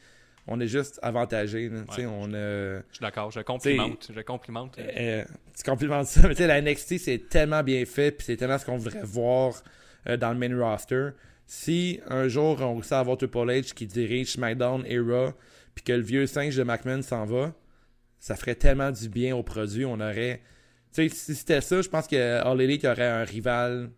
[0.47, 1.69] on est juste avantagé.
[1.69, 1.81] là.
[1.97, 2.05] Ouais.
[2.05, 2.79] on a.
[2.79, 3.31] Je suis d'accord.
[3.31, 4.11] Je complimente.
[4.13, 4.77] Je complimente.
[4.79, 5.23] Euh,
[5.55, 8.57] tu complimentes ça, mais tu sais, la NXT, c'est tellement bien fait, puis c'est tellement
[8.57, 9.53] ce qu'on voudrait voir
[10.09, 11.09] euh, dans le main roster.
[11.45, 15.33] Si un jour on réussit à avoir Triple H qui dirige SmackDown et Raw,
[15.75, 17.53] puis que le vieux singe de McMahon s'en va,
[18.19, 19.85] ça ferait tellement du bien au produit.
[19.85, 20.41] On aurait.
[20.93, 23.89] Tu sais, si c'était ça, je pense que All Elite aurait un rival.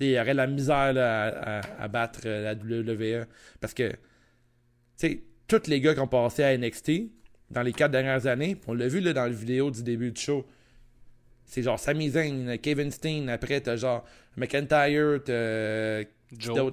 [0.00, 3.26] Il y aurait la misère là, à, à- à battre euh, la WWE.
[3.60, 3.96] Parce que, tu
[4.96, 6.90] sais, tous les gars qui ont passé à NXT
[7.50, 10.20] dans les quatre dernières années, on l'a vu là, dans la vidéo du début du
[10.20, 10.44] show.
[11.44, 14.04] C'est genre Sami Zayn, Kevin Steen, après t'as genre
[14.36, 16.02] McIntyre, t'as
[16.36, 16.72] Joe?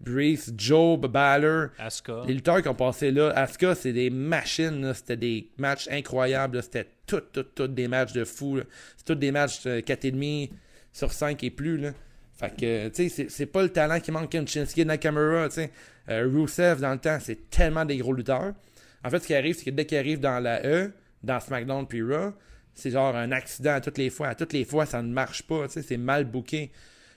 [0.00, 1.68] Breeze, Joe, Balor.
[1.78, 2.22] Asuka.
[2.26, 6.86] Les lutteurs qui ont passé là, Asuka, c'est des machines, c'était des matchs incroyables, c'était
[7.06, 8.58] tout, tout, tout des matchs de fou.
[8.96, 10.50] C'est tous des matchs euh, 4,5
[10.92, 11.78] sur 5 et plus.
[11.78, 11.92] Là.
[12.36, 15.70] Fait que, tu sais, c'est- pas le talent qui manque comme Shinsuke Nakamura, tu sais.
[16.10, 18.52] Euh, Rusev, dans le temps, c'est tellement des gros lutteurs.
[19.04, 21.86] En fait, ce qui arrive, c'est que dès qu'ils arrivent dans la E, dans SmackDown
[21.86, 22.32] puis Raw,
[22.74, 24.28] c'est genre un accident à toutes les fois.
[24.28, 26.70] À toutes les fois, ça ne marche pas, tu sais, c'est mal booké.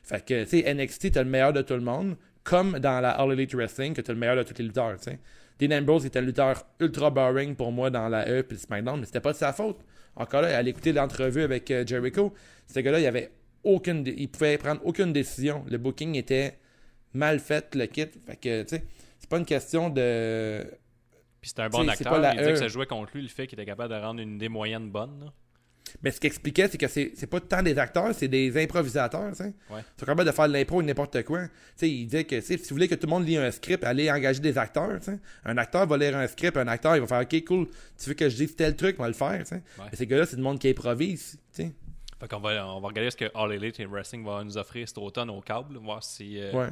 [0.03, 3.11] Fait que, tu sais, NXT, t'as le meilleur de tout le monde, comme dans la
[3.11, 5.19] All Elite Wrestling, que t'as le meilleur de tous les lutteurs, tu sais.
[5.59, 9.05] Dean Ambrose était un lutteur ultra boring pour moi dans la E puis SmackDown, mais
[9.05, 9.81] c'était pas de sa faute.
[10.15, 12.33] Encore là, à l'écouter l'entrevue avec euh, Jericho,
[12.73, 13.29] ce gars-là, il avait
[13.63, 15.63] aucune, il pouvait prendre aucune décision.
[15.67, 16.57] Le booking était
[17.13, 18.05] mal fait, le kit.
[18.25, 18.83] Fait que, tu sais,
[19.19, 20.65] c'est pas une question de.
[21.41, 22.11] Puis c'était un bon T'sais, acteur.
[22.13, 22.53] pas la Il disait E.
[22.53, 24.89] que ça jouait contre lui le fait qu'il était capable de rendre une idée moyenne
[24.89, 25.19] bonne.
[25.25, 25.33] là.
[26.03, 29.31] Mais ce qu'il expliquait, c'est que c'est pas tant des acteurs, c'est des improvisateurs.
[29.41, 29.53] Ouais.
[29.71, 31.47] Ils sont capables de faire de l'impro n'importe quoi.
[31.47, 33.83] Tu sais, il disait que si vous voulez que tout le monde lit un script,
[33.83, 34.99] allez engager des acteurs.
[35.45, 38.13] Un acteur va lire un script, un acteur, il va faire OK, cool, tu veux
[38.13, 39.43] que je dise tel truc, on va le faire.
[39.51, 39.61] Ouais.
[39.79, 41.39] Mais ces gars-là, c'est du monde qui improvise.
[42.19, 44.97] Fait qu'on va, on va regarder ce que All Elite Wrestling va nous offrir cet
[44.97, 46.67] automne au câble, voir si, euh, Ouais.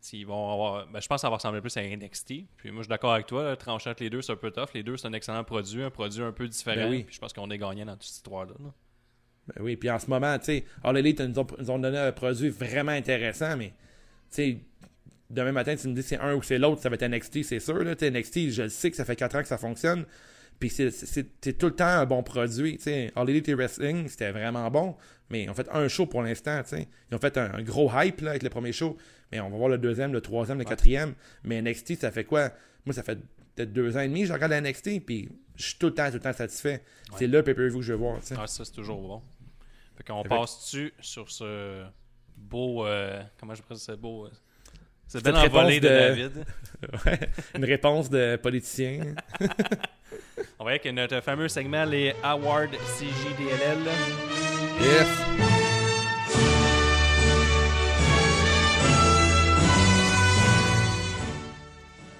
[0.00, 0.86] s'ils vont avoir.
[0.88, 2.26] Ben, je pense que ça va ressembler plus à NXT.
[2.56, 4.68] Puis moi, je suis d'accord avec toi, trancher entre les deux, c'est un peu tough.
[4.74, 6.82] Les deux, c'est un excellent produit, un produit un peu différent.
[6.82, 7.04] Ben oui.
[7.04, 8.52] Puis je pense qu'on est gagnant dans toute cette histoire-là.
[8.58, 8.70] là.
[9.54, 11.98] Ben oui, puis en ce moment, tu sais, All Elite nous ont, nous ont donné
[11.98, 13.74] un produit vraiment intéressant, mais, tu
[14.30, 14.58] sais,
[15.30, 17.58] demain matin, tu me dis c'est un ou c'est l'autre, ça va être NXT, c'est
[17.58, 17.94] sûr, là.
[17.94, 20.04] NXT, je le sais que ça fait 4 ans que ça fonctionne,
[20.60, 23.10] puis c'est- tout le temps un bon produit, tu sais.
[23.16, 24.94] All Elite Wrestling, c'était vraiment bon,
[25.30, 26.60] mais ils ont fait un show pour l'instant.
[26.72, 28.96] Ils ont fait un, un gros hype, là, avec le premier show,
[29.32, 32.50] mais on va voir le deuxième, le troisième, le quatrième, mais NXT, ça fait quoi?
[32.86, 33.18] Moi, ça fait
[33.56, 36.06] peut-être deux ans et demi, je regarde la NXT, puis je suis tout le temps,
[36.08, 36.82] tout le temps satisfait.
[37.16, 38.20] C'est le pay-per-view que je veux voir.
[38.38, 39.22] Ah, ça, c'est toujours bon.
[39.96, 41.84] Fait qu'on passe-tu sur ce
[42.36, 42.86] beau.
[42.86, 44.26] euh, comment je présente ce beau.
[44.26, 44.30] euh,
[45.06, 45.88] cette belle envolée de...
[45.88, 46.44] de- David?
[47.04, 47.20] Ouais,
[47.56, 49.14] une réponse de politicien.
[50.62, 53.78] On aller avec notre fameux segment, les Awards CJDLL.
[54.78, 55.06] Yes.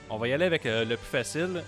[0.09, 1.63] On va y aller avec euh, le plus facile.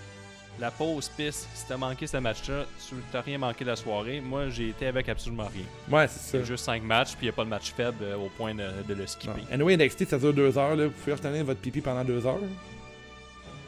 [0.59, 4.19] la pause piste, si t'as manqué ce match-là, tu t'as rien manqué de la soirée.
[4.19, 5.65] Moi, j'ai été avec absolument rien.
[5.95, 6.43] Ouais, c'est ça.
[6.43, 8.67] juste 5 matchs, puis il n'y a pas de match faible euh, au point de,
[8.87, 9.43] de le skipper.
[9.51, 10.75] Anyway, NXT, ça dure deux heures.
[10.75, 10.85] Là.
[10.85, 12.39] Vous pouvez retenir votre pipi pendant deux heures.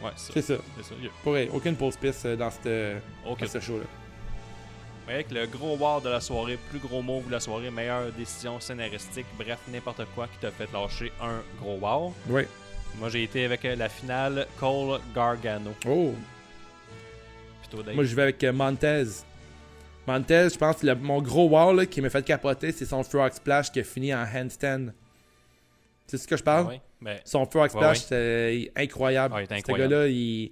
[0.06, 0.56] Ouais, c'est ça.
[0.84, 0.94] C'est
[1.24, 3.86] Pour vrai, aucune pause piste euh, dans, cette, aucun- dans ce show-là.
[5.08, 8.60] Avec le gros war de la soirée, plus gros move de la soirée, meilleure décision
[8.60, 12.14] scénaristique, bref, n'importe quoi qui t'a fait lâcher un gros wow.
[12.28, 12.48] Ouais.
[13.00, 15.74] Moi, j'ai été avec euh, la finale Cole Gargano.
[15.88, 16.14] Oh.
[17.70, 17.84] Plutôt.
[17.94, 19.04] Moi, je vais avec euh, Montez.
[20.08, 23.04] Montez, je pense que le- mon gros wow là, qui m'a fait capoter, c'est son
[23.04, 24.88] Frog Splash qui a fini en handstand.
[26.08, 26.68] C'est ce que je parle?
[26.68, 26.82] Ouais?
[27.02, 27.96] Ben, Son Splash, ouais.
[27.96, 29.34] c'est incroyable.
[29.38, 29.92] Ah, il est Ce incroyable.
[29.94, 30.52] gars-là, il,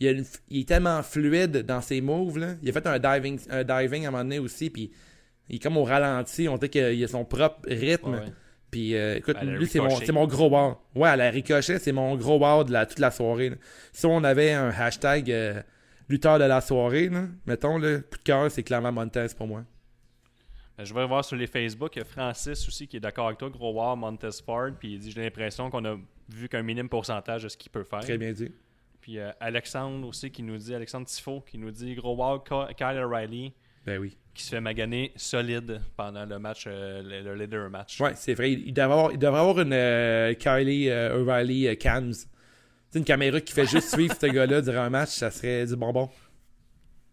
[0.00, 2.38] il, a une- il est tellement fluide dans ses moves.
[2.38, 2.54] Là.
[2.62, 4.90] Il a fait un diving, un diving à un moment donné aussi, puis
[5.48, 6.48] il est comme au ralenti.
[6.48, 8.20] On dirait qu'il a son propre rythme.
[8.70, 10.76] Puis euh, écoute, la lui, c'est mon, mon gros wow.
[10.96, 13.50] Ouais, à la ricochet, c'est mon gros wow de la, toute la soirée.
[13.50, 13.56] là.
[13.92, 15.62] Si on avait un hashtag euh,
[16.08, 19.64] lutteur de la soirée, là, mettons, le coup de cœur, c'est clairement Montez pour moi.
[20.76, 23.26] Ben, Je vais voir sur les Facebook, il y a Francis aussi qui est d'accord
[23.26, 25.96] avec toi, gros war Montez Ford, puis il dit j'ai l'impression qu'on a
[26.28, 28.00] vu qu'un minime pourcentage de ce qu'il peut faire.
[28.00, 28.50] Très bien dit.
[29.00, 32.74] Puis euh, Alexandre aussi qui nous dit, Alexandre Tifo qui nous dit gros war Ky-
[32.74, 33.52] Kyle O'Reilly
[33.84, 34.16] Ben oui.
[34.32, 38.00] qui se fait maganer solide pendant le match, euh, le, le leader match.
[38.00, 38.52] Ouais, c'est vrai.
[38.52, 42.12] Il devrait avoir, il devrait avoir une euh, Kylie euh, O'Reilly euh, cams.
[42.90, 45.76] C'est une caméra qui fait juste suivre ce gars-là durant un match, ça serait du
[45.76, 46.08] bonbon.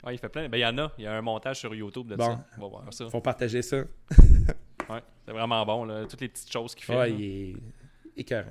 [0.04, 0.50] Ouais, il fait plein.
[0.50, 0.92] Ben, il y en a.
[0.98, 2.26] Il y a un montage sur YouTube de Bon.
[2.26, 2.46] ça.
[2.58, 3.10] On va voir ça.
[3.10, 3.84] Faut partager ça.
[4.90, 6.06] Ouais, c'est vraiment bon, là.
[6.10, 6.98] Toutes les petites choses qu'il fait.
[6.98, 7.16] Ouais, là.
[7.18, 7.56] il est
[8.18, 8.50] écœurant.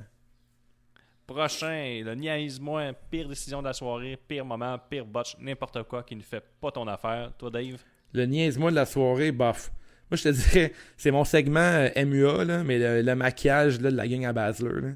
[1.26, 6.16] Prochain, le niaise-moi, pire décision de la soirée, pire moment, pire botch, n'importe quoi qui
[6.16, 7.32] ne fait pas ton affaire.
[7.38, 7.76] Toi, Dave,
[8.14, 9.70] Le niaise-moi de la soirée, bof.
[10.10, 13.90] Moi, je te dirais, c'est mon segment euh, MUA, là, mais le, le maquillage là,
[13.92, 14.80] de la gang à Basler.
[14.80, 14.88] là.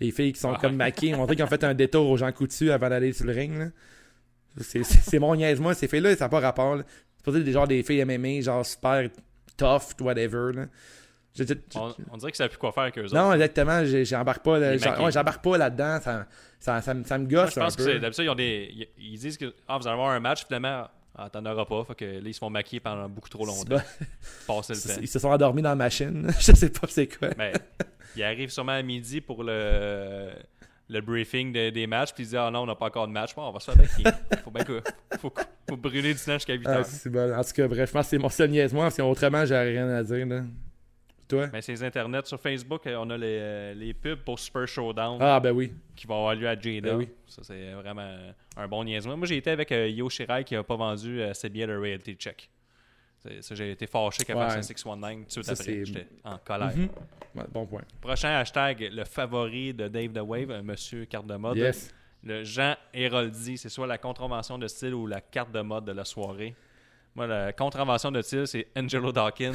[0.00, 0.58] Les filles qui sont Ah.
[0.60, 3.24] comme maquillées, on dirait qu'ils ont fait un détour aux gens coutus avant d'aller sur
[3.26, 3.56] le ring.
[3.56, 3.66] là.
[4.60, 5.74] C'est, mon niaise-moi.
[5.74, 6.78] Ces filles-là, ça n'a pas rapport.
[7.16, 9.08] C'est pas des, genre des filles MMA, genre super
[9.56, 10.52] tough, whatever.
[10.54, 10.66] Là.
[11.34, 13.14] Je- je- je- on, on dirait que ça n'a plus quoi faire avec eux autres.
[13.14, 15.98] non, exactement, j'embarque pas, là, ouais, pas là-dedans.
[16.02, 16.26] Ça,
[16.60, 17.98] ça, ça, me- ça me Moi, gosse je pense un que peu.
[17.98, 20.88] D'habitude, ils, ont des, ils- ils disent que ah, vous allez avoir un match, finalement,
[21.16, 21.84] ah, t'en auras pas.
[21.84, 23.76] Fait que là, ils se font maquiller pendant beaucoup trop longtemps.
[23.76, 23.80] bon.
[24.46, 25.00] Passer le temps.
[25.00, 26.30] Ils se sont endormis dans la machine.
[26.38, 27.28] je sais pas c'est quoi.
[27.30, 27.52] Ben,
[28.14, 30.28] il arrive sûrement à midi pour le,
[30.88, 33.12] le briefing de- des matchs, puis il dit Ah non, on n'a pas encore de
[33.12, 33.34] match.
[33.34, 34.18] Bon, on va se faire baquer.
[34.44, 34.82] Faut bien que.
[35.18, 35.32] Faut,
[35.68, 36.84] faut brûler du temps jusqu'à 8 Ah, heures.
[36.86, 37.32] c'est bon.
[37.34, 40.26] En tout cas, bref, c'est mon seul niaise-moi, parce qu'autrement, j'aurais rien à dire.
[40.26, 40.42] Là.
[41.28, 41.48] Toi?
[41.52, 45.16] Mais ces internets sur Facebook, euh, on a les, euh, les pubs pour Super Showdown
[45.20, 45.72] Ah, ben oui.
[45.96, 46.90] qui vont avoir lieu à Jada.
[46.90, 47.08] Ben oui.
[47.26, 48.06] Ça, c'est vraiment
[48.56, 49.16] un bon niaisement.
[49.16, 51.74] Moi, j'ai été avec euh, Yo Shirai qui n'a pas vendu euh, ses billets de
[51.76, 52.50] Reality Check.
[53.40, 54.50] Ça, J'ai été fâché qu'à Ouais.
[54.50, 55.84] faire 619 tout de suite après.
[55.84, 56.76] J'étais en colère.
[56.76, 56.88] Mhm.
[57.36, 57.82] Ouais, bon point.
[58.00, 61.56] Prochain hashtag, le favori de Dave the Wave, Monsieur Carte de mode.
[61.56, 61.94] Yes.
[62.24, 65.92] Le Jean Héroldi, c'est soit la contravention de style ou la carte de mode de
[65.92, 66.54] la soirée.
[67.14, 69.52] Moi, la contravention de style, c'est Angelo Dawkins.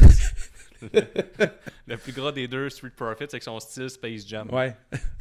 [0.82, 1.02] le,
[1.88, 4.50] le plus gros des deux Street Profits avec son style Space Jam.
[4.54, 4.76] Ouais.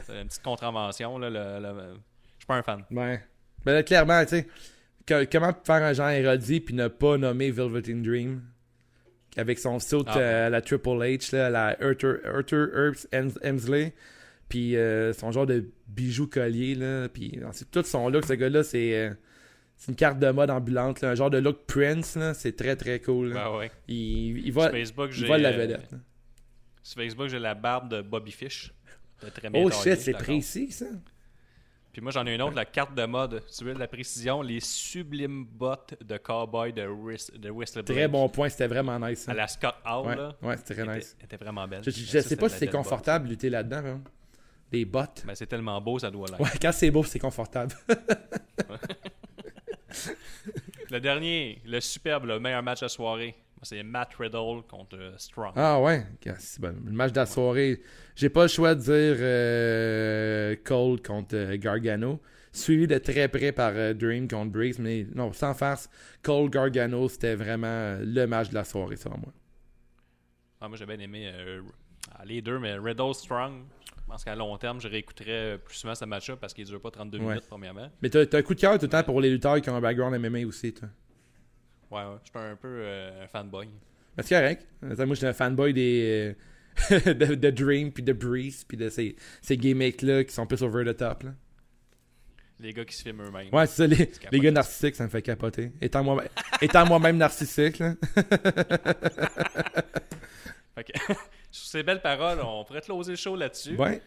[0.05, 1.19] C'est une petite contravention.
[1.19, 2.85] Là, le- le- Je suis pas un fan.
[2.91, 3.23] Ouais.
[3.65, 4.47] Ben là, clairement, tu sais,
[5.07, 8.43] que- comment faire un Jean Hérodi puis ne pas nommer Velveteen Dream?
[9.37, 10.19] Avec son saut Ah.
[10.19, 13.93] euh, à la Triple H, là, à la Arthur, Arthur Herbs Hems- Hemsley,
[14.49, 17.39] puis euh, son genre de bijou collier, là, puis
[17.71, 19.11] tout son look, ce gars-là, c'est euh,
[19.77, 22.99] c'est une carte de mode ambulante, là, un genre de look Prince, c'est très très
[23.01, 23.29] cool.
[23.35, 23.45] là.
[23.51, 23.71] Ben ouais.
[23.89, 25.91] Il, il va, Facebook, il la vedette.
[26.83, 28.73] sur Facebook, j'ai la barbe de Bobby Fish.
[29.23, 30.87] De très bien Oh shit, c'est précis ça.
[31.97, 33.43] Puis moi, j'en ai une autre, la carte de mode.
[33.57, 38.29] Tu veux de la précision, les sublimes bottes de cowboy de, Whist de Très bon
[38.29, 39.27] point, c'était vraiment nice.
[39.27, 40.37] À la Scott Hall, Ouais, là.
[40.43, 41.17] ouais c'était très nice.
[41.25, 41.83] était vraiment belle.
[41.83, 43.81] Je, je- je ça, sais pas si c'est confortable de lutter là-dedans.
[43.81, 44.01] vraiment.
[44.71, 45.23] Les bottes.
[45.27, 46.39] Mais c'est tellement beau, ça doit l'être.
[46.39, 47.73] Ouais, quand c'est beau, c'est confortable.
[50.91, 53.35] Le dernier, le superbe, le meilleur match de la soirée,
[53.67, 55.53] c'est Matt Riddle contre euh, Strong.
[55.57, 56.07] Ah ouais,
[56.61, 56.75] bon.
[56.85, 57.81] Le match de la soirée.
[58.15, 62.21] J'ai pas le choix de dire euh, Cole contre euh, Gargano.
[62.53, 64.79] Suivi de très près par euh, Dream contre Breeze.
[64.79, 65.91] Mais non, sans farce,
[66.23, 69.33] Cole Gargano, c'était vraiment le match de la soirée, selon moi.
[70.61, 71.61] Ah, moi, j'ai bien aimé euh,
[72.25, 73.65] les deux, mais Riddle Strong,
[73.99, 76.91] je pense qu'à long terme, je réécouterais plus souvent ce match-là parce qu'il dure pas
[76.91, 77.25] 32 Ouais.
[77.27, 77.91] minutes, premièrement.
[78.01, 79.77] Mais t'as t'as un coup de cœur tout le temps pour les lutteurs qui ont
[79.77, 80.89] un background MMA aussi, toi.
[81.91, 82.17] Ouais, ouais.
[82.25, 83.69] Je suis un peu euh, un fanboy.
[84.23, 84.67] C'est correct.
[84.83, 86.35] Moi, je suis un fanboy des.
[86.91, 90.63] euh, de, de Dream, puis de Breeze, puis de ces, ces gimmicks-là qui sont plus
[90.63, 91.23] over the top.
[91.23, 91.31] Là.
[92.61, 93.49] Les gars qui se filment eux-mêmes.
[93.53, 93.87] Ouais, c'est ça,
[94.31, 95.73] les, gars narcissiques, ça me fait capoter.
[95.81, 96.25] Étant moi-
[96.63, 97.95] étant moi-même narcissique, là.
[100.75, 100.93] Fait que,
[101.51, 103.77] sur ces belles paroles, on pourrait closer le show là-dessus.
[103.77, 104.01] Ouais.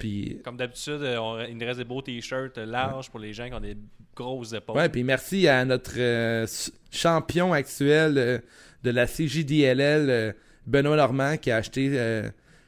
[0.00, 3.48] Puis, Comme d'habitude, euh, il nous reste des beaux t-shirts euh, larges pour les gens
[3.48, 3.76] qui ont des
[4.14, 4.76] grosses épaules.
[4.76, 6.46] ouais, puis merci à notre euh,
[6.90, 8.38] champion actuel euh,
[8.82, 10.32] de la CJDLL, euh,
[10.66, 12.22] Benoît Normand, qui a acheté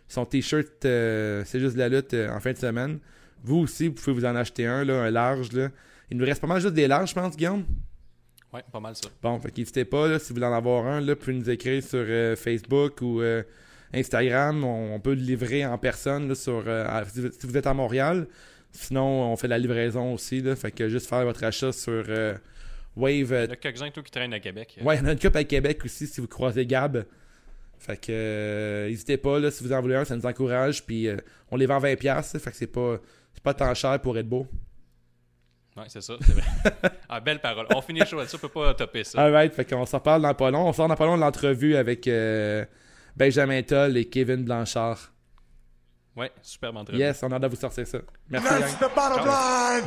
[0.09, 2.99] son t-shirt C'est juste de la lutte en fin de semaine.
[3.45, 5.53] Vous aussi, vous pouvez vous en acheter un, là, un large.
[5.53, 5.69] Là.
[6.11, 7.65] Il nous reste pas mal juste des larges, je pense, Guillaume.
[8.53, 9.09] Ouais, pas mal ça.
[9.23, 11.51] Bon, fait qu'hésitez pas, là, si vous voulez en avoir un, là, vous pouvez nous
[11.51, 12.05] écrire sur
[12.37, 13.23] Facebook ou
[13.95, 14.65] Instagram.
[14.65, 17.75] On, on peut le livrer en personne là, sur, euh, à- si, vous, êtes à
[17.75, 18.27] Montréal.
[18.73, 20.41] Sinon, on fait la livraison aussi.
[20.41, 22.35] Là, fait que juste faire votre achat sur euh,
[22.97, 23.33] Wave.
[23.33, 24.79] euh, Il y en a quelques-uns qui traînent à Québec.
[24.83, 27.05] ouais, il y en a une coupe à Québec aussi si vous croisez Gab.
[27.79, 30.85] Fait que euh, n'hésitez pas, là, si vous en voulez un, ça nous encourage.
[30.87, 31.17] Puis euh,
[31.51, 32.03] on les vend 20$.
[32.05, 32.99] là, Fait que c'est pas,
[33.35, 34.47] c'est pas tant cher pour être beau.
[35.77, 36.15] Ouais, c'est ça.
[36.21, 36.45] c'est vrai.
[37.09, 37.67] ah, belle parole.
[37.75, 39.21] On finit le show là-dessus, on peut pas topper ça.
[39.23, 40.69] Alright, fait qu'on s'en reparle dans pas long.
[40.69, 42.65] On sort dans pas long de l'entrevue avec euh,
[43.17, 44.99] Benjamin Toll et Kevin Blanchard.
[46.17, 46.99] Ouais, super entrevue.
[46.99, 47.99] Yes, on a hâte de vous sortir ça.
[48.29, 48.91] Merci, That's gang.
[48.91, 49.85] the bottom line,